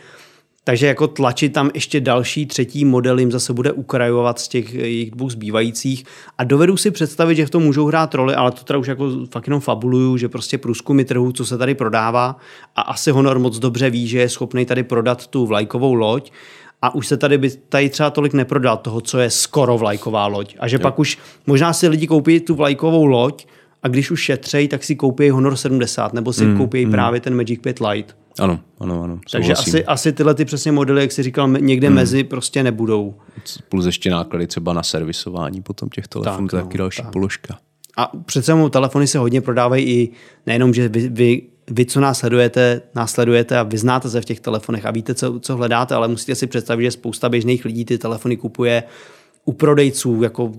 Takže 0.67 0.87
jako 0.87 1.07
tlačit 1.07 1.53
tam 1.53 1.69
ještě 1.73 2.01
další 2.01 2.45
třetí 2.45 2.85
model 2.85 3.19
jim 3.19 3.31
zase 3.31 3.53
bude 3.53 3.71
ukrajovat 3.71 4.39
z 4.39 4.47
těch 4.47 4.73
jejich 4.73 5.11
dvou 5.11 5.29
zbývajících 5.29 6.05
a 6.37 6.43
dovedu 6.43 6.77
si 6.77 6.91
představit, 6.91 7.35
že 7.35 7.45
v 7.45 7.49
tom 7.49 7.63
můžou 7.63 7.85
hrát 7.85 8.15
roli, 8.15 8.35
ale 8.35 8.51
to 8.51 8.63
teda 8.63 8.79
už 8.79 8.87
jako 8.87 9.11
fakt 9.31 9.47
jenom 9.47 9.61
fabuluju, 9.61 10.17
že 10.17 10.29
prostě 10.29 10.57
průzkumy 10.57 11.03
trhu, 11.05 11.31
co 11.31 11.45
se 11.45 11.57
tady 11.57 11.75
prodává 11.75 12.37
a 12.75 12.81
asi 12.81 13.11
Honor 13.11 13.39
moc 13.39 13.59
dobře 13.59 13.89
ví, 13.89 14.07
že 14.07 14.19
je 14.19 14.29
schopný 14.29 14.65
tady 14.65 14.83
prodat 14.83 15.27
tu 15.27 15.45
vlajkovou 15.45 15.93
loď 15.93 16.31
a 16.81 16.95
už 16.95 17.07
se 17.07 17.17
tady 17.17 17.37
by 17.37 17.49
tady 17.49 17.89
třeba 17.89 18.09
tolik 18.09 18.33
neprodal 18.33 18.77
toho, 18.77 19.01
co 19.01 19.19
je 19.19 19.29
skoro 19.29 19.77
vlajková 19.77 20.27
loď. 20.27 20.55
A 20.59 20.67
že 20.67 20.75
jo. 20.75 20.79
pak 20.79 20.99
už 20.99 21.17
možná 21.47 21.73
si 21.73 21.87
lidi 21.87 22.07
koupí 22.07 22.39
tu 22.39 22.55
vlajkovou 22.55 23.05
loď 23.05 23.45
a 23.83 23.87
když 23.87 24.11
už 24.11 24.21
šetřejí, 24.21 24.67
tak 24.67 24.83
si 24.83 24.95
koupí 24.95 25.29
Honor 25.29 25.55
70 25.55 26.13
nebo 26.13 26.33
si 26.33 26.45
mm, 26.45 26.57
koupí 26.57 26.85
mm. 26.85 26.91
právě 26.91 27.21
ten 27.21 27.35
Magic 27.35 27.59
5 27.61 27.79
Lite. 27.79 28.24
Ano, 28.39 28.59
ano, 28.79 29.03
ano. 29.03 29.19
Takže 29.31 29.53
asi, 29.53 29.85
asi 29.85 30.13
tyhle 30.13 30.35
ty 30.35 30.45
přesně 30.45 30.71
modely, 30.71 31.01
jak 31.01 31.11
jsi 31.11 31.23
říkal, 31.23 31.47
někde 31.47 31.87
hmm. 31.87 31.95
mezi 31.95 32.23
prostě 32.23 32.63
nebudou. 32.63 33.15
Plus 33.69 33.85
ještě 33.85 34.09
náklady 34.09 34.47
třeba 34.47 34.73
na 34.73 34.83
servisování 34.83 35.61
potom 35.61 35.89
těch 35.89 36.07
telefonů, 36.07 36.47
tak, 36.47 36.59
no, 36.59 36.65
taky 36.65 36.77
další 36.77 37.01
tak. 37.01 37.11
položka. 37.11 37.57
A 37.97 38.11
přece 38.25 38.55
mu 38.55 38.69
telefony 38.69 39.07
se 39.07 39.17
hodně 39.17 39.41
prodávají 39.41 39.85
i 39.85 40.09
nejenom, 40.45 40.73
že 40.73 40.89
vy, 40.89 41.09
vy, 41.09 41.41
vy 41.71 41.85
co 41.85 41.99
následujete, 41.99 42.81
následujete 42.95 43.57
a 43.57 43.63
vyznáte 43.63 44.09
se 44.09 44.21
v 44.21 44.25
těch 44.25 44.39
telefonech 44.39 44.85
a 44.85 44.91
víte, 44.91 45.15
co, 45.15 45.39
co 45.39 45.55
hledáte, 45.55 45.95
ale 45.95 46.07
musíte 46.07 46.35
si 46.35 46.47
představit, 46.47 46.83
že 46.83 46.91
spousta 46.91 47.29
běžných 47.29 47.65
lidí 47.65 47.85
ty 47.85 47.97
telefony 47.97 48.37
kupuje 48.37 48.83
u 49.45 49.53
prodejců, 49.53 50.23
jako 50.23 50.51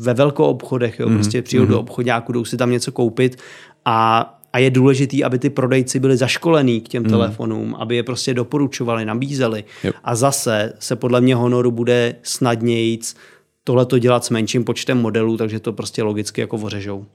ve 0.00 0.14
velkou 0.14 0.44
obchodech, 0.44 1.00
jo, 1.00 1.08
mm-hmm. 1.08 1.14
prostě 1.14 1.42
přijdou 1.42 1.64
mm-hmm. 1.64 1.68
do 1.68 1.80
obchodňáku, 1.80 2.32
jdou 2.32 2.44
si 2.44 2.56
tam 2.56 2.70
něco 2.70 2.92
koupit 2.92 3.38
a 3.84 4.32
a 4.56 4.58
je 4.58 4.70
důležitý, 4.70 5.24
aby 5.24 5.38
ty 5.38 5.50
prodejci 5.50 6.00
byli 6.00 6.16
zaškolení 6.16 6.80
k 6.80 6.88
těm 6.88 7.02
hmm. 7.02 7.10
telefonům, 7.10 7.74
aby 7.74 7.96
je 7.96 8.02
prostě 8.02 8.34
doporučovali, 8.34 9.04
nabízeli. 9.04 9.64
Jo. 9.84 9.92
A 10.04 10.14
zase 10.14 10.72
se 10.78 10.96
podle 10.96 11.20
mě 11.20 11.34
Honoru 11.34 11.70
bude 11.70 12.16
snadnějíc 12.22 13.16
tohle 13.64 13.86
to 13.86 13.98
dělat 13.98 14.24
s 14.24 14.30
menším 14.30 14.64
počtem 14.64 14.98
modelů, 14.98 15.36
takže 15.36 15.60
to 15.60 15.72
prostě 15.72 16.02
logicky 16.02 16.40
jako 16.40 16.56
ořežou. 16.56 17.06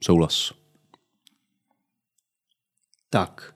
Souhlas. 0.00 0.52
Tak. 3.10 3.54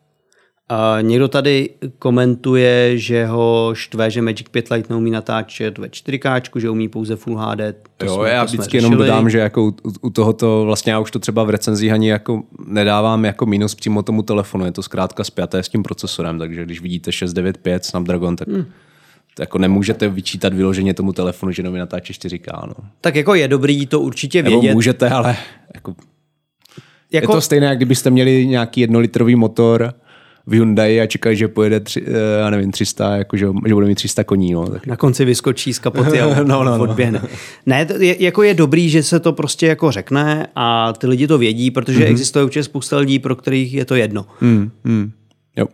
A 0.71 0.99
někdo 1.01 1.29
tady 1.29 1.71
komentuje, 1.99 2.99
že 2.99 3.27
ho 3.27 3.71
štve, 3.75 4.11
že 4.11 4.23
Magic 4.23 4.49
5 4.51 4.71
Lite 4.71 4.87
neumí 4.91 5.11
natáčet 5.11 5.79
ve 5.79 5.87
4K, 5.87 6.59
že 6.59 6.71
umí 6.71 6.89
pouze 6.89 7.17
Full 7.17 7.37
HD. 7.37 7.61
To 7.97 8.07
jo, 8.07 8.15
jsme, 8.15 8.31
já 8.31 8.41
to 8.41 8.47
vždycky 8.47 8.77
jenom 8.77 8.97
dodám, 8.97 9.31
že 9.31 9.39
jako 9.39 9.65
u, 9.65 9.75
u 10.01 10.11
tohoto, 10.11 10.65
vlastně 10.65 10.93
já 10.93 10.99
už 10.99 11.11
to 11.11 11.19
třeba 11.19 11.45
v 11.45 11.51
recenzích 11.51 11.93
ani 11.93 12.09
jako 12.09 12.43
nedávám 12.67 13.25
jako 13.25 13.47
minus 13.47 13.75
přímo 13.75 14.03
tomu 14.03 14.23
telefonu, 14.23 14.65
je 14.65 14.73
to 14.73 14.83
zkrátka 14.83 15.25
spjaté 15.25 15.63
s 15.63 15.69
tím 15.69 15.83
procesorem, 15.83 16.39
takže 16.39 16.65
když 16.65 16.81
vidíte 16.81 17.13
695 17.13 17.85
Snapdragon, 17.85 18.37
tak 18.37 18.49
hmm 18.49 18.65
jako 19.39 19.59
nemůžete 19.59 20.09
vyčítat 20.09 20.55
vyloženě 20.55 20.95
tomu 20.95 21.13
telefonu, 21.13 21.53
že 21.53 21.63
neumí 21.63 21.79
natáčet 21.79 22.17
4K. 22.17 22.67
No. 22.67 22.75
Tak 23.01 23.17
jako 23.17 23.35
je 23.35 23.49
dobrý 23.49 23.87
to 23.87 24.01
určitě 24.01 24.43
vědět. 24.43 24.63
Nebo 24.63 24.75
můžete, 24.75 25.09
ale 25.09 25.37
jako, 25.75 25.95
jako... 27.13 27.33
je 27.33 27.37
to 27.37 27.41
stejné, 27.41 27.67
jak 27.67 27.77
kdybyste 27.77 28.11
měli 28.11 28.47
nějaký 28.47 28.81
jednolitrový 28.81 29.37
motor, 29.37 29.95
v 30.51 30.53
Hyundai 30.53 31.01
a 31.01 31.07
čekají, 31.07 31.37
že 31.37 31.49
pojede 31.49 31.81
tři, 31.81 32.05
eh, 32.07 32.41
já 32.41 32.51
nevím, 32.51 32.71
300, 32.71 33.17
jako, 33.17 33.37
že, 33.37 33.47
že 33.67 33.75
bude 33.75 33.87
mít 33.87 33.95
300 33.95 34.25
koní. 34.25 34.53
No, 34.53 34.67
tak. 34.67 34.87
Na 34.87 34.97
konci 34.97 35.25
vyskočí 35.25 35.75
z 35.75 35.79
kapoty 35.79 36.21
a 36.21 36.27
no, 36.45 36.65
no, 36.65 36.79
no. 36.79 36.83
odběhne. 36.83 37.23
Ne, 37.67 37.87
to 37.87 38.03
je, 38.03 38.23
jako 38.23 38.43
je 38.43 38.55
dobrý, 38.55 38.91
že 38.91 39.03
se 39.03 39.21
to 39.21 39.33
prostě 39.33 39.67
jako 39.67 39.91
řekne 39.91 40.47
a 40.57 40.93
ty 40.93 41.07
lidi 41.07 41.27
to 41.27 41.39
vědí, 41.39 41.71
protože 41.71 41.99
mm-hmm. 41.99 42.11
existuje 42.11 42.45
určitě 42.45 42.63
spousta 42.63 42.99
lidí, 42.99 43.19
pro 43.19 43.37
kterých 43.37 43.75
je 43.75 43.85
to 43.85 43.95
jedno. 43.95 44.27
Mm, 44.41 44.71
mm. 44.85 45.13
Jo. 45.57 45.67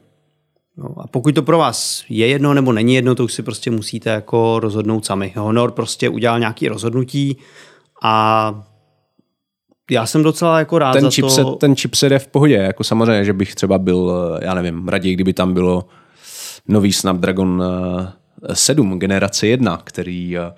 No, 0.77 0.95
a 1.01 1.07
pokud 1.07 1.35
to 1.35 1.43
pro 1.43 1.59
vás 1.59 2.05
je 2.09 2.27
jedno 2.27 2.55
nebo 2.55 2.73
není 2.73 2.95
jedno, 2.95 3.15
to 3.15 3.25
už 3.25 3.33
si 3.33 3.43
prostě 3.43 3.71
musíte 3.71 4.11
jako 4.11 4.61
rozhodnout 4.61 5.07
sami. 5.07 5.33
Honor 5.37 5.71
prostě 5.71 6.09
udělal 6.09 6.39
nějaké 6.39 6.69
rozhodnutí 6.69 7.37
a 8.03 8.76
já 9.91 10.07
jsem 10.07 10.23
docela 10.23 10.59
jako 10.59 10.79
rád 10.79 10.93
ten 10.93 11.03
za 11.03 11.11
chipset, 11.11 11.45
to. 11.45 11.55
Ten 11.55 11.77
chipset 11.77 12.13
je 12.13 12.19
v 12.19 12.27
pohodě, 12.27 12.55
jako 12.55 12.85
samozřejmě, 12.85 13.25
že 13.25 13.33
bych 13.33 13.55
třeba 13.55 13.79
byl, 13.79 14.13
já 14.43 14.55
nevím, 14.55 14.89
raději, 14.89 15.15
kdyby 15.15 15.33
tam 15.33 15.55
bylo 15.55 15.85
nový 16.69 16.93
Snapdragon 16.93 17.63
7 18.53 18.93
eh, 18.93 18.97
generace 18.97 19.47
1, 19.47 19.81
který 19.85 20.39
eh, 20.39 20.53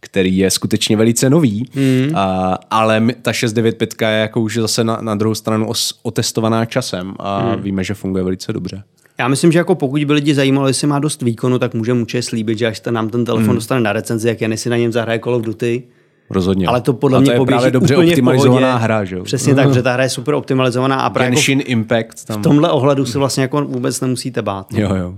který 0.00 0.36
je 0.36 0.50
skutečně 0.50 0.96
velice 0.96 1.30
nový, 1.30 1.70
mm. 1.74 2.16
a, 2.16 2.58
ale 2.70 3.06
ta 3.22 3.32
695 3.32 4.08
je 4.08 4.18
jako 4.18 4.40
už 4.40 4.56
zase 4.56 4.84
na, 4.84 4.98
na 5.00 5.14
druhou 5.14 5.34
stranu 5.34 5.68
os, 5.68 6.00
otestovaná 6.02 6.64
časem 6.64 7.14
a 7.18 7.42
mm. 7.56 7.62
víme, 7.62 7.84
že 7.84 7.94
funguje 7.94 8.24
velice 8.24 8.52
dobře. 8.52 8.82
Já 9.18 9.28
myslím, 9.28 9.52
že 9.52 9.58
jako 9.58 9.74
pokud 9.74 10.04
by 10.04 10.12
lidi 10.12 10.34
zajímalo, 10.34 10.68
jestli 10.68 10.86
má 10.86 10.98
dost 10.98 11.22
výkonu, 11.22 11.58
tak 11.58 11.74
můžeme 11.74 12.00
určitě 12.00 12.22
slíbit, 12.22 12.58
že 12.58 12.66
až 12.66 12.80
ten 12.80 12.94
nám 12.94 13.08
ten 13.08 13.24
telefon 13.24 13.48
mm. 13.48 13.54
dostane 13.54 13.80
na 13.80 13.92
recenzi, 13.92 14.28
jak 14.28 14.40
Jenny 14.40 14.56
si 14.56 14.68
na 14.70 14.76
něm 14.76 14.92
zahraje 14.92 15.18
Call 15.18 15.34
of 15.34 15.42
Duty, 15.42 15.82
Rozhodně. 16.30 16.66
Ale 16.66 16.80
to 16.80 16.92
podle 16.92 17.18
a 17.18 17.20
mě 17.20 17.30
to 17.30 17.42
je 17.42 17.46
právě 17.46 17.70
dobře 17.70 17.96
optimalizovaná 17.96 18.68
pohodě. 18.68 18.84
hra, 18.84 19.04
že? 19.04 19.22
Přesně 19.22 19.54
tak, 19.54 19.74
že 19.74 19.82
ta 19.82 19.92
hra 19.92 20.02
je 20.02 20.10
super 20.10 20.34
optimalizovaná 20.34 20.96
a 20.96 21.10
právě 21.10 21.30
Genshin 21.30 21.58
jako 21.58 21.70
Impact. 21.70 22.24
Tam. 22.24 22.40
v 22.40 22.42
tomhle 22.42 22.70
ohledu 22.70 23.06
se 23.06 23.18
vlastně 23.18 23.42
jako 23.42 23.64
vůbec 23.64 24.00
nemusíte 24.00 24.42
bát. 24.42 24.72
No. 24.72 24.80
Jo, 24.80 24.94
jo. 24.94 25.14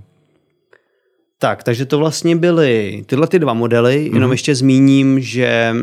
Tak, 1.39 1.63
takže 1.63 1.87
to 1.87 1.99
vlastně 1.99 2.37
byly 2.37 3.03
tyhle 3.07 3.27
ty 3.27 3.39
dva 3.39 3.55
modely, 3.55 3.99
mm-hmm. 3.99 4.15
jenom 4.15 4.31
ještě 4.31 4.55
zmíním, 4.55 5.21
že 5.21 5.75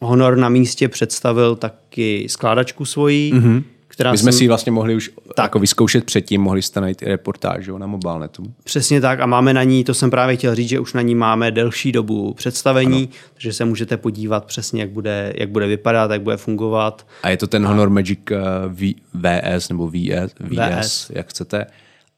Honor 0.00 0.36
na 0.36 0.48
místě 0.48 0.88
představil 0.88 1.56
taky 1.56 2.26
skládačku 2.28 2.84
svojí, 2.84 3.32
mm-hmm 3.34 3.62
která 3.94 4.12
My 4.12 4.18
jsme 4.18 4.32
jsem... 4.32 4.38
si 4.38 4.44
ji 4.44 4.48
vlastně 4.48 4.72
mohli 4.72 4.94
už 4.94 5.10
tak. 5.34 5.42
jako 5.42 5.58
vyzkoušet 5.58 6.04
předtím, 6.04 6.40
mohli 6.40 6.62
jste 6.62 6.80
najít 6.80 7.02
i 7.02 7.04
reportáž 7.04 7.70
na 7.78 7.86
mobilnetu. 7.86 8.42
Přesně 8.64 9.00
tak 9.00 9.20
a 9.20 9.26
máme 9.26 9.54
na 9.54 9.62
ní, 9.62 9.84
to 9.84 9.94
jsem 9.94 10.10
právě 10.10 10.36
chtěl 10.36 10.54
říct, 10.54 10.68
že 10.68 10.80
už 10.80 10.92
na 10.92 11.02
ní 11.02 11.14
máme 11.14 11.50
delší 11.50 11.92
dobu 11.92 12.34
představení, 12.34 13.02
ano. 13.02 13.12
takže 13.34 13.52
se 13.52 13.64
můžete 13.64 13.96
podívat 13.96 14.44
přesně, 14.44 14.80
jak 14.80 14.90
bude, 14.90 15.32
jak 15.36 15.48
bude 15.48 15.66
vypadat, 15.66 16.10
jak 16.10 16.22
bude 16.22 16.36
fungovat. 16.36 17.06
A 17.22 17.28
je 17.28 17.36
to 17.36 17.46
ten 17.46 17.66
Honor 17.66 17.90
Magic 17.90 18.18
uh, 18.30 18.38
v, 18.72 18.94
VS 19.14 19.68
nebo 19.68 19.88
VS, 19.88 20.34
VS, 20.40 20.78
VS, 20.80 21.10
jak 21.14 21.28
chcete. 21.28 21.66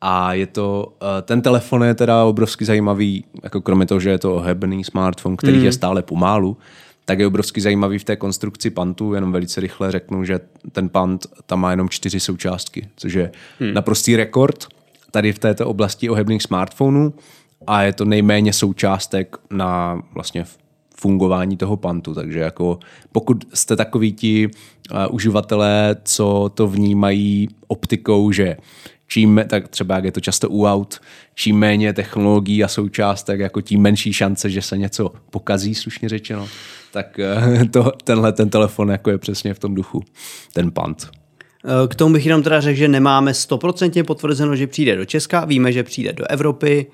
A 0.00 0.34
je 0.34 0.46
to, 0.46 0.92
uh, 1.02 1.08
ten 1.22 1.42
telefon 1.42 1.84
je 1.84 1.94
teda 1.94 2.24
obrovsky 2.24 2.64
zajímavý, 2.64 3.24
jako 3.42 3.60
kromě 3.60 3.86
toho, 3.86 4.00
že 4.00 4.10
je 4.10 4.18
to 4.18 4.34
ohebný 4.34 4.84
smartphone, 4.84 5.36
který 5.36 5.58
mm. 5.58 5.64
je 5.64 5.72
stále 5.72 6.02
pomálu, 6.02 6.56
tak 7.08 7.18
je 7.18 7.26
obrovsky 7.26 7.60
zajímavý 7.60 7.98
v 7.98 8.04
té 8.04 8.16
konstrukci 8.16 8.70
pantu, 8.70 9.14
jenom 9.14 9.32
velice 9.32 9.60
rychle 9.60 9.92
řeknu, 9.92 10.24
že 10.24 10.40
ten 10.72 10.88
pant 10.88 11.26
tam 11.46 11.60
má 11.60 11.70
jenom 11.70 11.88
čtyři 11.88 12.20
součástky, 12.20 12.88
což 12.96 13.12
je 13.12 13.30
hmm. 13.60 13.74
naprostý 13.74 14.16
rekord 14.16 14.66
tady 15.10 15.32
v 15.32 15.38
této 15.38 15.68
oblasti 15.68 16.10
ohebných 16.10 16.42
smartphonů 16.42 17.14
a 17.66 17.82
je 17.82 17.92
to 17.92 18.04
nejméně 18.04 18.52
součástek 18.52 19.36
na 19.50 20.02
vlastně 20.14 20.44
fungování 21.00 21.56
toho 21.56 21.76
pantu, 21.76 22.14
takže 22.14 22.38
jako 22.38 22.78
pokud 23.12 23.44
jste 23.54 23.76
takoví 23.76 24.12
ti 24.12 24.46
uh, 24.48 25.14
uživatelé, 25.14 25.96
co 26.04 26.50
to 26.54 26.68
vnímají 26.68 27.48
optikou, 27.66 28.32
že 28.32 28.56
čím, 29.08 29.44
tak 29.48 29.68
třeba 29.68 29.94
jak 29.94 30.04
je 30.04 30.12
to 30.12 30.20
často 30.20 30.50
u 30.50 30.66
aut, 30.66 31.00
čím 31.34 31.58
méně 31.58 31.92
technologií 31.92 32.64
a 32.64 32.68
součástek, 32.68 33.40
jako 33.40 33.60
tím 33.60 33.82
menší 33.82 34.12
šance, 34.12 34.50
že 34.50 34.62
se 34.62 34.78
něco 34.78 35.12
pokazí, 35.30 35.74
slušně 35.74 36.08
řečeno, 36.08 36.48
tak 36.92 37.18
eh, 37.18 37.64
to, 37.72 37.92
tenhle 38.04 38.32
ten 38.32 38.50
telefon 38.50 38.90
jako 38.90 39.10
je 39.10 39.18
přesně 39.18 39.54
v 39.54 39.58
tom 39.58 39.74
duchu, 39.74 40.02
ten 40.52 40.70
pant. 40.70 41.08
Eh, 41.64 41.88
k 41.88 41.94
tomu 41.94 42.12
bych 42.12 42.26
jenom 42.26 42.42
teda 42.42 42.60
řekl, 42.60 42.78
že 42.78 42.88
nemáme 42.88 43.34
stoprocentně 43.34 44.04
potvrzeno, 44.04 44.56
že 44.56 44.66
přijde 44.66 44.96
do 44.96 45.04
Česka, 45.04 45.44
víme, 45.44 45.72
že 45.72 45.82
přijde 45.82 46.12
do 46.12 46.30
Evropy, 46.30 46.86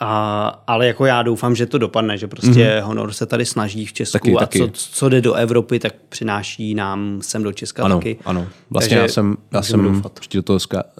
a, 0.00 0.48
ale 0.66 0.86
jako 0.86 1.06
já 1.06 1.22
doufám, 1.22 1.54
že 1.54 1.66
to 1.66 1.78
dopadne, 1.78 2.18
že 2.18 2.28
prostě 2.28 2.50
mm-hmm. 2.50 2.82
Honor 2.82 3.12
se 3.12 3.26
tady 3.26 3.46
snaží 3.46 3.86
v 3.86 3.92
Česku 3.92 4.18
taky, 4.18 4.34
a 4.34 4.38
taky. 4.38 4.58
Co, 4.58 4.70
co 4.72 5.08
jde 5.08 5.20
do 5.20 5.34
Evropy, 5.34 5.78
tak 5.78 5.94
přináší 6.08 6.74
nám 6.74 7.18
sem 7.22 7.42
do 7.42 7.52
Česka 7.52 7.84
ano, 7.84 7.96
taky. 7.96 8.18
Ano, 8.24 8.46
vlastně 8.70 8.96
Takže 8.96 9.02
já 9.02 9.08
jsem, 9.08 9.36
já 9.52 9.62
jsem 9.62 10.02
ještě 10.20 10.38
do 10.38 10.42
toho 10.42 10.58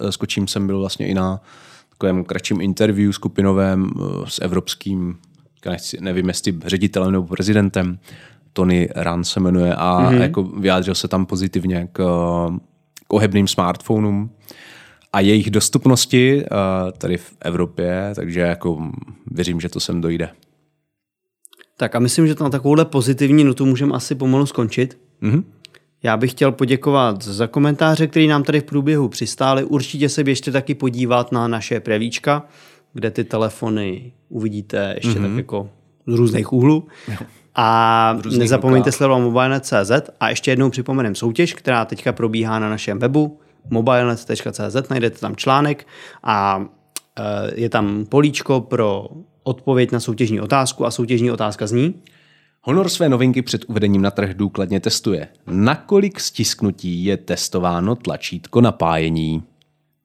skočím, 0.09 0.47
jsem 0.47 0.67
byl 0.67 0.79
vlastně 0.79 1.07
i 1.07 1.13
na 1.13 1.41
takovém 1.89 2.23
kratším 2.23 2.61
interview 2.61 3.11
skupinovém 3.11 3.91
eh, 3.95 4.03
s 4.27 4.41
evropským, 4.41 5.17
nechci, 5.69 5.97
nevím 6.01 6.27
jestli 6.27 6.53
ředitelem 6.65 7.11
nebo 7.11 7.27
prezidentem, 7.27 7.99
Tony 8.53 8.89
Run 8.95 9.23
se 9.23 9.39
jmenuje 9.39 9.75
a 9.75 10.01
mm-hmm. 10.01 10.21
jako 10.21 10.43
vyjádřil 10.43 10.95
se 10.95 11.07
tam 11.07 11.25
pozitivně 11.25 11.87
k, 11.91 12.03
k 13.07 13.13
ohebným 13.13 13.47
smartphonům 13.47 14.29
a 15.13 15.19
jejich 15.19 15.51
dostupnosti 15.51 16.35
uh, 16.35 16.91
tady 16.97 17.17
v 17.17 17.33
Evropě, 17.41 18.11
takže 18.15 18.39
jako 18.39 18.91
věřím, 19.31 19.61
že 19.61 19.69
to 19.69 19.79
sem 19.79 20.01
dojde. 20.01 20.29
Tak 21.77 21.95
a 21.95 21.99
myslím, 21.99 22.27
že 22.27 22.35
to 22.35 22.43
na 22.43 22.49
takovouhle 22.49 22.85
pozitivní 22.85 23.43
notu 23.43 23.65
můžeme 23.65 23.93
asi 23.93 24.15
pomalu 24.15 24.45
skončit. 24.45 24.97
Mm-hmm. 25.21 25.43
Já 26.03 26.17
bych 26.17 26.31
chtěl 26.31 26.51
poděkovat 26.51 27.23
za 27.23 27.47
komentáře, 27.47 28.07
které 28.07 28.27
nám 28.27 28.43
tady 28.43 28.61
v 28.61 28.63
průběhu 28.63 29.09
přistály. 29.09 29.63
Určitě 29.63 30.09
se 30.09 30.23
běžte 30.23 30.51
taky 30.51 30.75
podívat 30.75 31.31
na 31.31 31.47
naše 31.47 31.79
prevíčka, 31.79 32.45
kde 32.93 33.11
ty 33.11 33.23
telefony 33.23 34.13
uvidíte 34.29 34.93
ještě 34.95 35.19
mm-hmm. 35.19 35.27
tak 35.27 35.37
jako 35.37 35.69
z 36.07 36.13
různých 36.13 36.53
úhlů. 36.53 36.87
A 37.55 38.17
nezapomeňte 38.37 38.91
sledovat 38.91 39.19
mobilenet.cz 39.19 39.91
a 40.19 40.29
ještě 40.29 40.51
jednou 40.51 40.69
připomenem 40.69 41.15
soutěž, 41.15 41.53
která 41.53 41.85
teďka 41.85 42.13
probíhá 42.13 42.59
na 42.59 42.69
našem 42.69 42.99
webu 42.99 43.39
mobilenet.cz, 43.69 44.89
najdete 44.89 45.19
tam 45.19 45.35
článek 45.35 45.87
a 46.23 46.65
e, 47.19 47.61
je 47.61 47.69
tam 47.69 48.05
políčko 48.05 48.61
pro 48.61 49.07
odpověď 49.43 49.91
na 49.91 49.99
soutěžní 49.99 50.41
otázku 50.41 50.85
a 50.85 50.91
soutěžní 50.91 51.31
otázka 51.31 51.67
zní 51.67 51.95
Honor 52.63 52.89
své 52.89 53.09
novinky 53.09 53.41
před 53.41 53.65
uvedením 53.67 54.01
na 54.01 54.11
trh 54.11 54.33
důkladně 54.33 54.79
testuje. 54.79 55.27
Nakolik 55.47 56.19
stisknutí 56.19 57.05
je 57.05 57.17
testováno 57.17 57.95
tlačítko 57.95 58.61
napájení? 58.61 59.43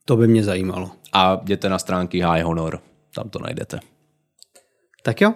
To 0.05 0.17
by 0.17 0.29
mě 0.29 0.45
zajímalo. 0.45 0.91
A 1.13 1.41
jděte 1.43 1.69
na 1.69 1.79
stránky 1.79 2.21
High 2.21 2.43
Honor, 2.43 2.81
tam 3.15 3.29
to 3.29 3.39
najdete. 3.39 3.81
Tak 5.03 5.21
jo, 5.21 5.35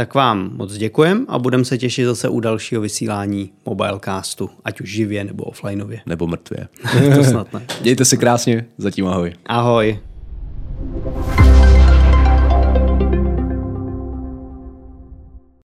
tak 0.00 0.14
vám 0.14 0.50
moc 0.56 0.76
děkujem 0.76 1.26
a 1.28 1.38
budeme 1.38 1.64
se 1.64 1.78
těšit 1.78 2.06
zase 2.06 2.28
u 2.28 2.40
dalšího 2.40 2.80
vysílání 2.80 3.52
Mobilecastu, 3.66 4.50
ať 4.64 4.80
už 4.80 4.90
živě 4.90 5.24
nebo 5.24 5.44
offlineově. 5.44 6.00
Nebo 6.06 6.26
mrtvě. 6.26 6.68
to 7.16 7.24
snad 7.24 7.52
ne. 7.52 7.62
Mějte 7.80 8.04
se 8.04 8.16
krásně, 8.16 8.66
zatím 8.78 9.06
ahoj. 9.06 9.32
Ahoj. 9.46 9.98